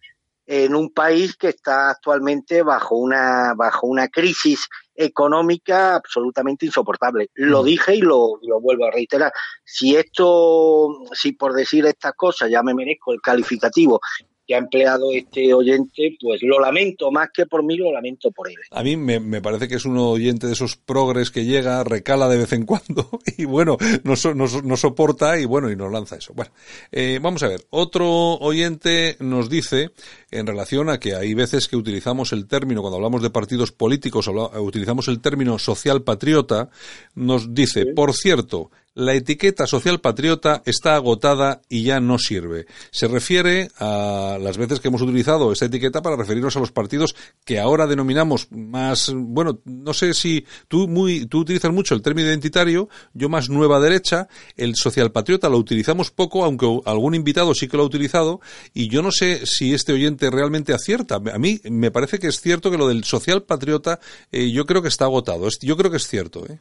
en 0.46 0.74
un 0.74 0.90
país 0.90 1.36
que 1.36 1.48
está 1.48 1.90
actualmente 1.90 2.62
bajo 2.62 2.96
una, 2.96 3.54
bajo 3.54 3.86
una 3.86 4.08
crisis 4.08 4.68
económica 4.94 5.96
absolutamente 5.96 6.66
insoportable. 6.66 7.30
Lo 7.34 7.62
dije 7.62 7.96
y 7.96 8.00
lo, 8.00 8.38
lo 8.42 8.60
vuelvo 8.60 8.86
a 8.86 8.90
reiterar. 8.90 9.32
Si 9.64 9.96
esto, 9.96 10.88
si 11.12 11.32
por 11.32 11.54
decir 11.54 11.86
estas 11.86 12.12
cosas 12.14 12.50
ya 12.50 12.62
me 12.62 12.74
merezco 12.74 13.12
el 13.12 13.20
calificativo 13.20 14.00
que 14.46 14.54
ha 14.54 14.58
empleado 14.58 15.12
este 15.12 15.54
oyente, 15.54 16.16
pues 16.20 16.42
lo 16.42 16.60
lamento, 16.60 17.10
más 17.10 17.28
que 17.32 17.46
por 17.46 17.64
mí, 17.64 17.76
lo 17.76 17.92
lamento 17.92 18.30
por 18.30 18.48
él. 18.48 18.56
A 18.70 18.82
mí 18.82 18.96
me, 18.96 19.40
parece 19.40 19.68
que 19.68 19.76
es 19.76 19.84
un 19.84 19.96
oyente 19.96 20.46
de 20.46 20.52
esos 20.52 20.76
progres 20.76 21.30
que 21.30 21.44
llega, 21.44 21.82
recala 21.84 22.28
de 22.28 22.38
vez 22.38 22.52
en 22.52 22.66
cuando 22.66 23.08
y 23.38 23.44
bueno, 23.44 23.76
no, 24.02 24.14
no, 24.34 24.76
soporta 24.76 25.38
y 25.38 25.44
bueno, 25.44 25.70
y 25.70 25.76
nos 25.76 25.90
lanza 25.90 26.16
eso. 26.16 26.34
Bueno, 26.34 26.52
eh, 26.92 27.18
vamos 27.22 27.42
a 27.42 27.48
ver, 27.48 27.60
otro 27.70 28.08
oyente 28.34 29.16
nos 29.20 29.48
dice 29.48 29.90
en 30.30 30.46
relación 30.46 30.90
a 30.90 30.98
que 30.98 31.14
hay 31.14 31.32
veces 31.34 31.68
que 31.68 31.76
utilizamos 31.76 32.32
el 32.32 32.46
término, 32.46 32.80
cuando 32.80 32.96
hablamos 32.96 33.22
de 33.22 33.30
partidos 33.30 33.72
políticos, 33.72 34.28
utilizamos 34.58 35.08
el 35.08 35.20
término 35.20 35.58
social 35.58 36.02
patriota, 36.02 36.68
nos 37.14 37.54
dice, 37.54 37.86
por 37.86 38.12
cierto, 38.12 38.70
la 38.94 39.14
etiqueta 39.14 39.66
social 39.66 40.00
patriota 40.00 40.62
está 40.66 40.94
agotada 40.94 41.60
y 41.68 41.82
ya 41.82 42.00
no 42.00 42.18
sirve. 42.18 42.66
Se 42.90 43.08
refiere 43.08 43.70
a 43.78 44.38
las 44.40 44.56
veces 44.56 44.80
que 44.80 44.88
hemos 44.88 45.02
utilizado 45.02 45.52
esa 45.52 45.66
etiqueta 45.66 46.00
para 46.00 46.16
referirnos 46.16 46.56
a 46.56 46.60
los 46.60 46.72
partidos 46.72 47.14
que 47.44 47.58
ahora 47.58 47.86
denominamos 47.86 48.48
más, 48.50 49.12
bueno, 49.14 49.60
no 49.64 49.94
sé 49.94 50.14
si 50.14 50.46
tú 50.68 50.86
muy, 50.86 51.26
tú 51.26 51.40
utilizas 51.40 51.72
mucho 51.72 51.94
el 51.94 52.02
término 52.02 52.28
identitario, 52.28 52.88
yo 53.12 53.28
más 53.28 53.48
nueva 53.48 53.80
derecha, 53.80 54.28
el 54.56 54.76
social 54.76 55.10
patriota 55.10 55.48
lo 55.48 55.58
utilizamos 55.58 56.10
poco, 56.10 56.44
aunque 56.44 56.66
algún 56.84 57.14
invitado 57.14 57.54
sí 57.54 57.68
que 57.68 57.76
lo 57.76 57.82
ha 57.82 57.86
utilizado, 57.86 58.40
y 58.72 58.88
yo 58.88 59.02
no 59.02 59.10
sé 59.10 59.42
si 59.44 59.74
este 59.74 59.92
oyente 59.92 60.30
realmente 60.30 60.72
acierta. 60.72 61.16
A 61.16 61.38
mí 61.38 61.60
me 61.64 61.90
parece 61.90 62.18
que 62.18 62.28
es 62.28 62.40
cierto 62.40 62.70
que 62.70 62.78
lo 62.78 62.88
del 62.88 63.04
social 63.04 63.42
patriota, 63.42 63.98
eh, 64.30 64.50
yo 64.50 64.66
creo 64.66 64.82
que 64.82 64.88
está 64.88 65.04
agotado. 65.04 65.48
Yo 65.60 65.76
creo 65.76 65.90
que 65.90 65.96
es 65.96 66.06
cierto, 66.06 66.46
¿eh? 66.46 66.60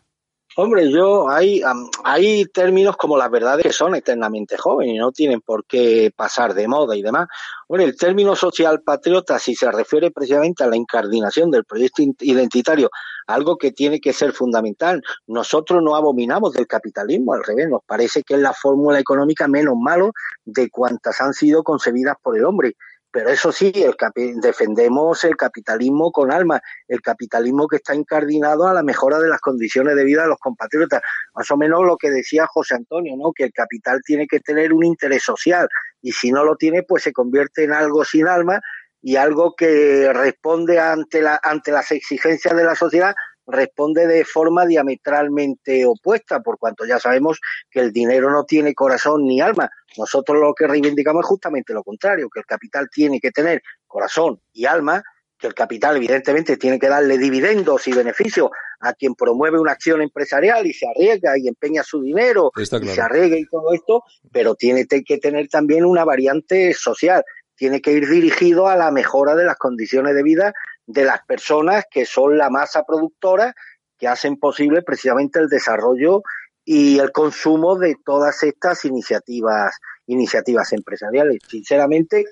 Hombre, 0.56 0.92
yo 0.92 1.30
hay, 1.30 1.64
hay 2.04 2.46
términos 2.46 2.96
como 2.96 3.18
las 3.18 3.32
verdades 3.32 3.64
que 3.64 3.74
son 3.74 3.96
eternamente 3.96 4.56
jóvenes 4.56 4.94
y 4.94 4.98
no 5.00 5.12
tienen 5.12 5.42
por 5.42 5.66
qué 5.66 6.12
pasar 6.16 6.54
de 6.54 6.68
moda 6.68 6.96
y 6.96 7.02
demás. 7.02 7.28
Bueno, 7.68 7.86
el 7.86 7.98
término 7.98 8.36
social 8.36 8.84
patriota, 8.84 9.40
si 9.40 9.56
se 9.56 9.72
refiere 9.72 10.12
precisamente 10.12 10.64
a 10.64 10.68
la 10.68 10.76
incardinación 10.76 11.50
del 11.50 11.66
proyecto 11.66 12.04
identitario, 12.20 12.92
algo 13.26 13.58
que 13.58 13.72
tiene 13.72 14.00
que 14.00 14.14
ser 14.14 14.32
fundamental. 14.32 15.02
Nosotros 15.26 15.82
no 15.82 15.96
abominamos 15.96 16.54
del 16.54 16.68
capitalismo, 16.68 17.34
al 17.34 17.44
revés, 17.44 17.68
nos 17.70 17.82
parece 17.84 18.22
que 18.22 18.36
es 18.36 18.40
la 18.40 18.54
fórmula 18.54 19.00
económica 19.00 19.48
menos 19.48 19.76
malo 19.76 20.12
de 20.46 20.70
cuantas 20.70 21.20
han 21.20 21.34
sido 21.34 21.64
concebidas 21.64 22.16
por 22.22 22.38
el 22.38 22.46
hombre. 22.46 22.76
Pero 23.14 23.30
eso 23.30 23.52
sí, 23.52 23.72
el 23.76 23.96
defendemos 24.42 25.24
el 25.24 25.38
capitalismo 25.38 26.12
con 26.12 26.32
alma, 26.32 26.60
el 26.88 27.00
capitalismo 27.00 27.68
que 27.68 27.76
está 27.76 27.94
incardinado 27.94 28.68
a 28.68 28.74
la 28.74 28.82
mejora 28.82 29.20
de 29.20 29.30
las 29.30 29.40
condiciones 29.40 29.96
de 29.96 30.04
vida 30.04 30.24
de 30.24 30.30
los 30.30 30.40
compatriotas. 30.40 31.04
Más 31.36 31.50
o 31.52 31.56
menos 31.56 31.86
lo 31.86 31.96
que 31.96 32.10
decía 32.10 32.48
José 32.48 32.74
Antonio, 32.74 33.16
¿no? 33.16 33.32
Que 33.32 33.44
el 33.44 33.54
capital 33.54 34.02
tiene 34.04 34.26
que 34.26 34.40
tener 34.40 34.74
un 34.74 34.84
interés 34.84 35.22
social 35.22 35.70
y 36.02 36.12
si 36.12 36.32
no 36.32 36.44
lo 36.44 36.56
tiene, 36.56 36.82
pues 36.82 37.04
se 37.04 37.14
convierte 37.14 37.66
en 37.66 37.74
algo 37.74 38.04
sin 38.04 38.28
alma 38.28 38.60
y 39.00 39.16
algo 39.18 39.54
que 39.56 40.12
responde 40.12 40.80
ante, 40.80 41.22
la, 41.22 41.40
ante 41.44 41.72
las 41.72 41.92
exigencias 41.92 42.56
de 42.56 42.64
la 42.64 42.74
sociedad 42.74 43.14
responde 43.46 44.08
de 44.08 44.26
forma 44.26 44.66
diametralmente 44.66 45.86
opuesta, 45.86 46.42
por 46.42 46.58
cuanto 46.58 46.86
ya 46.86 47.00
sabemos 47.00 47.40
que 47.70 47.80
el 47.80 47.92
dinero 47.92 48.32
no 48.32 48.46
tiene 48.46 48.74
corazón 48.74 49.26
ni 49.26 49.42
alma. 49.42 49.70
Nosotros 49.98 50.40
lo 50.40 50.54
que 50.54 50.68
reivindicamos 50.68 51.24
es 51.24 51.28
justamente 51.28 51.74
lo 51.74 51.84
contrario, 51.84 52.30
que 52.30 52.40
el 52.40 52.46
capital 52.46 52.90
tiene 52.92 53.20
que 53.20 53.32
tener 53.32 53.62
corazón 53.88 54.40
y 54.54 54.66
alma, 54.66 55.04
que 55.38 55.48
el 55.48 55.54
capital 55.54 55.98
evidentemente 55.98 56.58
tiene 56.58 56.80
que 56.80 56.88
darle 56.88 57.18
dividendos 57.18 57.88
y 57.88 57.94
beneficios 57.94 58.50
a 58.80 58.94
quien 58.94 59.14
promueve 59.16 59.60
una 59.60 59.74
acción 59.74 60.02
empresarial 60.02 60.66
y 60.66 60.74
se 60.74 60.88
arriesga 60.88 61.38
y 61.38 61.48
empeña 61.48 61.84
su 61.84 62.02
dinero 62.02 62.52
y 62.56 62.66
se 62.66 63.02
arriesga 63.02 63.38
y 63.38 63.46
todo 63.46 63.74
esto, 63.74 64.04
pero 64.32 64.56
tiene 64.56 64.86
que 64.88 65.18
tener 65.18 65.48
también 65.50 65.86
una 65.86 66.06
variante 66.06 66.74
social, 66.74 67.24
tiene 67.56 67.82
que 67.82 67.92
ir 67.92 68.08
dirigido 68.08 68.68
a 68.68 68.76
la 68.76 68.92
mejora 68.92 69.36
de 69.36 69.46
las 69.46 69.58
condiciones 69.58 70.16
de 70.16 70.24
vida 70.24 70.54
de 70.86 71.06
las 71.06 71.24
personas 71.26 71.86
que 71.90 72.06
son 72.06 72.38
la 72.38 72.50
masa 72.50 72.84
productora 72.84 73.56
que 73.98 74.08
hacen 74.08 74.38
posible 74.38 74.82
precisamente 74.82 75.40
el 75.40 75.48
desarrollo 75.48 76.24
y 76.66 77.00
el 77.00 77.12
consumo 77.12 77.78
de 77.78 77.96
todas 78.04 78.44
estas 78.44 78.86
iniciativas 78.86 79.76
iniciativas 80.08 80.74
empresariales. 80.74 81.40
Sinceramente, 81.48 82.26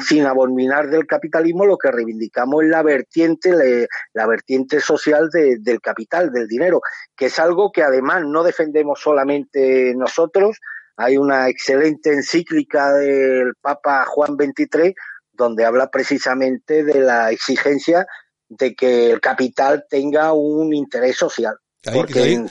sin 0.00 0.26
abominar 0.26 0.88
del 0.88 1.06
capitalismo, 1.06 1.64
lo 1.66 1.76
que 1.76 1.90
reivindicamos 1.90 2.64
es 2.64 2.70
la 2.70 2.82
vertiente, 2.82 3.86
la 4.12 4.26
vertiente 4.26 4.80
social 4.80 5.28
del 5.30 5.80
capital, 5.80 6.32
del 6.32 6.48
dinero, 6.48 6.80
que 7.16 7.26
es 7.26 7.38
algo 7.38 7.70
que 7.72 7.82
además 7.82 8.24
no 8.24 8.42
defendemos 8.42 9.00
solamente 9.00 9.94
nosotros. 9.94 10.58
Hay 10.96 11.16
una 11.16 11.48
excelente 11.48 12.12
encíclica 12.12 12.92
del 12.92 13.54
Papa 13.60 14.04
Juan 14.04 14.36
XXIII 14.36 14.94
donde 15.38 15.64
habla 15.64 15.88
precisamente 15.90 16.84
de 16.84 17.00
la 17.00 17.30
exigencia 17.30 18.06
de 18.48 18.74
que 18.74 19.10
el 19.10 19.20
capital 19.20 19.86
tenga 19.88 20.32
un 20.32 20.74
interés 20.74 21.16
social. 21.16 21.54
porque 21.92 22.44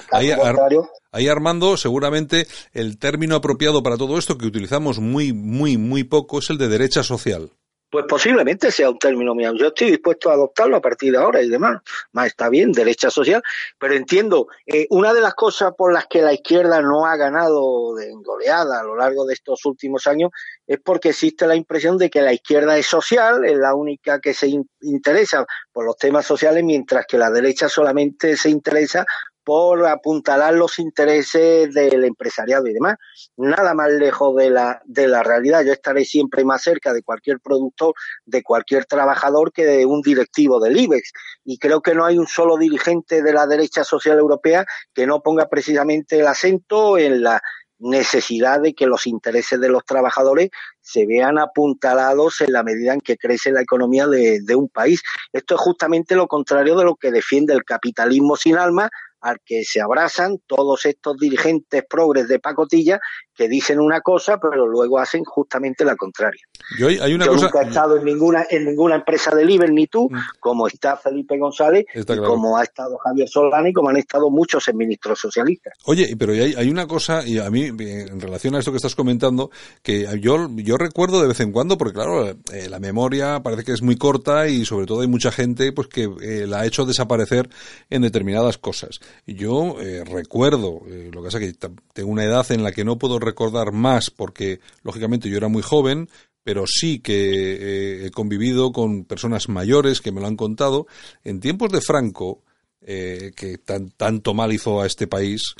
ahí, 1.12 1.28
Armando, 1.28 1.78
seguramente 1.78 2.48
el 2.74 2.98
término 2.98 3.36
apropiado 3.36 3.84
para 3.84 3.98
todo 3.98 4.18
esto 4.18 4.38
que 4.38 4.48
utilizamos 4.48 5.00
muy, 5.00 5.34
muy, 5.34 5.78
muy 5.78 6.04
poco 6.04 6.40
es 6.40 6.50
el 6.50 6.58
de 6.58 6.70
derecha 6.70 7.04
social. 7.04 7.52
Pues 7.90 8.06
posiblemente 8.08 8.70
sea 8.70 8.90
un 8.90 9.00
término 9.00 9.34
mío. 9.34 9.54
Yo 9.56 9.68
estoy 9.68 9.92
dispuesto 9.92 10.30
a 10.30 10.34
adoptarlo 10.34 10.76
a 10.76 10.82
partir 10.82 11.14
de 11.14 11.20
ahora 11.20 11.42
y 11.42 11.50
demás. 11.50 11.82
Más 12.12 12.28
está 12.28 12.50
bien, 12.50 12.74
derecha 12.74 13.10
social. 13.10 13.42
Pero 13.80 13.94
entiendo, 13.94 14.48
eh, 14.66 14.88
una 14.90 15.14
de 15.14 15.22
las 15.22 15.34
cosas 15.36 15.74
por 15.78 15.94
las 15.94 16.06
que 16.08 16.22
la 16.22 16.34
izquierda 16.34 16.82
no 16.82 17.06
ha 17.06 17.16
ganado 17.16 17.96
de 17.96 18.12
goleada 18.22 18.82
a 18.82 18.84
lo 18.84 18.98
largo 18.98 19.26
de 19.26 19.34
estos 19.34 19.66
últimos 19.66 20.06
años 20.06 20.32
es 20.66 20.80
porque 20.84 21.10
existe 21.10 21.48
la 21.48 21.56
impresión 21.56 21.98
de 21.98 22.10
que 22.10 22.22
la 22.22 22.34
izquierda 22.34 22.78
es 22.78 22.88
social, 22.88 23.46
es 23.46 23.58
la 23.58 23.74
única 23.74 24.20
que 24.20 24.34
se 24.34 24.52
interesa 24.82 25.46
por 25.72 25.86
los 25.86 25.96
temas 25.96 26.26
sociales, 26.26 26.66
mientras 26.66 27.06
que 27.06 27.18
la 27.18 27.32
derecha 27.32 27.70
solamente 27.70 28.36
se 28.36 28.50
interesa 28.50 29.06
por 29.48 29.86
apuntalar 29.88 30.56
los 30.56 30.78
intereses 30.78 31.74
del 31.74 32.04
empresariado 32.04 32.68
y 32.68 32.74
demás. 32.74 32.98
Nada 33.38 33.74
más 33.74 33.90
lejos 33.90 34.36
de 34.36 34.50
la, 34.50 34.82
de 34.84 35.08
la 35.08 35.24
realidad. 35.24 35.64
Yo 35.64 35.72
estaré 35.72 36.04
siempre 36.04 36.44
más 36.44 36.64
cerca 36.64 36.92
de 36.92 37.02
cualquier 37.02 37.40
productor, 37.40 37.94
de 38.26 38.44
cualquier 38.44 38.84
trabajador 38.84 39.54
que 39.54 39.64
de 39.64 39.86
un 39.86 40.02
directivo 40.02 40.60
del 40.60 40.78
IBEX. 40.78 41.14
Y 41.46 41.60
creo 41.60 41.82
que 41.82 41.96
no 41.96 42.04
hay 42.04 42.18
un 42.18 42.28
solo 42.28 42.58
dirigente 42.58 43.24
de 43.24 43.32
la 43.32 43.48
derecha 43.48 43.86
social 43.86 44.20
europea 44.20 44.66
que 44.94 45.08
no 45.08 45.22
ponga 45.22 45.48
precisamente 45.48 46.20
el 46.20 46.28
acento 46.28 46.98
en 46.98 47.24
la 47.24 47.42
necesidad 47.80 48.60
de 48.60 48.74
que 48.74 48.86
los 48.86 49.08
intereses 49.08 49.62
de 49.62 49.70
los 49.70 49.86
trabajadores 49.86 50.50
se 50.82 51.06
vean 51.06 51.38
apuntalados 51.38 52.42
en 52.42 52.52
la 52.52 52.64
medida 52.64 52.94
en 52.94 53.00
que 53.00 53.18
crece 53.18 53.52
la 53.52 53.62
economía 53.62 54.08
de, 54.08 54.42
de, 54.42 54.56
un 54.56 54.68
país. 54.68 55.02
Esto 55.32 55.56
es 55.56 55.62
justamente 55.62 56.16
lo 56.16 56.28
contrario 56.28 56.76
de 56.76 56.84
lo 56.84 56.96
que 56.96 57.12
defiende 57.12 57.54
el 57.54 57.64
capitalismo 57.64 58.36
sin 58.36 58.58
alma, 58.58 58.90
al 59.22 59.40
que 59.46 59.64
se 59.64 59.82
abrazan 59.82 60.40
todos 60.46 60.86
estos 60.86 61.18
dirigentes 61.18 61.84
progres 61.90 62.28
de 62.28 62.40
pacotilla 62.40 63.00
que 63.36 63.48
dicen 63.48 63.80
una 63.80 64.02
cosa 64.02 64.40
pero 64.40 64.68
luego 64.68 65.00
hacen 65.00 65.24
justamente 65.24 65.86
la 65.86 65.96
contraria. 65.96 66.42
Yo, 66.80 66.88
hay 66.88 67.14
una 67.14 67.26
Yo 67.26 67.34
cosa... 67.34 67.46
nunca 67.46 67.62
he 67.62 67.68
estado 67.68 67.98
en 67.98 68.06
ninguna 68.06 68.46
en 68.50 68.66
ninguna 68.66 68.96
empresa 68.96 69.36
del 69.36 69.50
IBER 69.50 69.72
ni 69.72 69.88
tú, 69.88 70.10
mm. 70.10 70.40
como 70.40 70.68
está 70.68 70.98
Felipe 70.98 71.38
González, 71.38 71.86
está 71.94 72.16
claro. 72.16 72.30
como 72.30 72.58
ha 72.58 72.64
estado 72.64 72.98
Javier 72.98 73.28
Solana 73.28 73.70
y 73.70 73.74
como 73.74 73.90
han 73.90 73.98
estado 73.98 74.30
muchos 74.30 74.68
ministros 74.74 75.20
socialistas. 75.20 75.74
Oye, 75.86 76.16
pero 76.18 76.34
hay, 76.34 76.54
hay, 76.56 76.70
una 76.70 76.88
cosa, 76.88 77.26
y 77.26 77.38
a 77.38 77.50
mí, 77.50 77.66
en 77.66 78.20
relación 78.20 78.56
a 78.56 78.60
esto 78.60 78.72
que 78.72 78.78
estás 78.78 78.96
comentando, 78.96 79.50
que 79.82 80.08
yo, 80.20 80.48
yo 80.56 80.78
recuerdo 80.78 81.22
de 81.22 81.28
vez 81.28 81.40
en 81.40 81.52
cuando, 81.52 81.78
porque 81.78 81.94
claro, 81.94 82.30
eh, 82.30 82.70
la 82.70 82.80
memoria 82.80 83.42
parece 83.42 83.64
que 83.64 83.74
es 83.74 83.82
muy 83.82 83.98
corta 83.98 84.48
y 84.48 84.66
sobre 84.66 84.86
todo 84.86 85.02
hay 85.02 85.08
mucha 85.08 85.32
gente 85.32 85.72
pues 85.72 85.88
que 85.88 86.10
eh, 86.22 86.46
la 86.48 86.62
ha 86.62 86.66
hecho 86.66 86.86
desaparecer 86.86 87.50
en 87.90 88.02
determinadas 88.02 88.58
cosas. 88.58 89.00
Yo 89.26 89.82
eh, 89.82 90.04
recuerdo, 90.04 90.82
eh, 90.88 91.10
lo 91.14 91.22
que 91.22 91.28
pasa 91.28 91.40
es 91.40 91.54
que 91.54 91.70
tengo 91.94 92.10
una 92.10 92.24
edad 92.24 92.50
en 92.52 92.64
la 92.64 92.72
que 92.72 92.86
no 92.86 92.98
puedo 92.98 93.20
recordar 93.20 93.72
más 93.72 94.10
porque, 94.10 94.60
lógicamente, 94.84 95.30
yo 95.30 95.38
era 95.38 95.48
muy 95.48 95.62
joven, 95.62 96.10
pero 96.44 96.66
sí 96.68 97.00
que 97.00 97.14
eh, 97.14 98.06
he 98.06 98.12
convivido 98.12 98.72
con 98.72 99.04
personas 99.06 99.50
mayores 99.50 100.02
que 100.02 100.12
me 100.12 100.22
lo 100.22 100.28
han 100.28 100.38
contado. 100.38 100.88
En 101.24 101.40
tiempos 101.40 101.72
de 101.72 101.82
Franco, 101.82 102.44
que 102.80 103.60
tan, 103.66 103.90
tanto 103.90 104.34
mal 104.34 104.54
hizo 104.54 104.80
a 104.80 104.86
este 104.86 105.08
país, 105.08 105.56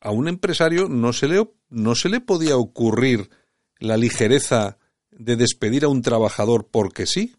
a 0.00 0.10
un 0.10 0.28
empresario 0.28 0.88
no 0.88 1.12
se, 1.12 1.28
le, 1.28 1.46
no 1.68 1.94
se 1.94 2.08
le 2.08 2.20
podía 2.20 2.56
ocurrir 2.56 3.28
la 3.78 3.98
ligereza 3.98 4.78
de 5.10 5.36
despedir 5.36 5.84
a 5.84 5.88
un 5.88 6.00
trabajador 6.00 6.68
porque 6.70 7.06
sí. 7.06 7.34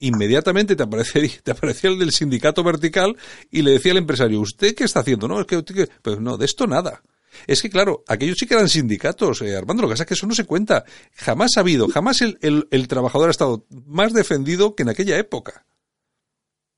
Inmediatamente 0.00 0.76
te 0.76 0.82
aparecía, 0.82 1.22
te 1.42 1.50
aparecía 1.50 1.90
el 1.90 1.98
del 1.98 2.12
sindicato 2.12 2.62
vertical 2.62 3.16
y 3.50 3.62
le 3.62 3.72
decía 3.72 3.92
al 3.92 3.98
empresario, 3.98 4.40
¿usted 4.40 4.74
qué 4.74 4.84
está 4.84 5.00
haciendo? 5.00 5.28
No, 5.28 5.40
es 5.40 5.46
que, 5.46 5.62
pues 6.02 6.20
no, 6.20 6.36
de 6.36 6.44
esto 6.44 6.66
nada. 6.66 7.02
Es 7.46 7.62
que, 7.62 7.70
claro, 7.70 8.02
aquellos 8.08 8.36
sí 8.38 8.46
que 8.46 8.54
eran 8.54 8.68
sindicatos, 8.68 9.42
eh, 9.42 9.56
Armando, 9.56 9.82
lo 9.82 9.88
que 9.88 9.92
pasa 9.92 10.04
es 10.04 10.08
que 10.08 10.14
eso 10.14 10.26
no 10.26 10.34
se 10.34 10.46
cuenta. 10.46 10.84
Jamás 11.14 11.56
ha 11.56 11.60
habido, 11.60 11.88
jamás 11.88 12.20
el, 12.20 12.38
el, 12.40 12.66
el, 12.70 12.88
trabajador 12.88 13.28
ha 13.28 13.30
estado 13.30 13.64
más 13.86 14.12
defendido 14.12 14.74
que 14.74 14.82
en 14.82 14.88
aquella 14.88 15.18
época. 15.18 15.64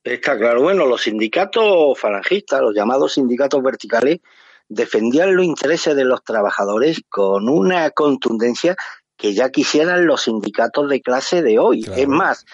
Está 0.03 0.37
claro. 0.37 0.63
Bueno, 0.63 0.87
los 0.87 1.03
sindicatos 1.03 1.99
falangistas, 1.99 2.61
los 2.63 2.75
llamados 2.75 3.15
sindicatos 3.15 3.63
verticales, 3.63 4.21
defendían 4.69 5.37
los 5.37 5.45
intereses 5.45 5.95
de 5.95 6.05
los 6.05 6.23
trabajadores 6.25 7.03
con 7.09 7.49
una 7.49 7.91
contundencia 7.91 8.77
que 9.17 9.35
ya 9.35 9.51
quisieran 9.51 10.07
los 10.07 10.23
sindicatos 10.23 10.89
de 10.89 11.03
clase 11.03 11.43
de 11.43 11.59
hoy. 11.59 11.83
Claro. 11.83 12.01
Es 12.01 12.09
más, 12.09 12.47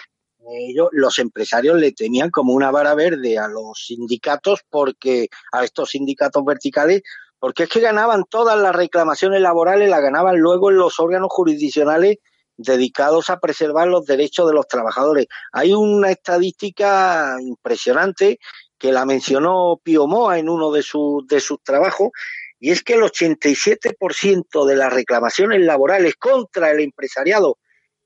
ellos, 0.49 0.89
los 0.91 1.19
empresarios 1.19 1.77
le 1.77 1.91
tenían 1.91 2.29
como 2.29 2.53
una 2.53 2.71
vara 2.71 2.95
verde 2.95 3.37
a 3.37 3.47
los 3.47 3.85
sindicatos 3.85 4.61
porque 4.69 5.27
a 5.51 5.63
estos 5.63 5.91
sindicatos 5.91 6.43
verticales 6.45 7.01
porque 7.39 7.63
es 7.63 7.69
que 7.69 7.79
ganaban 7.79 8.23
todas 8.29 8.59
las 8.59 8.75
reclamaciones 8.75 9.41
laborales, 9.41 9.89
las 9.89 10.01
ganaban 10.01 10.39
luego 10.39 10.71
en 10.71 10.77
los 10.77 10.99
órganos 10.99 11.29
jurisdiccionales 11.31 12.17
dedicados 12.57 13.29
a 13.29 13.39
preservar 13.39 13.87
los 13.87 14.05
derechos 14.05 14.47
de 14.47 14.53
los 14.53 14.67
trabajadores. 14.67 15.27
Hay 15.51 15.73
una 15.73 16.11
estadística 16.11 17.37
impresionante 17.39 18.39
que 18.77 18.91
la 18.91 19.05
mencionó 19.05 19.79
Pío 19.83 20.07
Moa 20.07 20.39
en 20.39 20.49
uno 20.49 20.71
de, 20.71 20.81
su, 20.81 21.23
de 21.27 21.39
sus 21.39 21.61
trabajos, 21.63 22.09
y 22.59 22.71
es 22.71 22.81
que 22.81 22.93
el 22.93 23.01
87% 23.01 24.65
de 24.65 24.75
las 24.75 24.91
reclamaciones 24.91 25.61
laborales 25.61 26.15
contra 26.15 26.71
el 26.71 26.79
empresariado 26.79 27.59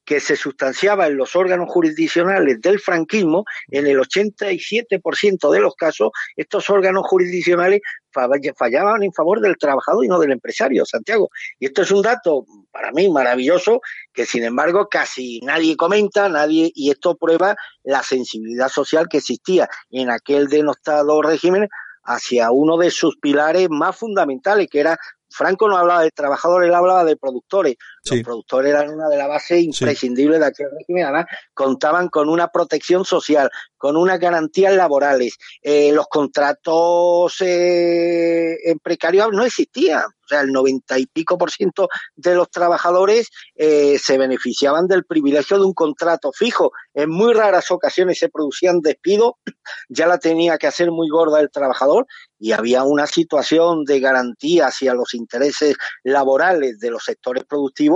que 0.05 0.19
se 0.19 0.35
sustanciaba 0.35 1.07
en 1.07 1.17
los 1.17 1.35
órganos 1.35 1.69
jurisdiccionales 1.69 2.59
del 2.61 2.79
franquismo, 2.79 3.45
en 3.69 3.87
el 3.87 3.99
87% 3.99 5.51
de 5.51 5.59
los 5.59 5.75
casos, 5.75 6.11
estos 6.35 6.69
órganos 6.69 7.03
jurisdiccionales 7.07 7.81
fallaban 8.11 9.03
en 9.03 9.13
favor 9.13 9.39
del 9.39 9.57
trabajador 9.57 10.03
y 10.03 10.07
no 10.07 10.19
del 10.19 10.31
empresario, 10.31 10.85
Santiago. 10.85 11.29
Y 11.59 11.67
esto 11.67 11.83
es 11.83 11.91
un 11.91 12.01
dato 12.01 12.45
para 12.71 12.91
mí 12.91 13.09
maravilloso 13.09 13.81
que 14.13 14.25
sin 14.25 14.43
embargo 14.43 14.89
casi 14.89 15.39
nadie 15.41 15.77
comenta, 15.77 16.27
nadie, 16.27 16.71
y 16.75 16.91
esto 16.91 17.15
prueba 17.15 17.55
la 17.83 18.03
sensibilidad 18.03 18.69
social 18.69 19.07
que 19.09 19.17
existía 19.17 19.69
en 19.91 20.09
aquel 20.09 20.47
denostado 20.47 21.21
régimen 21.21 21.69
hacia 22.03 22.51
uno 22.51 22.77
de 22.77 22.91
sus 22.91 23.17
pilares 23.17 23.69
más 23.69 23.95
fundamentales, 23.95 24.67
que 24.69 24.79
era 24.79 24.97
Franco 25.31 25.69
no 25.69 25.77
hablaba 25.77 26.03
de 26.03 26.11
trabajadores, 26.11 26.67
él 26.67 26.75
hablaba 26.75 27.05
de 27.05 27.15
productores. 27.15 27.75
Sí. 28.03 28.15
Los 28.15 28.23
productores 28.23 28.71
eran 28.71 28.89
una 28.89 29.07
de 29.09 29.17
las 29.17 29.27
bases 29.27 29.61
imprescindibles 29.61 30.37
sí. 30.37 30.41
de 30.41 30.45
aquel 30.47 30.67
régimen. 30.77 31.03
Además, 31.03 31.25
contaban 31.53 32.09
con 32.09 32.29
una 32.29 32.47
protección 32.47 33.05
social, 33.05 33.49
con 33.77 33.95
unas 33.95 34.19
garantías 34.19 34.73
laborales. 34.73 35.37
Eh, 35.61 35.91
los 35.91 36.07
contratos 36.07 37.35
eh, 37.41 38.57
en 38.63 38.79
precarios 38.79 39.29
no 39.31 39.43
existían. 39.43 40.03
O 40.03 40.27
sea, 40.27 40.41
el 40.41 40.51
noventa 40.51 40.97
y 40.97 41.07
pico 41.07 41.37
por 41.37 41.51
ciento 41.51 41.89
de 42.15 42.35
los 42.35 42.49
trabajadores 42.49 43.29
eh, 43.55 43.99
se 43.99 44.17
beneficiaban 44.17 44.87
del 44.87 45.03
privilegio 45.03 45.59
de 45.59 45.65
un 45.65 45.73
contrato 45.73 46.31
fijo. 46.31 46.71
En 46.93 47.09
muy 47.09 47.33
raras 47.33 47.69
ocasiones 47.69 48.17
se 48.17 48.29
producían 48.29 48.79
despidos, 48.81 49.33
ya 49.89 50.07
la 50.07 50.19
tenía 50.19 50.57
que 50.57 50.67
hacer 50.67 50.89
muy 50.89 51.09
gorda 51.09 51.39
el 51.39 51.51
trabajador 51.51 52.07
y 52.39 52.53
había 52.53 52.83
una 52.83 53.07
situación 53.07 53.83
de 53.83 53.99
garantía 53.99 54.67
hacia 54.67 54.93
los 54.93 55.13
intereses 55.13 55.75
laborales 56.03 56.79
de 56.79 56.89
los 56.89 57.03
sectores 57.03 57.43
productivos 57.43 57.90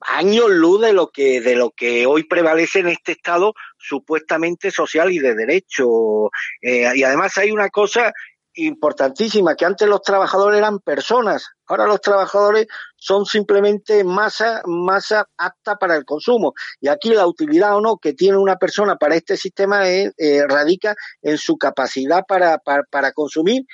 años 0.00 0.50
luz 0.50 0.80
de 0.80 0.92
lo 0.92 1.08
que 1.10 1.40
de 1.40 1.56
lo 1.56 1.70
que 1.70 2.06
hoy 2.06 2.24
prevalece 2.24 2.80
en 2.80 2.88
este 2.88 3.12
estado 3.12 3.54
supuestamente 3.78 4.70
social 4.70 5.12
y 5.12 5.18
de 5.18 5.34
derecho. 5.34 6.30
Eh, 6.60 6.90
y 6.94 7.02
además 7.02 7.36
hay 7.38 7.50
una 7.50 7.70
cosa 7.70 8.12
importantísima 8.56 9.56
que 9.56 9.64
antes 9.64 9.88
los 9.88 10.02
trabajadores 10.02 10.58
eran 10.58 10.78
personas 10.78 11.48
ahora 11.66 11.86
los 11.86 12.00
trabajadores 12.00 12.66
son 12.96 13.26
simplemente 13.26 14.04
masa 14.04 14.62
masa 14.66 15.26
apta 15.36 15.76
para 15.76 15.96
el 15.96 16.04
consumo. 16.04 16.54
Y 16.80 16.88
aquí 16.88 17.10
la 17.10 17.26
utilidad 17.26 17.76
o 17.76 17.80
no 17.80 17.98
que 17.98 18.12
tiene 18.12 18.38
una 18.38 18.56
persona 18.56 18.96
para 18.96 19.16
este 19.16 19.36
sistema 19.36 19.88
es, 19.88 20.12
eh, 20.18 20.42
radica 20.46 20.94
en 21.22 21.38
su 21.38 21.56
capacidad 21.56 22.24
para, 22.26 22.58
para, 22.58 22.84
para 22.84 23.12
consumir 23.12 23.64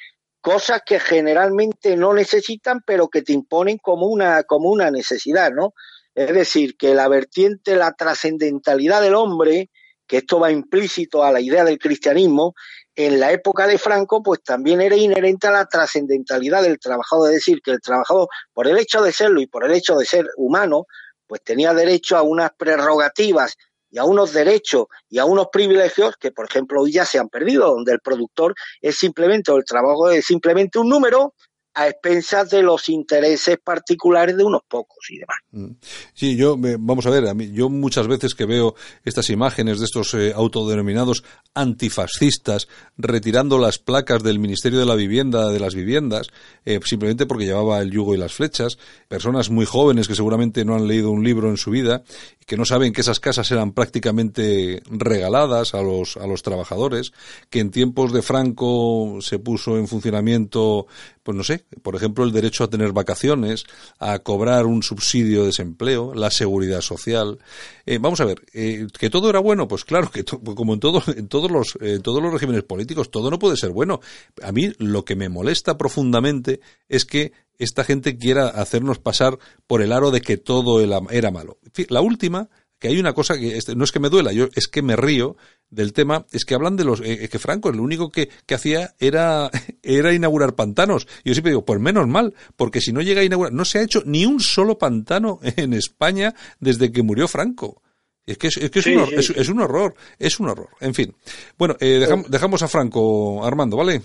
cosas 0.40 0.82
que 0.84 1.00
generalmente 1.00 1.96
no 1.96 2.14
necesitan 2.14 2.80
pero 2.84 3.08
que 3.08 3.22
te 3.22 3.32
imponen 3.32 3.78
como 3.78 4.06
una 4.06 4.42
como 4.44 4.70
una 4.70 4.90
necesidad 4.90 5.50
no 5.52 5.74
es 6.14 6.34
decir, 6.34 6.76
que 6.76 6.94
la 6.94 7.08
vertiente, 7.08 7.76
la 7.76 7.92
trascendentalidad 7.92 9.00
del 9.00 9.14
hombre, 9.14 9.70
que 10.06 10.18
esto 10.18 10.40
va 10.40 10.50
implícito 10.50 11.22
a 11.22 11.30
la 11.30 11.40
idea 11.40 11.64
del 11.64 11.78
cristianismo, 11.78 12.54
en 12.96 13.20
la 13.20 13.30
época 13.32 13.66
de 13.66 13.78
Franco, 13.78 14.22
pues 14.22 14.42
también 14.42 14.80
era 14.80 14.96
inherente 14.96 15.46
a 15.46 15.52
la 15.52 15.66
trascendentalidad 15.66 16.62
del 16.62 16.78
trabajador, 16.78 17.28
es 17.28 17.36
decir, 17.36 17.60
que 17.62 17.70
el 17.70 17.80
trabajador, 17.80 18.28
por 18.52 18.66
el 18.66 18.76
hecho 18.78 19.02
de 19.02 19.12
serlo 19.12 19.40
y 19.40 19.46
por 19.46 19.64
el 19.64 19.72
hecho 19.72 19.96
de 19.96 20.04
ser 20.04 20.26
humano, 20.36 20.86
pues 21.26 21.42
tenía 21.42 21.72
derecho 21.72 22.16
a 22.16 22.22
unas 22.22 22.50
prerrogativas 22.58 23.56
y 23.90 23.98
a 23.98 24.04
unos 24.04 24.32
derechos 24.32 24.86
y 25.08 25.18
a 25.18 25.24
unos 25.24 25.48
privilegios 25.52 26.16
que, 26.16 26.30
por 26.30 26.46
ejemplo, 26.46 26.80
hoy 26.82 26.92
ya 26.92 27.04
se 27.04 27.18
han 27.18 27.28
perdido, 27.28 27.68
donde 27.74 27.92
el 27.92 28.00
productor 28.00 28.54
es 28.80 28.98
simplemente, 28.98 29.50
o 29.50 29.56
el 29.56 29.64
trabajo 29.64 30.10
es 30.10 30.24
simplemente 30.24 30.78
un 30.78 30.88
número 30.88 31.34
a 31.74 31.88
expensas 31.88 32.50
de 32.50 32.62
los 32.62 32.88
intereses 32.88 33.58
particulares 33.62 34.36
de 34.36 34.44
unos 34.44 34.62
pocos 34.68 35.10
y 35.10 35.18
demás. 35.18 35.76
Sí, 36.14 36.36
yo, 36.36 36.56
vamos 36.58 37.06
a 37.06 37.10
ver, 37.10 37.24
yo 37.52 37.68
muchas 37.68 38.08
veces 38.08 38.34
que 38.34 38.44
veo 38.44 38.74
estas 39.04 39.30
imágenes 39.30 39.78
de 39.78 39.84
estos 39.84 40.14
eh, 40.14 40.32
autodenominados 40.34 41.22
antifascistas 41.54 42.68
retirando 42.96 43.58
las 43.58 43.78
placas 43.78 44.22
del 44.22 44.38
Ministerio 44.38 44.78
de 44.78 44.86
la 44.86 44.94
Vivienda 44.94 45.48
de 45.48 45.60
las 45.60 45.74
viviendas, 45.74 46.28
eh, 46.64 46.80
simplemente 46.84 47.26
porque 47.26 47.46
llevaba 47.46 47.80
el 47.80 47.90
yugo 47.90 48.14
y 48.14 48.18
las 48.18 48.32
flechas, 48.32 48.78
personas 49.08 49.50
muy 49.50 49.64
jóvenes 49.64 50.08
que 50.08 50.14
seguramente 50.14 50.64
no 50.64 50.74
han 50.74 50.88
leído 50.88 51.10
un 51.10 51.24
libro 51.24 51.50
en 51.50 51.56
su 51.56 51.70
vida 51.70 52.02
que 52.50 52.56
no 52.56 52.64
saben 52.64 52.92
que 52.92 53.02
esas 53.02 53.20
casas 53.20 53.48
eran 53.52 53.70
prácticamente 53.70 54.82
regaladas 54.90 55.72
a 55.72 55.82
los, 55.82 56.16
a 56.16 56.26
los 56.26 56.42
trabajadores, 56.42 57.12
que 57.48 57.60
en 57.60 57.70
tiempos 57.70 58.12
de 58.12 58.22
Franco 58.22 59.18
se 59.20 59.38
puso 59.38 59.78
en 59.78 59.86
funcionamiento 59.86 60.88
pues 61.22 61.36
no 61.36 61.44
sé, 61.44 61.64
por 61.82 61.96
ejemplo, 61.96 62.24
el 62.24 62.32
derecho 62.32 62.64
a 62.64 62.70
tener 62.70 62.92
vacaciones, 62.92 63.64
a 63.98 64.20
cobrar 64.20 64.66
un 64.66 64.82
subsidio 64.82 65.40
de 65.40 65.46
desempleo, 65.46 66.14
la 66.14 66.30
seguridad 66.30 66.80
social. 66.80 67.38
Eh, 67.86 67.98
vamos 67.98 68.20
a 68.20 68.24
ver, 68.24 68.42
eh, 68.52 68.86
que 68.98 69.10
todo 69.10 69.28
era 69.28 69.38
bueno, 69.38 69.68
pues 69.68 69.84
claro, 69.84 70.10
que 70.10 70.24
como 70.24 70.74
en, 70.74 70.80
todo, 70.80 71.02
en 71.14 71.28
todos 71.28 71.50
los 71.50 71.78
en 71.80 72.02
todos 72.02 72.22
los 72.22 72.32
regímenes 72.32 72.62
políticos, 72.62 73.10
todo 73.10 73.30
no 73.30 73.38
puede 73.38 73.56
ser 73.56 73.70
bueno. 73.70 74.00
A 74.42 74.52
mí 74.52 74.72
lo 74.78 75.04
que 75.04 75.16
me 75.16 75.28
molesta 75.28 75.76
profundamente 75.76 76.60
es 76.88 77.04
que 77.04 77.32
esta 77.58 77.84
gente 77.84 78.16
quiera 78.16 78.48
hacernos 78.48 78.98
pasar 78.98 79.38
por 79.66 79.82
el 79.82 79.92
aro 79.92 80.10
de 80.10 80.22
que 80.22 80.38
todo 80.38 80.80
era 80.80 81.30
malo. 81.30 81.58
La 81.88 82.00
última 82.00 82.48
que 82.80 82.88
hay 82.88 82.98
una 82.98 83.12
cosa 83.12 83.38
que 83.38 83.60
no 83.76 83.84
es 83.84 83.92
que 83.92 84.00
me 84.00 84.08
duela, 84.08 84.32
yo 84.32 84.48
es 84.54 84.66
que 84.66 84.80
me 84.82 84.96
río 84.96 85.36
del 85.68 85.92
tema, 85.92 86.26
es 86.32 86.44
que 86.44 86.54
hablan 86.54 86.76
de 86.76 86.84
los 86.84 87.00
eh, 87.04 87.28
que 87.28 87.38
Franco 87.38 87.70
lo 87.70 87.82
único 87.82 88.10
que, 88.10 88.30
que, 88.46 88.54
hacía 88.54 88.94
era 88.98 89.50
era 89.82 90.12
inaugurar 90.12 90.54
pantanos. 90.54 91.06
Y 91.22 91.28
yo 91.28 91.34
siempre 91.34 91.52
digo, 91.52 91.64
pues 91.64 91.78
menos 91.78 92.08
mal, 92.08 92.34
porque 92.56 92.80
si 92.80 92.92
no 92.92 93.02
llega 93.02 93.20
a 93.20 93.24
inaugurar, 93.24 93.52
no 93.52 93.66
se 93.66 93.78
ha 93.78 93.82
hecho 93.82 94.02
ni 94.06 94.24
un 94.24 94.40
solo 94.40 94.78
pantano 94.78 95.38
en 95.56 95.74
España 95.74 96.34
desde 96.58 96.90
que 96.90 97.02
murió 97.02 97.28
Franco. 97.28 97.82
Es 98.24 98.38
que 98.38 98.46
es, 98.46 98.56
es, 98.56 98.70
que 98.70 98.78
es, 98.78 98.86
un, 98.86 98.98
horror, 98.98 99.14
es, 99.14 99.48
un, 99.48 99.60
horror, 99.60 99.94
es 100.18 100.40
un 100.40 100.48
horror. 100.48 100.68
En 100.80 100.94
fin. 100.94 101.14
Bueno, 101.58 101.76
eh, 101.80 101.98
dejamos, 101.98 102.30
dejamos 102.30 102.62
a 102.62 102.68
Franco, 102.68 103.44
Armando, 103.44 103.76
¿vale? 103.76 104.02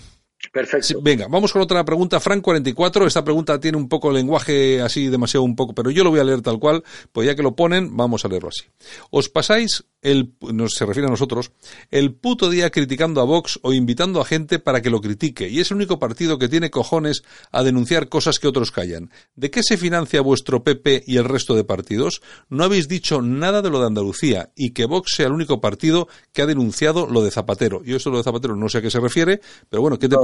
Perfecto. 0.52 1.00
venga, 1.02 1.26
vamos 1.28 1.52
con 1.52 1.62
otra 1.62 1.84
pregunta. 1.84 2.20
Frank 2.20 2.42
44. 2.42 3.06
Esta 3.06 3.24
pregunta 3.24 3.58
tiene 3.58 3.78
un 3.78 3.88
poco 3.88 4.10
lenguaje 4.10 4.80
así, 4.82 5.08
demasiado 5.08 5.44
un 5.44 5.56
poco, 5.56 5.74
pero 5.74 5.90
yo 5.90 6.04
lo 6.04 6.10
voy 6.10 6.20
a 6.20 6.24
leer 6.24 6.42
tal 6.42 6.58
cual, 6.58 6.84
pues 7.12 7.26
ya 7.26 7.34
que 7.34 7.42
lo 7.42 7.56
ponen, 7.56 7.96
vamos 7.96 8.24
a 8.24 8.28
leerlo 8.28 8.50
así. 8.50 8.64
Os 9.10 9.28
pasáis 9.28 9.84
el, 10.02 10.34
no 10.40 10.68
se 10.68 10.86
refiere 10.86 11.08
a 11.08 11.10
nosotros, 11.10 11.52
el 11.90 12.14
puto 12.14 12.48
día 12.48 12.70
criticando 12.70 13.20
a 13.20 13.24
Vox 13.24 13.58
o 13.62 13.72
invitando 13.72 14.20
a 14.20 14.24
gente 14.24 14.58
para 14.58 14.80
que 14.80 14.90
lo 14.90 15.00
critique, 15.00 15.48
y 15.48 15.60
es 15.60 15.70
el 15.70 15.78
único 15.78 15.98
partido 15.98 16.38
que 16.38 16.48
tiene 16.48 16.70
cojones 16.70 17.24
a 17.50 17.64
denunciar 17.64 18.08
cosas 18.08 18.38
que 18.38 18.46
otros 18.46 18.70
callan. 18.70 19.10
¿De 19.34 19.50
qué 19.50 19.62
se 19.62 19.76
financia 19.76 20.20
vuestro 20.20 20.62
PP 20.62 21.04
y 21.06 21.16
el 21.16 21.24
resto 21.24 21.54
de 21.54 21.64
partidos? 21.64 22.22
No 22.48 22.62
habéis 22.62 22.88
dicho 22.88 23.20
nada 23.20 23.62
de 23.62 23.70
lo 23.70 23.80
de 23.80 23.86
Andalucía, 23.86 24.50
y 24.54 24.70
que 24.70 24.86
Vox 24.86 25.14
sea 25.16 25.26
el 25.26 25.32
único 25.32 25.60
partido 25.60 26.08
que 26.32 26.42
ha 26.42 26.46
denunciado 26.46 27.06
lo 27.06 27.24
de 27.24 27.30
Zapatero. 27.30 27.82
Yo 27.82 27.96
esto 27.96 28.10
lo 28.10 28.18
de 28.18 28.24
Zapatero 28.24 28.54
no 28.54 28.68
sé 28.68 28.78
a 28.78 28.82
qué 28.82 28.90
se 28.90 29.00
refiere, 29.00 29.40
pero 29.68 29.82
bueno, 29.82 29.98
¿qué 29.98 30.08
te, 30.08 30.16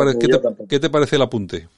¿qué 0.69 0.81
te 0.81 0.91
parece 0.91 1.17
el 1.17 1.23
apunte? 1.23 1.69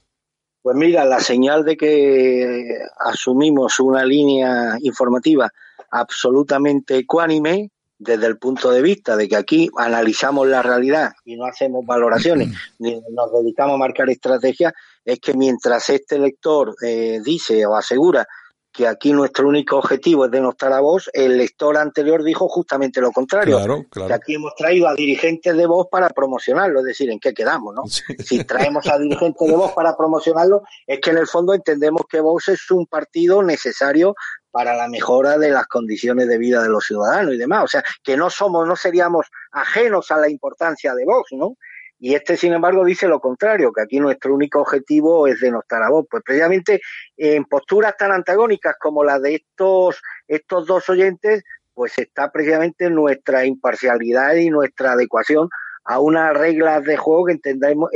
Pues 0.63 0.77
mira, 0.77 1.05
la 1.05 1.21
señal 1.21 1.65
de 1.65 1.77
que 1.77 2.79
asumimos 2.99 3.81
una 3.81 4.05
línea 4.05 4.79
informativa 4.81 5.53
absolutamente 5.91 6.97
ecuánime 6.97 7.71
desde 7.99 8.27
el 8.27 8.39
punto 8.39 8.71
de 8.71 8.83
vista 8.83 9.17
de 9.17 9.29
que 9.29 9.37
aquí 9.37 9.71
analizamos 9.77 10.49
la 10.49 10.63
realidad 10.63 11.13
y 11.25 11.37
no 11.37 11.45
hacemos 11.45 11.85
valoraciones, 11.85 12.49
ni 12.79 13.01
nos 13.11 13.33
dedicamos 13.33 13.75
a 13.75 13.79
marcar 13.79 14.09
estrategias, 14.11 14.73
es 15.05 15.21
que 15.21 15.35
mientras 15.35 15.89
este 15.91 16.19
lector 16.19 16.75
eh, 16.83 17.21
dice 17.23 17.67
o 17.67 17.77
asegura 17.77 18.27
que 18.75 18.89
aquí 18.89 19.13
nuestro 19.13 19.49
único 19.49 19.79
objetivo 19.79 20.25
es 20.25 20.33
denostar 20.33 20.73
a 20.73 20.81
Vox, 20.81 21.09
el 21.13 21.39
lector 21.39 21.77
anterior 21.77 22.25
dijo 22.25 22.49
justamente 22.49 23.01
lo 23.01 23.13
contrario. 23.13 23.87
Que 23.93 24.13
aquí 24.13 24.35
hemos 24.35 24.53
traído 24.57 24.89
a 24.89 24.95
dirigentes 24.95 25.57
de 25.57 25.65
Vox 25.65 25.89
para 25.89 26.11
promocionarlo, 26.11 26.81
es 26.81 26.87
decir, 26.87 27.09
¿en 27.09 27.21
qué 27.21 27.33
quedamos? 27.33 27.73
no? 27.73 27.85
Si 27.87 28.43
traemos 28.43 28.87
a 28.89 28.99
dirigentes 28.99 29.49
de 29.49 29.55
Vox 29.55 29.75
para 29.75 29.97
promocionarlo, 29.97 30.65
es 30.89 31.01
que 31.01 31.11
en 31.11 31.19
el 31.19 31.29
fondo 31.29 31.55
entendemos 31.55 32.03
que 32.09 32.21
Vox 32.21 32.49
es 32.49 32.69
un 32.73 32.87
partido 32.87 33.45
necesario 33.45 34.17
para 34.51 34.75
la 34.75 34.89
mejora 34.89 35.39
de 35.39 35.51
las 35.51 35.69
condiciones 35.69 36.27
de 36.27 36.37
vida 36.37 36.61
de 36.61 36.69
los 36.69 36.85
ciudadanos 36.85 37.35
y 37.35 37.39
demás. 37.39 37.65
O 37.65 37.69
sea, 37.69 37.85
que 38.03 38.17
no 38.17 38.29
somos, 38.29 38.67
no 38.67 38.75
seríamos 38.75 39.27
ajenos 39.53 40.11
a 40.11 40.17
la 40.17 40.29
importancia 40.29 40.95
de 40.95 41.05
Vox, 41.05 41.31
¿no? 41.33 41.57
Y 42.05 42.15
este, 42.15 42.37
sin 42.37 42.53
embargo, 42.53 42.85
dice 42.85 43.09
lo 43.09 43.19
contrario, 43.19 43.73
que 43.73 43.81
aquí 43.81 43.99
nuestro 43.99 44.35
único 44.35 44.61
objetivo 44.61 45.27
es 45.27 45.41
denostar 45.41 45.83
a 45.83 45.89
Vox. 45.89 46.07
Pues 46.11 46.23
precisamente 46.23 46.83
en 47.17 47.47
posturas 47.47 47.97
tan 47.97 48.13
antagónicas 48.13 48.77
como 48.79 49.03
la 49.05 49.19
de 49.19 49.37
estos, 49.37 50.03
estos 50.29 50.67
dos 50.67 50.87
oyentes, 50.91 51.45
pues 51.73 51.99
está 51.99 52.31
precisamente 52.31 52.91
nuestra 52.91 53.47
imparcialidad 53.47 54.35
y 54.35 54.51
nuestra 54.51 54.93
adecuación 54.93 55.49
a 55.85 55.99
unas 55.99 56.37
reglas 56.37 56.85
de 56.85 56.99
juego 56.99 57.25
que 57.25 57.33
entendemos, 57.33 57.89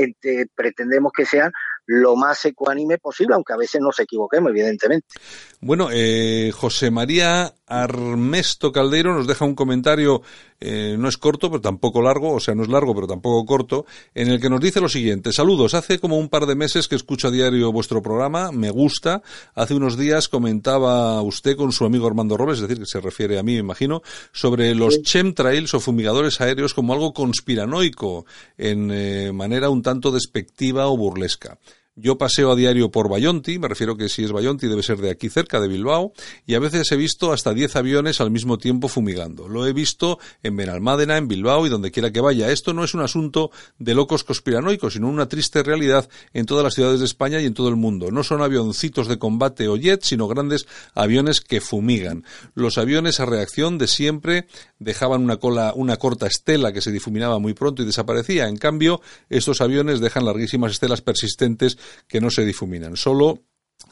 pretendemos 0.55 1.13
que 1.13 1.27
sean 1.27 1.53
lo 1.89 2.17
más 2.17 2.45
ecuánime 2.45 2.99
posible, 2.99 3.35
aunque 3.35 3.55
a 3.55 3.57
veces 3.57 3.81
nos 3.81 3.99
equivoquemos, 3.99 4.51
evidentemente. 4.51 5.07
Bueno, 5.61 5.89
eh, 5.91 6.53
José 6.55 6.91
María 6.91 7.55
Armesto 7.67 8.71
Caldeiro 8.71 9.15
nos 9.15 9.27
deja 9.27 9.47
un 9.47 9.55
comentario, 9.55 10.21
eh, 10.61 10.97
no 10.99 11.09
es 11.09 11.17
corto, 11.17 11.51
pero 11.51 11.63
tampoco 11.63 12.03
largo, 12.03 12.35
o 12.35 12.41
sea, 12.41 12.55
no 12.55 12.63
es 12.63 12.69
largo, 12.69 12.95
pero 12.95 13.07
tampoco 13.07 13.45
corto, 13.47 13.87
en 14.15 14.29
el 14.29 14.39
que 14.39 14.51
nos 14.51 14.61
dice 14.61 14.83
lo 14.83 14.89
siguiente. 14.91 15.33
Saludos, 15.33 15.73
hace 15.73 15.99
como 15.99 16.19
un 16.19 16.29
par 16.29 16.45
de 16.45 16.55
meses 16.55 16.89
que 16.89 16.95
escucho 16.95 17.29
a 17.29 17.31
diario 17.31 17.73
vuestro 17.73 18.03
programa, 18.03 18.53
me 18.53 18.71
gusta. 18.71 19.23
Hace 19.55 19.75
unos 19.75 19.97
días 19.97 20.29
comentaba 20.29 21.23
usted 21.23 21.57
con 21.57 21.73
su 21.73 21.87
amigo 21.87 22.07
Armando 22.07 22.37
Robles, 22.37 22.59
es 22.59 22.69
decir, 22.69 22.79
que 22.79 22.87
se 22.87 23.01
refiere 23.01 23.39
a 23.39 23.43
mí, 23.43 23.55
me 23.55 23.61
imagino, 23.61 24.03
sobre 24.33 24.75
los 24.75 25.01
chemtrails 25.01 25.73
o 25.73 25.81
fumigadores 25.81 26.43
aéreos 26.43 26.75
como 26.75 26.93
algo 26.93 27.15
conspiranoico, 27.15 28.27
en 28.59 28.91
eh, 28.93 29.33
manera 29.33 29.71
un 29.71 29.83
tanto 29.83 30.13
despectiva 30.13 30.87
o 30.87 30.97
burlesca. 30.99 31.59
Yo 32.01 32.17
paseo 32.17 32.53
a 32.53 32.55
diario 32.55 32.93
por 32.93 33.09
Bayonti, 33.09 33.59
me 33.59 33.67
refiero 33.67 33.97
que 33.97 34.09
si 34.09 34.23
es 34.23 34.31
Bayonti 34.31 34.69
debe 34.69 34.85
ser 34.85 34.99
de 34.99 35.11
aquí 35.11 35.29
cerca, 35.29 35.61
de 35.61 35.67
Bilbao, 35.67 36.13
y 36.47 36.55
a 36.55 36.61
veces 36.61 36.93
he 36.93 36.97
visto 36.97 37.33
hasta 37.33 37.53
10 37.53 37.75
aviones 37.75 38.21
al 38.21 38.31
mismo 38.31 38.57
tiempo 38.57 38.87
fumigando. 38.87 39.49
Lo 39.49 39.67
he 39.67 39.73
visto 39.73 40.21
en 40.45 40.57
Benalmádena, 40.57 41.17
en 41.17 41.27
Bilbao 41.27 41.67
y 41.67 41.71
donde 41.71 41.91
quiera 41.91 42.13
que 42.13 42.21
vaya. 42.21 42.53
Esto 42.53 42.73
no 42.73 42.85
es 42.85 42.95
un 42.95 43.01
asunto 43.01 43.51
de 43.81 43.95
locos 43.95 44.23
conspiranoicos, 44.23 44.93
sino 44.93 45.09
una 45.09 45.29
triste 45.29 45.65
realidad 45.65 46.09
en 46.33 46.47
todas 46.47 46.63
las 46.63 46.75
ciudades 46.75 47.01
de 47.01 47.07
España 47.07 47.41
y 47.41 47.47
en 47.47 47.55
todo 47.55 47.69
el 47.69 47.75
mundo. 47.75 48.13
No 48.13 48.23
son 48.23 48.43
avioncitos 48.43 49.09
de 49.09 49.19
combate 49.19 49.67
o 49.67 49.77
jets, 49.77 50.07
sino 50.07 50.29
grandes 50.29 50.69
aviones 50.95 51.41
que 51.41 51.61
fumigan. 51.61 52.23
Los 52.55 52.79
aviones 52.79 53.19
a 53.19 53.27
reacción 53.27 53.77
de 53.77 53.89
siempre 53.89 54.47
dejaban 54.79 55.25
una 55.25 55.39
cola, 55.39 55.73
una 55.75 55.97
corta 55.97 56.29
estela 56.29 56.73
que 56.73 56.81
se 56.81 56.93
difuminaba 56.93 57.41
muy 57.41 57.55
pronto 57.55 57.83
y 57.83 57.87
desaparecía. 57.87 58.47
En 58.47 58.57
cambio, 58.57 59.01
estos 59.31 59.61
aviones 59.61 59.99
dejan 59.99 60.25
larguísimas 60.25 60.71
estelas 60.71 61.01
persistentes 61.01 61.77
que 62.07 62.21
no 62.21 62.31
se 62.31 62.45
difuminan. 62.45 62.97
Solo 62.97 63.43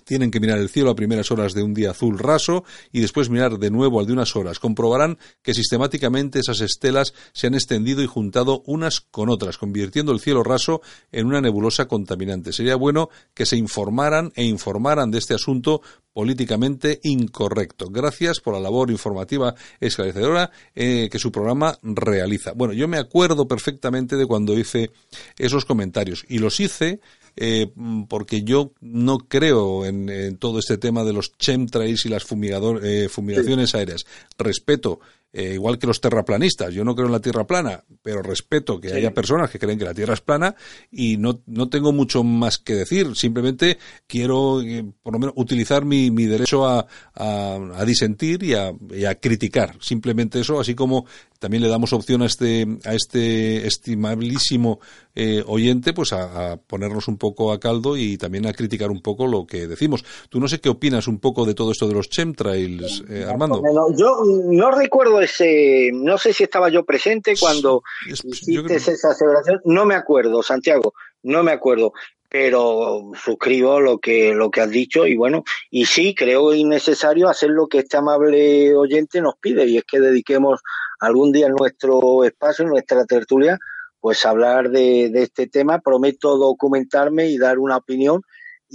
tienen 0.05 0.31
que 0.31 0.41
mirar 0.41 0.59
el 0.59 0.69
cielo 0.69 0.91
a 0.91 0.97
primeras 0.97 1.31
horas 1.31 1.53
de 1.53 1.63
un 1.63 1.75
día 1.75 1.91
azul 1.91 2.19
raso 2.19 2.65
y 2.93 3.01
después 3.01 3.29
mirar 3.29 3.59
de 3.59 3.71
nuevo 3.71 4.01
al 4.01 4.07
de 4.07 4.13
unas 4.13 4.37
horas. 4.37 4.59
Comprobarán 4.59 5.19
que 5.43 5.55
sistemáticamente 5.55 6.39
esas 6.39 6.61
estelas 6.61 7.13
se 7.33 7.47
han 7.47 7.55
extendido 7.55 8.03
y 8.03 8.07
juntado 8.07 8.63
unas 8.67 9.01
con 9.01 9.29
otras, 9.29 9.59
convirtiendo 9.59 10.13
el 10.13 10.21
cielo 10.21 10.43
raso 10.43 10.81
en 11.13 11.27
una 11.27 11.41
nebulosa 11.41 11.87
contaminante. 11.87 12.53
Sería 12.53 12.77
bueno 12.77 13.09
que 13.35 13.47
se 13.47 13.57
informaran 13.57 14.33
e 14.37 14.45
informaran 14.45 15.11
de 15.11 15.19
este 15.19 15.35
asunto 15.35 15.83
políticamente 16.13 17.01
incorrecto. 17.03 17.89
Gracias 17.91 18.41
por 18.41 18.55
la 18.55 18.61
labor 18.61 18.91
informativa 18.91 19.55
esclarecedora 19.81 20.51
eh, 20.75 21.09
que 21.11 21.19
su 21.19 21.31
programa 21.31 21.79
realiza. 21.83 22.53
Bueno, 22.53 22.75
yo 22.75 22.89
me 22.89 22.99
acuerdo 22.99 23.47
perfectamente 23.47 24.17
de 24.17 24.27
cuando 24.27 24.59
hice 24.59 24.91
esos 25.37 25.65
comentarios 25.65 26.25
y 26.29 26.39
los 26.39 26.59
hice 26.61 27.01
eh, 27.37 27.71
porque 28.09 28.43
yo 28.43 28.73
no 28.81 29.19
creo 29.19 29.85
en, 29.85 30.37
todo 30.39 30.59
este 30.59 30.79
tema 30.79 31.05
de 31.05 31.13
los 31.13 31.37
chemtrails 31.37 32.07
y 32.07 32.09
las 32.09 32.25
fumigador, 32.25 32.85
eh, 32.85 33.09
fumigaciones 33.09 33.75
aéreas. 33.75 34.05
Respeto 34.39 35.01
eh, 35.33 35.53
igual 35.53 35.79
que 35.79 35.87
los 35.87 36.01
terraplanistas. 36.01 36.73
Yo 36.73 36.83
no 36.83 36.95
creo 36.95 37.09
en 37.09 37.13
la 37.13 37.21
Tierra 37.21 37.47
plana, 37.47 37.85
pero 38.03 38.23
respeto 38.23 38.81
que 38.81 38.95
haya 38.95 39.13
personas 39.13 39.51
que 39.51 39.59
creen 39.59 39.79
que 39.79 39.85
la 39.85 39.93
Tierra 39.93 40.15
es 40.15 40.23
plana 40.23 40.55
y 40.91 41.19
no, 41.19 41.41
no 41.47 41.69
tengo 41.69 41.93
mucho 41.93 42.25
más 42.25 42.57
que 42.57 42.75
decir. 42.75 43.15
Simplemente 43.17 43.77
quiero, 44.07 44.63
eh, 44.63 44.85
por 45.03 45.13
lo 45.13 45.19
menos, 45.19 45.35
utilizar 45.37 45.85
mi, 45.85 46.11
mi 46.11 46.25
derecho 46.25 46.67
a, 46.67 46.87
a, 47.15 47.85
disentir 47.85 48.43
y 48.45 48.55
a, 48.55 48.73
y 48.91 49.05
a, 49.05 49.17
criticar. 49.17 49.77
Simplemente 49.81 50.41
eso, 50.41 50.59
así 50.59 50.75
como 50.75 51.05
también 51.39 51.63
le 51.63 51.69
damos 51.69 51.93
opción 51.93 52.23
a 52.23 52.27
este, 52.27 52.67
a 52.85 52.95
este 52.95 53.67
estimabilísimo 53.67 54.81
eh, 55.15 55.45
oyente, 55.47 55.93
pues 55.93 56.15
a, 56.15 56.57
ponernos 56.67 57.09
un 57.09 57.19
poco 57.19 57.53
a 57.53 57.61
caldo 57.61 57.99
y 57.99 58.17
también 58.17 58.47
a 58.47 58.55
criticar 58.55 58.91
un 58.91 59.03
poco 59.03 59.27
lo 59.27 59.47
que 59.47 59.67
decimos. 59.67 60.03
Tú 60.31 60.41
no 60.41 60.49
sé 60.49 60.61
qué 60.61 60.71
opinas 60.71 61.09
un 61.09 61.19
poco 61.19 61.45
de 61.45 61.53
todo 61.53 61.73
esto 61.73 61.87
de 61.87 61.95
los 61.95 62.09
chemtrails, 62.09 63.05
Armando. 63.29 63.63
yo 63.97 64.23
no 64.25 64.71
recuerdo 64.71 65.16
ese, 65.21 65.91
no 65.93 66.19
sé 66.19 66.33
si 66.33 66.45
estaba 66.45 66.69
yo 66.69 66.85
presente 66.85 67.35
cuando 67.39 67.83
hiciste 68.07 68.77
esa 68.77 69.11
aseveración, 69.11 69.61
no 69.65 69.85
me 69.85 69.95
acuerdo, 69.95 70.43
Santiago, 70.43 70.95
no 71.23 71.43
me 71.43 71.53
acuerdo, 71.53 71.93
pero 72.29 73.13
suscribo 73.15 73.81
lo 73.81 73.99
que, 73.99 74.35
lo 74.35 74.51
que 74.51 74.61
has 74.61 74.71
dicho 74.71 75.07
y 75.07 75.17
bueno, 75.17 75.45
y 75.71 75.87
sí, 75.87 76.15
creo 76.15 76.55
innecesario 76.55 77.29
hacer 77.29 77.51
lo 77.51 77.67
que 77.67 77.79
este 77.79 77.97
amable 77.97 78.75
oyente 78.75 79.21
nos 79.21 79.37
pide 79.37 79.67
y 79.67 79.79
es 79.79 79.85
que 79.85 80.01
dediquemos 80.01 80.61
algún 81.01 81.33
día 81.33 81.49
nuestro 81.49 82.25
espacio, 82.25 82.65
nuestra 82.67 83.05
tertulia, 83.05 83.59
pues 84.01 84.25
hablar 84.25 84.71
de, 84.71 85.11
de 85.11 85.23
este 85.25 85.47
tema. 85.47 85.81
Prometo 85.81 86.37
documentarme 86.37 87.29
y 87.29 87.39
dar 87.39 87.59
una 87.59 87.77
opinión 87.77 88.23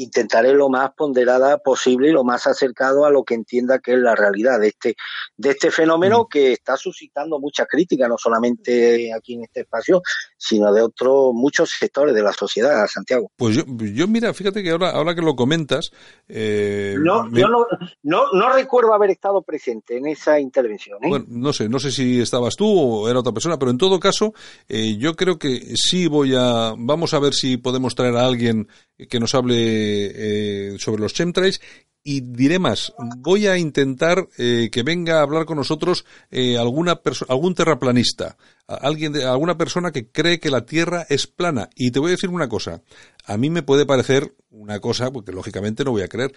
intentaré 0.03 0.53
lo 0.53 0.69
más 0.69 0.91
ponderada 0.93 1.57
posible 1.59 2.09
y 2.09 2.11
lo 2.11 2.23
más 2.23 2.47
acercado 2.47 3.05
a 3.05 3.11
lo 3.11 3.23
que 3.23 3.35
entienda 3.35 3.79
que 3.79 3.93
es 3.93 3.99
la 3.99 4.15
realidad 4.15 4.59
de 4.59 4.67
este, 4.69 4.95
de 5.37 5.49
este 5.51 5.71
fenómeno 5.71 6.23
mm. 6.23 6.27
que 6.29 6.53
está 6.53 6.77
suscitando 6.77 7.39
mucha 7.39 7.65
crítica, 7.65 8.07
no 8.07 8.17
solamente 8.17 9.13
aquí 9.13 9.35
en 9.35 9.43
este 9.43 9.61
espacio, 9.61 10.01
sino 10.37 10.73
de 10.73 10.81
otros 10.81 11.33
muchos 11.33 11.69
sectores 11.69 12.15
de 12.15 12.23
la 12.23 12.33
sociedad, 12.33 12.85
Santiago. 12.87 13.31
Pues 13.35 13.55
yo, 13.55 13.63
yo 13.67 14.07
mira, 14.07 14.33
fíjate 14.33 14.63
que 14.63 14.71
ahora, 14.71 14.91
ahora 14.91 15.15
que 15.15 15.21
lo 15.21 15.35
comentas... 15.35 15.91
Eh, 16.27 16.95
no, 16.99 17.29
yo 17.31 17.47
no, 17.47 17.65
no, 18.03 18.31
no, 18.33 18.53
recuerdo 18.53 18.93
haber 18.93 19.11
estado 19.11 19.41
presente 19.41 19.97
en 19.97 20.07
esa 20.07 20.39
intervención. 20.39 20.97
¿eh? 21.03 21.09
Bueno, 21.09 21.25
no 21.27 21.53
sé, 21.53 21.69
no 21.69 21.79
sé 21.79 21.91
si 21.91 22.21
estabas 22.21 22.55
tú 22.55 22.67
o 22.67 23.09
era 23.09 23.19
otra 23.19 23.33
persona, 23.33 23.57
pero 23.57 23.71
en 23.71 23.77
todo 23.77 23.99
caso, 23.99 24.33
eh, 24.67 24.97
yo 24.97 25.15
creo 25.15 25.37
que 25.37 25.73
sí 25.75 26.07
voy 26.07 26.33
a... 26.35 26.73
Vamos 26.77 27.13
a 27.13 27.19
ver 27.19 27.33
si 27.33 27.57
podemos 27.57 27.95
traer 27.95 28.15
a 28.15 28.25
alguien 28.25 28.67
que 29.09 29.19
nos 29.19 29.35
hable 29.35 29.55
eh, 29.57 30.79
sobre 30.79 31.01
los 31.01 31.13
chemtrails 31.13 31.61
y 32.03 32.21
diré 32.21 32.57
más, 32.57 32.93
voy 33.17 33.45
a 33.45 33.57
intentar 33.57 34.27
eh, 34.37 34.69
que 34.71 34.81
venga 34.81 35.19
a 35.19 35.21
hablar 35.21 35.45
con 35.45 35.57
nosotros 35.57 36.03
eh, 36.31 36.57
alguna 36.57 36.99
algún 37.27 37.53
terraplanista, 37.53 38.37
alguien 38.65 39.15
alguna 39.17 39.55
persona 39.57 39.91
que 39.91 40.09
cree 40.09 40.39
que 40.39 40.49
la 40.49 40.65
Tierra 40.65 41.05
es 41.09 41.27
plana. 41.27 41.69
Y 41.75 41.91
te 41.91 41.99
voy 41.99 42.09
a 42.09 42.11
decir 42.11 42.29
una 42.29 42.49
cosa, 42.49 42.81
a 43.25 43.37
mí 43.37 43.51
me 43.51 43.61
puede 43.61 43.85
parecer 43.85 44.33
una 44.49 44.79
cosa, 44.79 45.11
porque 45.11 45.31
lógicamente 45.31 45.83
no 45.83 45.91
voy 45.91 46.01
a 46.01 46.07
creer, 46.07 46.33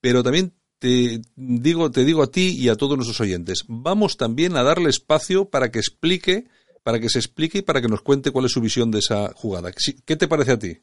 pero 0.00 0.22
también 0.22 0.54
te 0.78 1.20
digo, 1.36 1.90
te 1.90 2.04
digo 2.04 2.22
a 2.22 2.30
ti 2.30 2.56
y 2.58 2.68
a 2.68 2.76
todos 2.76 2.96
nuestros 2.96 3.20
oyentes, 3.20 3.64
vamos 3.68 4.16
también 4.16 4.56
a 4.56 4.62
darle 4.62 4.88
espacio 4.88 5.50
para 5.50 5.70
que 5.70 5.78
explique, 5.78 6.46
para 6.82 7.00
que 7.00 7.10
se 7.10 7.18
explique 7.18 7.58
y 7.58 7.62
para 7.62 7.82
que 7.82 7.88
nos 7.88 8.02
cuente 8.02 8.30
cuál 8.30 8.46
es 8.46 8.52
su 8.52 8.60
visión 8.62 8.90
de 8.90 9.00
esa 9.00 9.32
jugada. 9.34 9.72
¿Qué 10.04 10.16
te 10.16 10.28
parece 10.28 10.52
a 10.52 10.58
ti? 10.58 10.78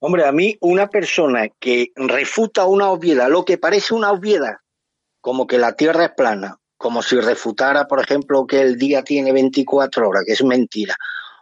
Hombre, 0.00 0.24
a 0.24 0.32
mí 0.32 0.56
una 0.60 0.88
persona 0.88 1.48
que 1.58 1.92
refuta 1.94 2.64
una 2.64 2.90
obviedad, 2.90 3.28
lo 3.28 3.44
que 3.44 3.58
parece 3.58 3.94
una 3.94 4.10
obviedad, 4.10 4.56
como 5.20 5.46
que 5.46 5.58
la 5.58 5.76
Tierra 5.76 6.06
es 6.06 6.12
plana, 6.16 6.56
como 6.78 7.02
si 7.02 7.20
refutara, 7.20 7.86
por 7.86 8.00
ejemplo, 8.00 8.46
que 8.46 8.62
el 8.62 8.78
día 8.78 9.04
tiene 9.04 9.32
24 9.32 10.08
horas, 10.08 10.24
que 10.26 10.32
es 10.32 10.42
mentira, 10.42 10.96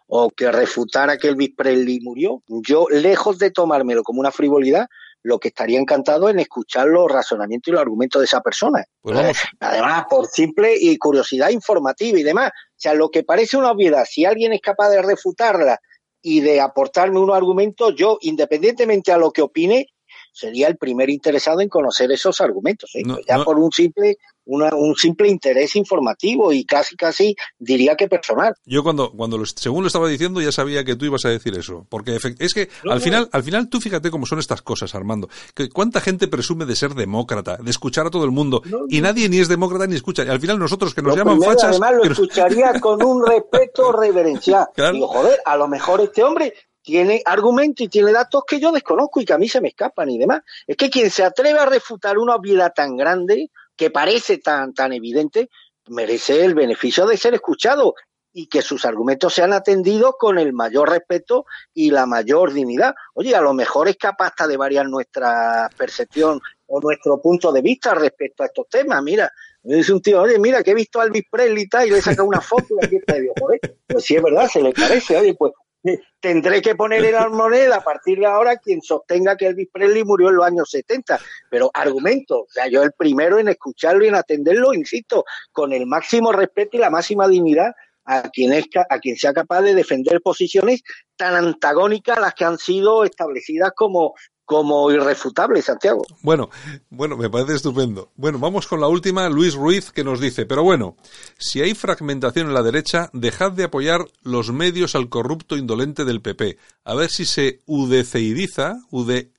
o 0.09 0.31
que 0.31 0.51
refutara 0.51 1.17
que 1.19 1.29
Elvis 1.29 1.55
Presley 1.57 2.01
murió, 2.01 2.43
yo, 2.49 2.87
lejos 2.91 3.39
de 3.39 3.53
tomármelo 3.53 4.03
como 4.03 4.19
una 4.19 4.33
frivolidad, 4.33 4.89
lo 5.23 5.39
que 5.39 5.49
estaría 5.49 5.79
encantado 5.79 6.29
en 6.29 6.41
escuchar 6.41 6.89
los 6.89 7.11
razonamientos 7.11 7.69
y 7.69 7.73
los 7.73 7.81
argumentos 7.81 8.21
de 8.21 8.27
esa 8.27 8.41
persona. 8.41 8.85
Pues 9.01 9.37
Además, 9.61 10.07
por 10.11 10.27
simple 10.27 10.75
y 10.77 10.97
curiosidad 10.97 11.51
informativa 11.51 12.19
y 12.19 12.23
demás. 12.23 12.51
O 12.51 12.75
sea, 12.81 12.95
lo 12.95 13.11
que 13.11 13.23
parece 13.23 13.57
una 13.57 13.71
obviedad, 13.71 14.05
si 14.09 14.25
alguien 14.25 14.53
es 14.53 14.61
capaz 14.61 14.91
de 14.91 15.03
refutarla 15.03 15.79
y 16.23 16.41
de 16.41 16.61
aportarme 16.61 17.21
unos 17.21 17.37
argumentos, 17.37 17.95
yo, 17.97 18.19
independientemente 18.21 19.13
a 19.13 19.19
lo 19.19 19.31
que 19.31 19.43
opine, 19.43 19.89
sería 20.33 20.69
el 20.69 20.77
primer 20.77 21.11
interesado 21.11 21.61
en 21.61 21.69
conocer 21.69 22.11
esos 22.13 22.41
argumentos. 22.41 22.95
¿eh? 22.95 23.03
ya 23.27 23.43
por 23.45 23.59
un 23.59 23.73
simple 23.73 24.19
un 24.49 24.97
simple 24.97 25.29
interés 25.29 25.77
informativo 25.77 26.53
y 26.53 26.65
casi 26.65 26.97
casi 26.97 27.37
diría 27.59 27.97
que 27.97 28.09
personal. 28.09 28.55
Yo 28.65 28.83
cuando 28.83 29.13
cuando 29.13 29.45
según 29.45 29.83
lo 29.83 29.89
estaba 29.89 30.09
diciendo 30.09 30.41
ya 30.41 30.53
sabía 30.53 30.85
que 30.85 30.97
tú 30.97 31.05
ibas 31.05 31.25
a 31.25 31.29
decir 31.29 31.57
eso, 31.57 31.87
porque 31.89 32.19
es 32.39 32.55
que 32.55 32.69
al 32.89 33.01
final 33.01 33.29
al 33.33 33.43
final 33.43 33.69
tú 33.69 33.81
fíjate 33.81 34.11
cómo 34.11 34.27
son 34.27 34.39
estas 34.39 34.63
cosas, 34.63 34.95
Armando. 34.95 35.29
Que 35.55 35.69
cuánta 35.69 36.01
gente 36.01 36.29
presume 36.29 36.65
de 36.65 36.77
ser 36.77 36.95
demócrata, 36.95 37.59
de 37.59 37.71
escuchar 37.71 38.07
a 38.07 38.11
todo 38.11 38.25
el 38.25 38.31
mundo 38.31 38.63
y 38.89 39.01
nadie 39.01 39.29
ni 39.29 39.39
es 39.39 39.49
demócrata 39.49 39.87
ni 39.87 39.97
escucha. 39.97 40.25
Y 40.25 40.29
al 40.29 40.41
final 40.41 40.59
nosotros 40.59 40.95
que 40.95 41.03
nos 41.03 41.17
llaman 41.17 41.41
fachas, 41.41 41.79
además 41.79 41.93
lo 41.95 42.05
escucharía 42.05 42.73
con 42.81 43.03
un 43.03 43.27
respeto 43.27 43.93
reverencial. 43.93 44.67
Digo, 44.93 45.09
joder, 45.09 45.39
a 45.45 45.57
lo 45.57 45.69
mejor 45.69 46.01
este 46.01 46.23
hombre 46.23 46.55
tiene 46.89 47.23
argumentos 47.27 47.85
y 47.85 47.89
tiene 47.89 48.13
datos 48.13 48.45
que 48.47 48.59
yo 48.59 48.73
desconozco 48.73 49.21
y 49.21 49.27
que 49.27 49.35
a 49.35 49.39
mí 49.39 49.47
se 49.47 49.61
me 49.61 49.69
escapan 49.69 50.09
y 50.09 50.19
demás. 50.19 50.41
Es 50.67 50.77
que 50.77 50.89
quien 50.89 51.11
se 51.11 51.23
atreve 51.23 51.59
a 51.59 51.67
refutar 51.67 52.17
una 52.17 52.35
obviedad 52.35 52.73
tan 52.75 52.97
grande, 52.97 53.51
que 53.79 53.91
parece 53.91 54.37
tan, 54.39 54.75
tan 54.75 54.93
evidente, 54.93 55.49
merece 55.87 56.45
el 56.45 56.55
beneficio 56.55 57.07
de 57.07 57.17
ser 57.17 57.33
escuchado 57.33 57.95
y 58.33 58.49
que 58.49 58.61
sus 58.61 58.85
argumentos 58.85 59.33
sean 59.33 59.53
atendidos 59.53 60.15
con 60.19 60.39
el 60.39 60.53
mayor 60.53 60.91
respeto 60.91 61.47
y 61.73 61.91
la 61.91 62.05
mayor 62.05 62.53
dignidad. 62.53 62.95
Oye, 63.15 63.35
a 63.35 63.41
lo 63.41 63.55
mejor 63.55 63.89
es 63.89 63.97
capaz 63.97 64.35
de 64.47 64.57
variar 64.57 64.87
nuestra 64.89 65.71
percepción 65.77 66.41
o 66.67 66.81
nuestro 66.81 67.23
punto 67.23 67.53
de 67.53 67.63
vista 67.63 67.95
respecto 67.95 68.43
a 68.43 68.47
estos 68.47 68.69
temas. 68.69 69.03
Mira, 69.03 69.33
me 69.63 69.77
dice 69.77 69.93
un 69.93 70.03
tío, 70.03 70.21
oye, 70.21 70.39
mira, 70.39 70.63
que 70.63 70.73
he 70.73 70.75
visto 70.75 71.01
a 71.01 71.05
Elvis 71.05 71.25
Presley 71.31 71.63
y 71.63 71.69
tal, 71.69 71.87
y 71.87 71.91
le 71.91 71.99
he 71.99 72.03
sacado 72.03 72.29
una 72.29 72.41
foto 72.41 72.75
y 72.81 72.85
aquí 72.85 72.97
está. 72.97 73.15
Joder, 73.41 73.61
pues 73.87 74.05
sí 74.05 74.17
es 74.17 74.23
verdad, 74.23 74.49
se 74.49 74.61
le 74.61 74.73
parece. 74.73 75.17
Oye, 75.17 75.35
pues 75.35 75.53
tendré 76.21 76.63
que 76.63 76.75
poner 76.75 77.05
en 77.05 77.13
la 77.13 77.29
moneda 77.29 77.77
a 77.77 77.85
partir 77.85 78.19
de 78.19 78.27
ahora 78.27 78.57
quien 78.57 78.83
sostenga 78.83 79.37
que 79.37 79.47
Elvis 79.47 79.69
Presley 79.73 80.05
murió 80.05 80.29
en 80.29 80.37
los 80.37 80.47
años 80.47 80.71
70. 80.71 81.19
Pero 81.51 81.71
argumento, 81.73 82.43
o 82.43 82.47
sea, 82.49 82.69
yo 82.69 82.83
el 82.83 82.93
primero 82.93 83.39
en 83.39 83.49
escucharlo 83.49 84.05
y 84.05 84.09
en 84.09 84.15
atenderlo, 84.15 84.75
insisto, 84.75 85.25
con 85.53 85.73
el 85.73 85.87
máximo 85.87 86.33
respeto 86.33 86.77
y 86.77 86.81
la 86.81 86.91
máxima 86.91 87.29
dignidad 87.29 87.73
a 88.05 88.23
quien, 88.31 88.55
es, 88.55 88.65
a 88.89 88.99
quien 89.01 89.17
sea 89.17 89.35
capaz 89.35 89.61
de 89.61 89.75
defender 89.75 90.23
posiciones 90.23 90.83
tan 91.17 91.35
antagónicas 91.35 92.17
a 92.17 92.21
las 92.21 92.35
que 92.35 92.45
han 92.47 92.57
sido 92.57 93.05
establecidas 93.05 93.73
como 93.77 94.15
como 94.49 94.91
irrefutable, 94.91 95.61
Santiago. 95.61 96.07
Bueno, 96.23 96.49
bueno, 96.89 97.19
me 97.19 97.29
parece 97.29 97.57
estupendo. 97.57 98.13
Bueno, 98.17 98.39
vamos 98.39 98.67
con 98.67 98.81
la 98.81 98.89
última, 98.89 99.29
Luis 99.29 99.55
Ruiz, 99.55 99.93
que 99.93 100.05
nos 100.05 100.21
dice, 100.21 100.47
pero 100.47 100.63
bueno, 100.63 100.97
si 101.37 101.61
hay 101.61 101.75
fragmentación 101.75 102.47
en 102.47 102.55
la 102.55 102.63
derecha, 102.63 103.11
dejad 103.13 103.53
de 103.53 103.65
apoyar 103.65 104.07
los 104.23 104.51
medios 104.51 104.95
al 104.95 105.11
corrupto 105.11 105.59
indolente 105.59 106.07
del 106.07 106.23
PP. 106.23 106.57
A 106.85 106.95
ver 106.95 107.11
si 107.11 107.27
se 107.27 107.61
udeceidiza, 107.67 108.79
ude, 108.91 109.33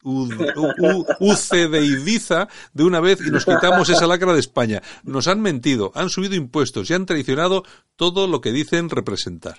ucedeidiza 1.19 2.47
de 2.73 2.83
una 2.83 2.99
vez 2.99 3.19
y 3.25 3.31
nos 3.31 3.45
quitamos 3.45 3.89
esa 3.89 4.05
lacra 4.05 4.33
de 4.33 4.39
España. 4.39 4.83
Nos 5.01 5.27
han 5.27 5.41
mentido, 5.41 5.91
han 5.95 6.11
subido 6.11 6.35
impuestos 6.35 6.87
y 6.87 6.93
han 6.93 7.07
traicionado 7.07 7.63
todo 7.95 8.27
lo 8.27 8.41
que 8.41 8.51
dicen 8.51 8.91
representar. 8.91 9.57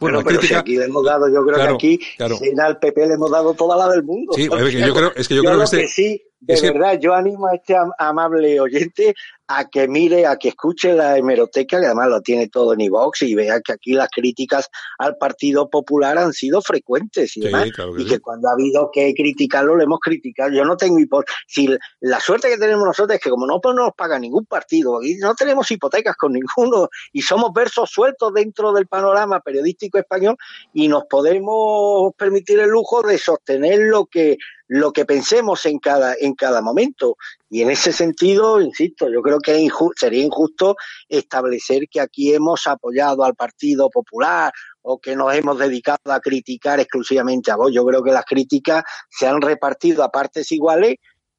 Bueno, 0.00 0.22
pero 0.24 0.40
si 0.40 0.54
aquí 0.54 0.76
le 0.76 0.84
hemos 0.84 1.04
dado, 1.04 1.28
yo 1.28 1.44
creo 1.44 1.56
que 1.56 1.74
aquí, 1.74 2.00
si 2.38 2.60
al 2.60 2.78
PP 2.78 3.06
le 3.06 3.14
hemos 3.14 3.30
dado 3.30 3.54
toda 3.54 3.76
la 3.76 3.88
del 3.92 4.04
mundo. 4.04 4.32
Sí, 4.34 4.44
es 4.44 4.74
que 4.74 4.80
yo 4.80 4.94
creo, 4.94 5.12
es 5.16 5.28
que 5.28 5.34
yo, 5.34 5.42
creo 5.42 5.58
que, 5.58 5.64
este, 5.64 5.88
sí, 5.88 6.22
de 6.40 6.60
verdad, 6.60 6.98
yo 7.00 7.14
animo 7.14 7.46
a 7.48 7.54
este 7.54 7.76
amable 7.98 8.60
oyente 8.60 9.14
a 9.50 9.68
que 9.68 9.88
mire, 9.88 10.26
a 10.26 10.36
que 10.36 10.48
escuche 10.48 10.92
la 10.92 11.16
hemeroteca, 11.16 11.80
que 11.80 11.86
además 11.86 12.08
lo 12.08 12.20
tiene 12.20 12.48
todo 12.48 12.74
en 12.74 12.82
iVox, 12.82 13.22
y 13.22 13.34
vea 13.34 13.60
que 13.60 13.72
aquí 13.72 13.94
las 13.94 14.08
críticas 14.10 14.68
al 14.98 15.16
Partido 15.16 15.70
Popular 15.70 16.18
han 16.18 16.34
sido 16.34 16.60
frecuentes 16.60 17.36
y 17.36 17.40
demás, 17.40 17.68
y 17.96 18.04
que 18.06 18.20
cuando 18.20 18.48
ha 18.48 18.52
habido 18.52 18.90
que 18.92 19.14
criticarlo, 19.14 19.74
lo 19.74 19.82
hemos 19.82 20.00
criticado. 20.00 20.50
Yo 20.52 20.64
no 20.64 20.76
tengo 20.76 20.98
hipotecas. 20.98 21.34
Si 21.46 21.68
la 22.00 22.20
suerte 22.20 22.48
que 22.50 22.58
tenemos 22.58 22.84
nosotros 22.84 23.16
es 23.16 23.22
que 23.22 23.30
como 23.30 23.46
no, 23.46 23.58
pues 23.60 23.74
no 23.74 23.84
nos 23.86 23.94
paga 23.94 24.18
ningún 24.18 24.44
partido, 24.44 25.02
y 25.02 25.14
no 25.16 25.34
tenemos 25.34 25.70
hipotecas 25.70 26.14
con 26.16 26.32
ninguno, 26.32 26.90
y 27.12 27.22
somos 27.22 27.52
versos 27.54 27.90
sueltos 27.90 28.34
dentro 28.34 28.72
del 28.72 28.86
panorama 28.86 29.40
periodístico 29.40 29.98
español, 29.98 30.36
y 30.74 30.88
nos 30.88 31.04
podemos 31.06 32.12
permitir 32.16 32.60
el 32.60 32.68
lujo 32.68 33.02
de 33.02 33.16
sostener 33.16 33.78
lo 33.80 34.04
que 34.06 34.36
lo 34.68 34.92
que 34.92 35.04
pensemos 35.04 35.66
en 35.66 35.78
cada, 35.78 36.14
en 36.20 36.34
cada 36.34 36.60
momento. 36.60 37.16
Y 37.50 37.62
en 37.62 37.70
ese 37.70 37.92
sentido, 37.92 38.60
insisto, 38.60 39.08
yo 39.10 39.22
creo 39.22 39.40
que 39.40 39.68
sería 39.96 40.22
injusto 40.22 40.76
establecer 41.08 41.88
que 41.90 42.00
aquí 42.00 42.34
hemos 42.34 42.66
apoyado 42.66 43.24
al 43.24 43.34
Partido 43.34 43.90
Popular 43.90 44.52
o 44.82 44.98
que 44.98 45.16
nos 45.16 45.34
hemos 45.34 45.58
dedicado 45.58 46.12
a 46.12 46.20
criticar 46.20 46.78
exclusivamente 46.80 47.50
a 47.50 47.56
vos. 47.56 47.72
Yo 47.72 47.84
creo 47.84 48.02
que 48.02 48.12
las 48.12 48.24
críticas 48.24 48.84
se 49.10 49.26
han 49.26 49.40
repartido 49.40 50.04
a 50.04 50.10
partes 50.10 50.52
iguales 50.52 50.96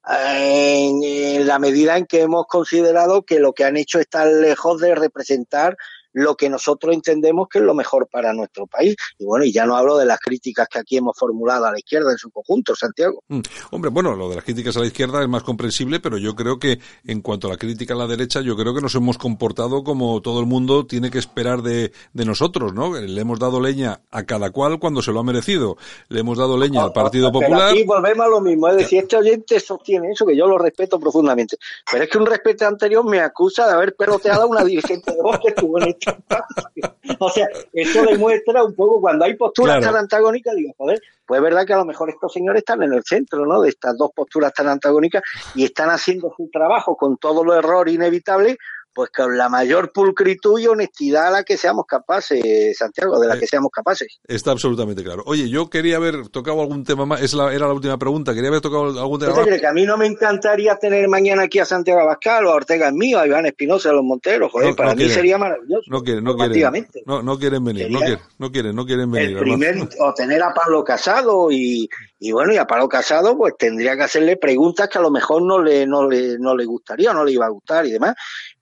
eh, 0.10 0.90
en, 0.90 1.48
la 1.48 1.60
medida 1.60 1.98
en 1.98 2.06
que 2.06 2.22
hemos 2.22 2.46
considerado 2.48 3.24
que 3.24 3.40
lo 3.40 3.54
que 3.54 3.66
han 3.66 3.78
hecho 3.78 4.00
está 4.00 4.26
lejos 4.26 4.82
de 4.82 4.96
representar 4.96 5.78
lo 6.20 6.36
que 6.36 6.50
nosotros 6.50 6.94
entendemos 6.94 7.48
que 7.50 7.60
es 7.60 7.64
lo 7.64 7.74
mejor 7.74 8.08
para 8.08 8.34
nuestro 8.34 8.68
país. 8.68 8.96
Y 9.18 9.26
bueno, 9.26 9.46
y 9.46 9.52
ya 9.52 9.66
no 9.66 9.76
hablo 9.76 9.98
de 9.98 10.06
las 10.06 10.20
críticas 10.20 10.68
que 10.68 10.80
aquí 10.80 10.98
hemos 10.98 11.18
formulado 11.18 11.66
a 11.66 11.72
la 11.72 11.80
izquierda 11.80 12.12
en 12.12 12.18
su 12.18 12.30
conjunto, 12.30 12.76
Santiago. 12.76 13.24
Mm. 13.28 13.40
Hombre, 13.72 13.90
bueno, 13.90 14.16
lo 14.16 14.30
de 14.30 14.36
las 14.36 14.44
críticas 14.44 14.76
a 14.78 14.82
la 14.82 14.88
izquierda 14.88 15.22
es 15.22 15.30
más 15.30 15.44
comprensible, 15.44 16.00
pero 16.00 16.18
yo 16.18 16.36
creo 16.36 16.60
que 16.60 16.80
en 17.06 17.22
cuanto 17.22 17.48
a 17.48 17.52
la 17.52 17.58
crítica 17.58 17.94
a 17.94 17.98
la 17.98 18.08
derecha, 18.08 18.42
yo 18.42 18.56
creo 18.56 18.74
que 18.74 18.82
nos 18.82 18.96
hemos 18.96 19.18
comportado 19.18 19.84
como 19.84 20.22
todo 20.22 20.40
el 20.40 20.46
mundo 20.46 20.86
tiene 20.86 21.10
que 21.10 21.20
esperar 21.20 21.62
de, 21.62 21.92
de 22.14 22.26
nosotros, 22.26 22.74
¿no? 22.74 22.94
Le 23.00 23.22
hemos 23.22 23.40
dado 23.40 23.60
leña 23.62 24.02
a 24.12 24.24
cada 24.24 24.52
cual 24.52 24.80
cuando 24.80 25.02
se 25.02 25.12
lo 25.12 25.20
ha 25.20 25.24
merecido. 25.24 25.78
Le 26.10 26.20
hemos 26.20 26.38
dado 26.38 26.58
leña 26.58 26.84
al 26.84 26.94
Partido 26.94 27.32
Popular. 27.32 27.76
Y 27.76 27.84
volvemos 27.84 28.26
a 28.26 28.30
lo 28.30 28.42
mismo, 28.42 28.68
es 28.68 28.78
decir, 28.78 29.00
este 29.00 29.18
oyente 29.18 29.60
sostiene 29.60 30.12
eso, 30.12 30.26
que 30.26 30.36
yo 30.36 30.48
lo 30.48 30.58
respeto 30.58 31.00
profundamente. 31.00 31.58
Pero 31.90 32.04
es 32.04 32.10
que 32.10 32.18
un 32.18 32.26
respeto 32.26 32.68
anterior 32.68 33.06
me 33.06 33.20
acusa 33.20 33.68
de 33.68 33.74
haber 33.74 33.96
peloteado 33.96 34.44
a 34.44 34.46
una 34.46 34.64
dirigente 34.64 35.12
de 35.12 35.22
voz 35.22 35.40
que 35.40 35.50
estuvo 35.50 35.80
en 35.80 35.90
este 35.90 36.09
o 37.20 37.30
sea, 37.30 37.48
eso 37.74 38.04
demuestra 38.04 38.64
un 38.64 38.74
poco 38.74 39.02
cuando 39.02 39.26
hay 39.26 39.36
posturas 39.36 39.84
tan 39.84 39.96
antagónicas, 39.96 40.56
digo, 40.56 40.74
joder, 40.78 41.02
pues 41.26 41.40
es 41.40 41.44
verdad 41.44 41.66
que 41.66 41.74
a 41.74 41.78
lo 41.78 41.86
mejor 41.86 42.10
estos 42.10 42.32
señores 42.34 42.60
están 42.62 42.84
en 42.84 42.94
el 42.94 43.04
centro, 43.04 43.46
¿no? 43.46 43.62
De 43.62 43.70
estas 43.70 43.98
dos 43.98 44.12
posturas 44.14 44.54
tan 44.54 44.68
antagónicas 44.68 45.24
y 45.56 45.66
están 45.66 45.90
haciendo 45.90 46.34
su 46.36 46.50
trabajo 46.52 46.96
con 46.96 47.18
todo 47.18 47.44
lo 47.44 47.56
error 47.56 47.90
inevitable 47.90 48.58
pues 48.94 49.10
con 49.12 49.38
la 49.38 49.50
mayor 49.50 49.92
pulcritud 49.92 50.60
y 50.60 50.68
honestidad 50.68 51.28
a 51.28 51.32
la 51.32 51.44
que 51.44 51.58
seamos 51.58 51.86
capaces, 51.86 52.78
Santiago, 52.78 53.20
de 53.20 53.28
la 53.28 53.40
que 53.40 53.48
seamos 53.48 53.72
capaces. 53.72 54.20
Está 54.28 54.52
absolutamente 54.52 55.04
claro. 55.04 55.24
Oye, 55.26 55.50
yo 55.50 55.70
quería 55.70 55.98
haber 55.98 56.30
tocado 56.30 56.62
algún 56.62 56.84
tema 56.84 57.06
más, 57.06 57.22
es 57.22 57.34
la, 57.34 57.54
era 57.54 57.68
la 57.68 57.74
última 57.74 57.98
pregunta, 57.98 58.34
quería 58.34 58.50
haber 58.50 58.62
tocado 58.62 59.00
algún 59.00 59.20
tema 59.20 59.36
más. 59.36 59.60
que 59.60 59.68
a 59.68 59.74
mí 59.74 59.86
no 59.86 59.98
me 59.98 60.08
encantaría 60.08 60.76
tener 60.76 61.08
mañana 61.08 61.44
aquí 61.44 61.60
a 61.60 61.66
Santiago 61.66 62.02
Abascal 62.02 62.46
o 62.46 62.52
a 62.52 62.56
Ortega 62.56 62.90
en 62.90 62.96
mí, 62.96 63.14
a 63.14 63.26
Iván 63.26 63.46
Espinosa, 63.46 63.90
a 63.90 63.94
los 63.94 64.04
Monteros, 64.04 64.52
joder, 64.52 64.76
para 64.76 64.96
mí 64.96 65.08
sería 65.10 65.38
maravilloso. 65.38 65.84
No 65.90 66.02
quieren, 66.02 66.24
no 66.24 66.36
quieren, 66.36 66.88
no, 67.06 67.22
no 67.22 67.38
quieren 67.40 67.64
venir, 67.64 67.90
no 67.90 68.00
quieren, 68.00 68.20
no 68.38 68.52
quieren, 68.52 68.76
no 68.76 68.86
quieren 68.86 69.12
venir. 69.12 69.38
El 69.38 69.40
primer, 69.40 69.76
o 70.00 70.14
tener 70.14 70.42
a 70.44 70.54
Pablo 70.54 70.84
Casado 70.84 71.52
y, 71.52 71.90
y 72.20 72.32
bueno, 72.32 72.54
y 72.54 72.58
a 72.58 72.66
Pablo 72.66 72.90
Casado 72.90 73.38
pues 73.38 73.54
tendría 73.58 73.96
que 73.96 74.04
hacerle 74.04 74.38
preguntas 74.38 74.90
que 74.90 74.98
a 74.98 75.02
lo 75.02 75.12
mejor 75.12 75.42
no 75.42 75.62
le, 75.62 75.86
no 75.86 76.08
le, 76.08 76.38
no 76.38 76.56
le 76.56 76.66
gustaría, 76.66 77.14
no 77.14 77.24
le 77.24 77.32
iba 77.32 77.46
a 77.46 77.50
gustar 77.50 77.86
y 77.86 77.92
demás, 77.92 78.16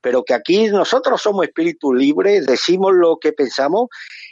pero 0.08 0.24
que 0.24 0.34
aquí 0.34 0.70
nosotros 0.70 1.22
somos 1.22 1.44
espíritus 1.44 1.94
libres, 1.94 2.46
decimos 2.46 2.94
lo 2.96 3.18
que 3.18 3.34
pensamos 3.34 3.90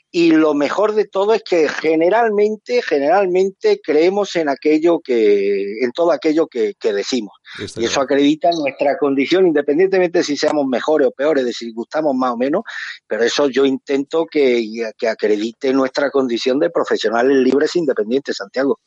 y 0.09 0.31
lo 0.31 0.53
mejor 0.53 0.95
de 0.95 1.05
todo 1.05 1.33
es 1.33 1.43
que 1.43 1.67
generalmente, 1.67 2.81
generalmente 2.81 3.81
creemos 3.83 4.37
en 4.37 4.47
aquello 4.47 5.01
que, 5.01 5.79
en 5.81 5.91
todo 5.91 6.13
aquello 6.13 6.47
que, 6.47 6.75
decimos. 6.81 7.33
Y 7.77 7.85
eso 7.85 8.01
acredita 8.01 8.49
nuestra 8.51 8.97
condición, 8.97 9.47
independientemente 9.47 10.19
de 10.19 10.23
si 10.23 10.37
seamos 10.37 10.65
mejores 10.67 11.07
o 11.07 11.11
peores, 11.11 11.45
de 11.45 11.53
si 11.53 11.71
gustamos 11.71 12.15
más 12.15 12.31
o 12.31 12.37
menos, 12.37 12.63
pero 13.07 13.23
eso 13.23 13.47
yo 13.49 13.65
intento 13.65 14.25
que, 14.25 14.91
que 14.97 15.07
acredite 15.07 15.73
nuestra 15.73 16.09
condición 16.11 16.59
de 16.59 16.69
profesionales 16.69 17.37
libres 17.37 17.75
e 17.75 17.79
independientes, 17.79 18.37
Santiago. 18.37 18.79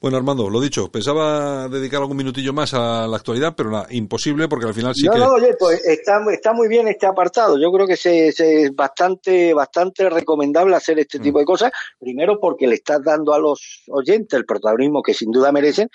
Bueno, 0.00 0.16
Armando, 0.16 0.50
lo 0.50 0.60
dicho, 0.60 0.90
pensaba 0.90 1.68
dedicar 1.68 2.00
algún 2.00 2.16
minutillo 2.16 2.52
más 2.52 2.74
a 2.74 3.06
la 3.06 3.16
actualidad, 3.16 3.54
pero 3.56 3.70
nada, 3.70 3.86
imposible 3.90 4.48
porque 4.48 4.66
al 4.66 4.74
final 4.74 4.94
sí 4.94 5.08
que... 5.08 5.18
No, 5.18 5.32
oye, 5.32 5.56
pues 5.58 5.84
está, 5.84 6.20
está 6.32 6.52
muy 6.52 6.68
bien 6.68 6.88
este 6.88 7.06
apartado. 7.06 7.58
Yo 7.58 7.72
creo 7.72 7.86
que 7.86 7.94
es 7.94 8.74
bastante, 8.74 9.54
bastante 9.54 10.08
recomendable 10.10 10.76
hacer 10.76 10.98
este 10.98 11.18
tipo 11.18 11.38
de 11.38 11.44
cosas. 11.44 11.72
Primero, 11.98 12.38
porque 12.40 12.66
le 12.66 12.76
estás 12.76 13.02
dando 13.02 13.32
a 13.32 13.38
los 13.38 13.82
oyentes 13.88 14.38
el 14.38 14.44
protagonismo 14.44 15.02
que 15.02 15.14
sin 15.14 15.30
duda 15.30 15.52
merecen. 15.52 15.88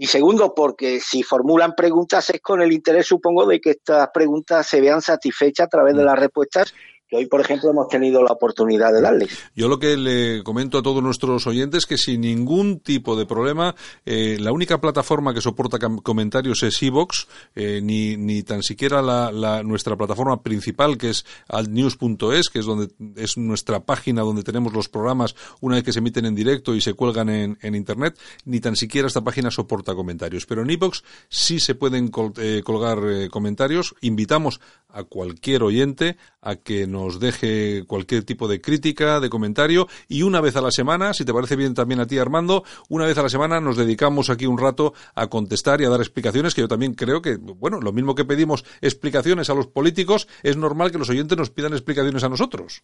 Y 0.00 0.06
segundo, 0.06 0.54
porque 0.54 1.00
si 1.00 1.24
formulan 1.24 1.74
preguntas 1.74 2.30
es 2.30 2.40
con 2.40 2.62
el 2.62 2.72
interés, 2.72 3.06
supongo, 3.06 3.44
de 3.46 3.60
que 3.60 3.70
estas 3.70 4.08
preguntas 4.14 4.64
se 4.64 4.80
vean 4.80 5.02
satisfechas 5.02 5.66
a 5.66 5.68
través 5.68 5.96
de 5.96 6.04
las 6.04 6.16
respuestas 6.16 6.72
hoy, 7.16 7.26
por 7.26 7.40
ejemplo, 7.40 7.70
hemos 7.70 7.88
tenido 7.88 8.22
la 8.22 8.32
oportunidad 8.32 8.92
de 8.92 9.00
darle. 9.00 9.28
Yo 9.54 9.68
lo 9.68 9.78
que 9.78 9.96
le 9.96 10.42
comento 10.42 10.78
a 10.78 10.82
todos 10.82 11.02
nuestros 11.02 11.46
oyentes 11.46 11.78
es 11.78 11.86
que 11.86 11.96
sin 11.96 12.20
ningún 12.20 12.80
tipo 12.80 13.16
de 13.16 13.26
problema, 13.26 13.74
eh, 14.04 14.36
la 14.40 14.52
única 14.52 14.80
plataforma 14.80 15.32
que 15.32 15.40
soporta 15.40 15.78
comentarios 15.78 16.62
es 16.62 16.82
Evox, 16.82 17.26
eh, 17.54 17.80
ni, 17.82 18.16
ni 18.16 18.42
tan 18.42 18.62
siquiera 18.62 19.00
la, 19.00 19.62
nuestra 19.62 19.96
plataforma 19.96 20.42
principal, 20.42 20.98
que 20.98 21.10
es 21.10 21.24
altnews.es, 21.48 22.48
que 22.50 22.58
es 22.58 22.66
donde 22.66 22.88
es 23.16 23.38
nuestra 23.38 23.80
página 23.80 24.22
donde 24.22 24.42
tenemos 24.42 24.72
los 24.72 24.88
programas 24.88 25.34
una 25.60 25.76
vez 25.76 25.84
que 25.84 25.92
se 25.92 26.00
emiten 26.00 26.26
en 26.26 26.34
directo 26.34 26.74
y 26.74 26.80
se 26.80 26.94
cuelgan 26.94 27.28
en, 27.28 27.58
en 27.62 27.74
Internet, 27.74 28.18
ni 28.44 28.60
tan 28.60 28.76
siquiera 28.76 29.08
esta 29.08 29.22
página 29.22 29.50
soporta 29.50 29.94
comentarios. 29.94 30.46
Pero 30.46 30.62
en 30.62 30.70
Evox 30.70 31.02
sí 31.28 31.60
se 31.60 31.74
pueden 31.74 32.10
eh, 32.38 32.62
colgar 32.64 32.98
comentarios. 33.30 33.94
Invitamos 34.00 34.60
a 34.88 35.04
cualquier 35.04 35.62
oyente 35.62 36.16
a 36.40 36.56
que 36.56 36.86
nos 36.86 36.97
deje 37.18 37.84
cualquier 37.86 38.24
tipo 38.24 38.48
de 38.48 38.60
crítica, 38.60 39.20
de 39.20 39.30
comentario 39.30 39.88
y 40.08 40.22
una 40.22 40.40
vez 40.40 40.56
a 40.56 40.60
la 40.60 40.70
semana, 40.70 41.14
si 41.14 41.24
te 41.24 41.32
parece 41.32 41.56
bien 41.56 41.74
también 41.74 42.00
a 42.00 42.06
ti 42.06 42.18
Armando, 42.18 42.64
una 42.88 43.06
vez 43.06 43.16
a 43.18 43.22
la 43.22 43.28
semana 43.28 43.60
nos 43.60 43.76
dedicamos 43.76 44.30
aquí 44.30 44.46
un 44.46 44.58
rato 44.58 44.94
a 45.14 45.28
contestar 45.28 45.80
y 45.80 45.84
a 45.84 45.90
dar 45.90 46.00
explicaciones 46.00 46.54
que 46.54 46.62
yo 46.62 46.68
también 46.68 46.94
creo 46.94 47.22
que, 47.22 47.36
bueno, 47.36 47.80
lo 47.80 47.92
mismo 47.92 48.14
que 48.14 48.24
pedimos 48.24 48.64
explicaciones 48.80 49.50
a 49.50 49.54
los 49.54 49.66
políticos, 49.66 50.28
es 50.42 50.56
normal 50.56 50.90
que 50.90 50.98
los 50.98 51.10
oyentes 51.10 51.38
nos 51.38 51.50
pidan 51.50 51.72
explicaciones 51.72 52.24
a 52.24 52.28
nosotros. 52.28 52.82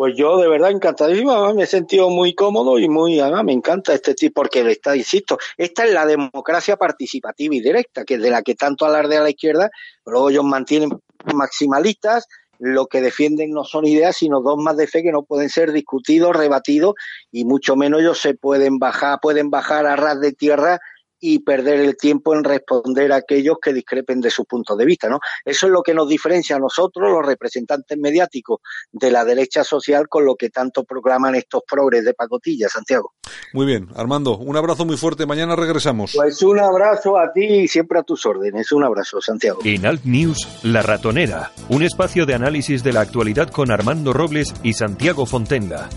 Pues 0.00 0.14
yo 0.16 0.38
de 0.38 0.48
verdad 0.48 0.70
encantadísimo, 0.70 1.52
me 1.52 1.64
he 1.64 1.66
sentido 1.66 2.08
muy 2.08 2.34
cómodo 2.34 2.78
y 2.78 2.88
muy, 2.88 3.20
además 3.20 3.44
me 3.44 3.52
encanta 3.52 3.92
este 3.92 4.14
tipo, 4.14 4.40
porque 4.40 4.62
está, 4.70 4.96
insisto, 4.96 5.36
esta 5.58 5.84
es 5.84 5.92
la 5.92 6.06
democracia 6.06 6.78
participativa 6.78 7.54
y 7.54 7.60
directa, 7.60 8.06
que 8.06 8.14
es 8.14 8.22
de 8.22 8.30
la 8.30 8.40
que 8.40 8.54
tanto 8.54 8.86
alardea 8.86 9.20
la 9.20 9.28
izquierda, 9.28 9.70
luego 10.06 10.30
ellos 10.30 10.44
mantienen 10.44 10.98
maximalistas, 11.34 12.26
lo 12.60 12.86
que 12.86 13.00
defienden 13.00 13.50
no 13.50 13.64
son 13.64 13.86
ideas, 13.86 14.18
sino 14.18 14.42
dogmas 14.42 14.76
de 14.76 14.86
fe 14.86 15.02
que 15.02 15.12
no 15.12 15.22
pueden 15.22 15.48
ser 15.48 15.72
discutidos, 15.72 16.36
rebatidos, 16.36 16.94
y 17.32 17.44
mucho 17.44 17.74
menos 17.74 18.00
ellos 18.02 18.20
se 18.20 18.34
pueden 18.34 18.78
bajar, 18.78 19.18
pueden 19.20 19.50
bajar 19.50 19.86
a 19.86 19.96
ras 19.96 20.20
de 20.20 20.32
tierra 20.32 20.80
y 21.20 21.40
perder 21.40 21.80
el 21.80 21.96
tiempo 21.96 22.34
en 22.34 22.44
responder 22.44 23.12
a 23.12 23.16
aquellos 23.16 23.58
que 23.62 23.72
discrepen 23.72 24.20
de 24.20 24.30
su 24.30 24.44
punto 24.44 24.74
de 24.76 24.84
vista, 24.84 25.08
¿no? 25.08 25.18
Eso 25.44 25.66
es 25.66 25.72
lo 25.72 25.82
que 25.82 25.94
nos 25.94 26.08
diferencia 26.08 26.56
a 26.56 26.58
nosotros, 26.58 27.10
los 27.10 27.24
representantes 27.24 27.96
mediáticos 27.98 28.60
de 28.90 29.10
la 29.10 29.24
derecha 29.24 29.62
social, 29.64 30.08
con 30.08 30.24
lo 30.24 30.36
que 30.36 30.50
tanto 30.50 30.84
proclaman 30.84 31.34
estos 31.34 31.62
progres 31.68 32.04
de 32.04 32.14
pacotilla, 32.14 32.68
Santiago. 32.68 33.12
Muy 33.52 33.66
bien, 33.66 33.88
Armando, 33.94 34.38
un 34.38 34.56
abrazo 34.56 34.84
muy 34.84 34.96
fuerte. 34.96 35.26
Mañana 35.26 35.56
regresamos. 35.56 36.12
Pues 36.14 36.42
un 36.42 36.58
abrazo 36.58 37.18
a 37.18 37.32
ti 37.32 37.44
y 37.44 37.68
siempre 37.68 37.98
a 37.98 38.02
tus 38.02 38.24
órdenes. 38.26 38.72
Un 38.72 38.84
abrazo, 38.84 39.20
Santiago. 39.20 39.60
En 39.64 39.86
Alt 39.86 40.04
News, 40.04 40.60
La 40.62 40.82
Ratonera, 40.82 41.52
un 41.68 41.82
espacio 41.82 42.26
de 42.26 42.34
análisis 42.34 42.82
de 42.82 42.92
la 42.92 43.00
actualidad 43.00 43.50
con 43.50 43.70
Armando 43.70 44.12
Robles 44.12 44.54
y 44.62 44.72
Santiago 44.72 45.26
Fontenga 45.26 45.88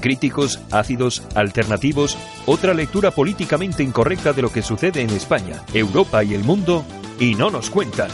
críticos, 0.00 0.58
ácidos, 0.70 1.22
alternativos, 1.34 2.16
otra 2.46 2.74
lectura 2.74 3.10
políticamente 3.10 3.82
incorrecta 3.82 4.32
de 4.32 4.42
lo 4.42 4.50
que 4.52 4.62
sucede 4.62 5.02
en 5.02 5.10
España, 5.10 5.62
Europa 5.72 6.24
y 6.24 6.34
el 6.34 6.44
mundo, 6.44 6.84
y 7.18 7.34
no 7.34 7.50
nos 7.50 7.70
cuentan. 7.70 8.10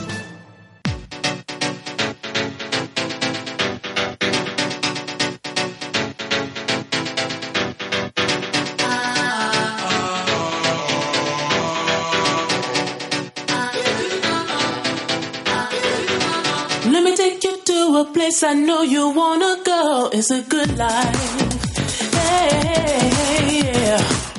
Let 16.92 17.02
me 17.02 17.16
take 17.16 17.42
you 17.44 17.58
to 17.64 17.98
a 18.00 18.04
place 18.12 18.42
I 18.42 18.54
know 18.54 18.82
you 18.82 19.10
wanna 19.10 19.60
go. 19.64 20.10
It's 20.12 20.30
a 20.30 20.42
good 20.42 20.76
life. 20.78 21.45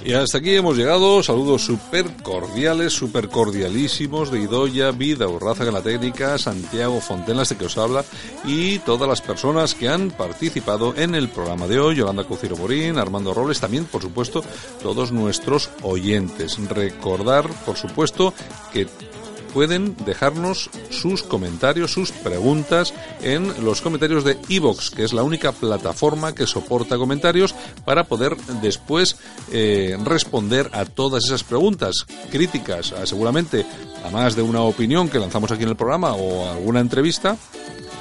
Y 0.07 0.13
hasta 0.13 0.37
aquí 0.37 0.55
hemos 0.55 0.77
llegado. 0.77 1.21
Saludos 1.21 1.65
súper 1.65 2.05
cordiales, 2.23 2.93
súper 2.93 3.27
cordialísimos 3.27 4.31
de 4.31 4.39
Idoya, 4.39 4.91
Vida, 4.91 5.27
Urraza 5.27 5.65
la 5.65 5.81
técnica, 5.81 6.37
Santiago 6.37 7.01
Fontenas 7.01 7.49
de 7.49 7.57
que 7.57 7.65
os 7.65 7.77
habla 7.77 8.05
y 8.45 8.79
todas 8.79 9.09
las 9.09 9.19
personas 9.19 9.75
que 9.75 9.89
han 9.89 10.11
participado 10.11 10.95
en 10.95 11.13
el 11.13 11.27
programa 11.27 11.67
de 11.67 11.81
hoy. 11.81 11.95
Yolanda 11.97 12.23
Cuciro 12.23 12.55
Morín, 12.55 12.97
Armando 12.97 13.33
Robles, 13.33 13.59
también, 13.59 13.83
por 13.83 14.01
supuesto, 14.01 14.45
todos 14.81 15.11
nuestros 15.11 15.69
oyentes. 15.81 16.57
Recordar, 16.69 17.49
por 17.65 17.75
supuesto, 17.75 18.33
que 18.71 18.87
pueden 19.53 19.95
dejarnos 20.05 20.69
sus 20.89 21.23
comentarios, 21.23 21.91
sus 21.91 22.11
preguntas 22.11 22.93
en 23.21 23.63
los 23.63 23.81
comentarios 23.81 24.23
de 24.23 24.37
Evox, 24.49 24.91
que 24.91 25.03
es 25.03 25.13
la 25.13 25.23
única 25.23 25.51
plataforma 25.51 26.35
que 26.35 26.47
soporta 26.47 26.97
comentarios 26.97 27.55
para 27.85 28.05
poder 28.05 28.37
después 28.61 29.17
eh, 29.51 29.97
responder 30.03 30.69
a 30.73 30.85
todas 30.85 31.25
esas 31.25 31.43
preguntas, 31.43 32.05
críticas, 32.31 32.93
seguramente 33.05 33.65
a 34.05 34.09
más 34.09 34.35
de 34.35 34.41
una 34.41 34.61
opinión 34.61 35.09
que 35.09 35.19
lanzamos 35.19 35.51
aquí 35.51 35.63
en 35.63 35.69
el 35.69 35.75
programa 35.75 36.13
o 36.13 36.49
alguna 36.49 36.79
entrevista 36.79 37.37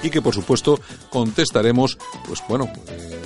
y 0.03 0.11
que 0.11 0.23
por 0.23 0.35
supuesto 0.35 0.81
contestaremos, 1.11 1.99
pues 2.27 2.43
bueno, 2.49 2.71
eh, 2.89 3.21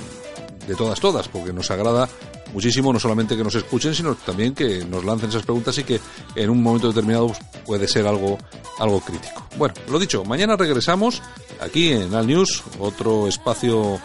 de 0.67 0.75
todas 0.75 0.99
todas, 0.99 1.27
porque 1.27 1.53
nos 1.53 1.71
agrada 1.71 2.07
muchísimo, 2.53 2.91
no 2.93 2.99
solamente 2.99 3.35
que 3.35 3.43
nos 3.43 3.55
escuchen, 3.55 3.93
sino 3.93 4.15
también 4.15 4.53
que 4.53 4.85
nos 4.85 5.03
lancen 5.03 5.29
esas 5.29 5.43
preguntas 5.43 5.77
y 5.77 5.83
que 5.83 5.99
en 6.35 6.49
un 6.49 6.61
momento 6.61 6.87
determinado 6.87 7.27
pues, 7.27 7.39
puede 7.65 7.87
ser 7.87 8.07
algo, 8.07 8.37
algo 8.79 8.99
crítico. 9.01 9.45
Bueno, 9.57 9.73
lo 9.89 9.99
dicho, 9.99 10.23
mañana 10.23 10.55
regresamos 10.55 11.21
aquí 11.59 11.91
en 11.91 12.13
Al 12.13 12.27
News, 12.27 12.63
otro 12.79 13.27
espacio 13.27 13.99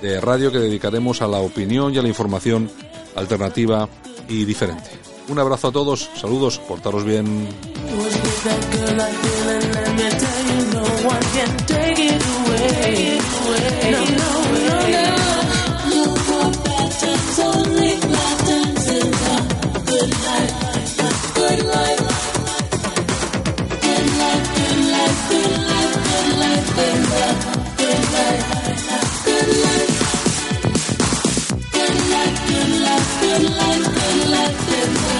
de 0.00 0.20
radio 0.20 0.50
que 0.50 0.58
dedicaremos 0.58 1.22
a 1.22 1.28
la 1.28 1.38
opinión 1.38 1.94
y 1.94 1.98
a 1.98 2.02
la 2.02 2.08
información 2.08 2.70
alternativa 3.14 3.88
y 4.28 4.44
diferente. 4.44 4.90
Un 5.28 5.38
abrazo 5.38 5.68
a 5.68 5.72
todos, 5.72 6.10
saludos, 6.16 6.58
portaros 6.58 7.04
bien. 7.04 7.48
life, 21.60 21.98
good 33.20 33.42
life, 33.42 33.84
good 33.94 34.30
life. 34.30 35.11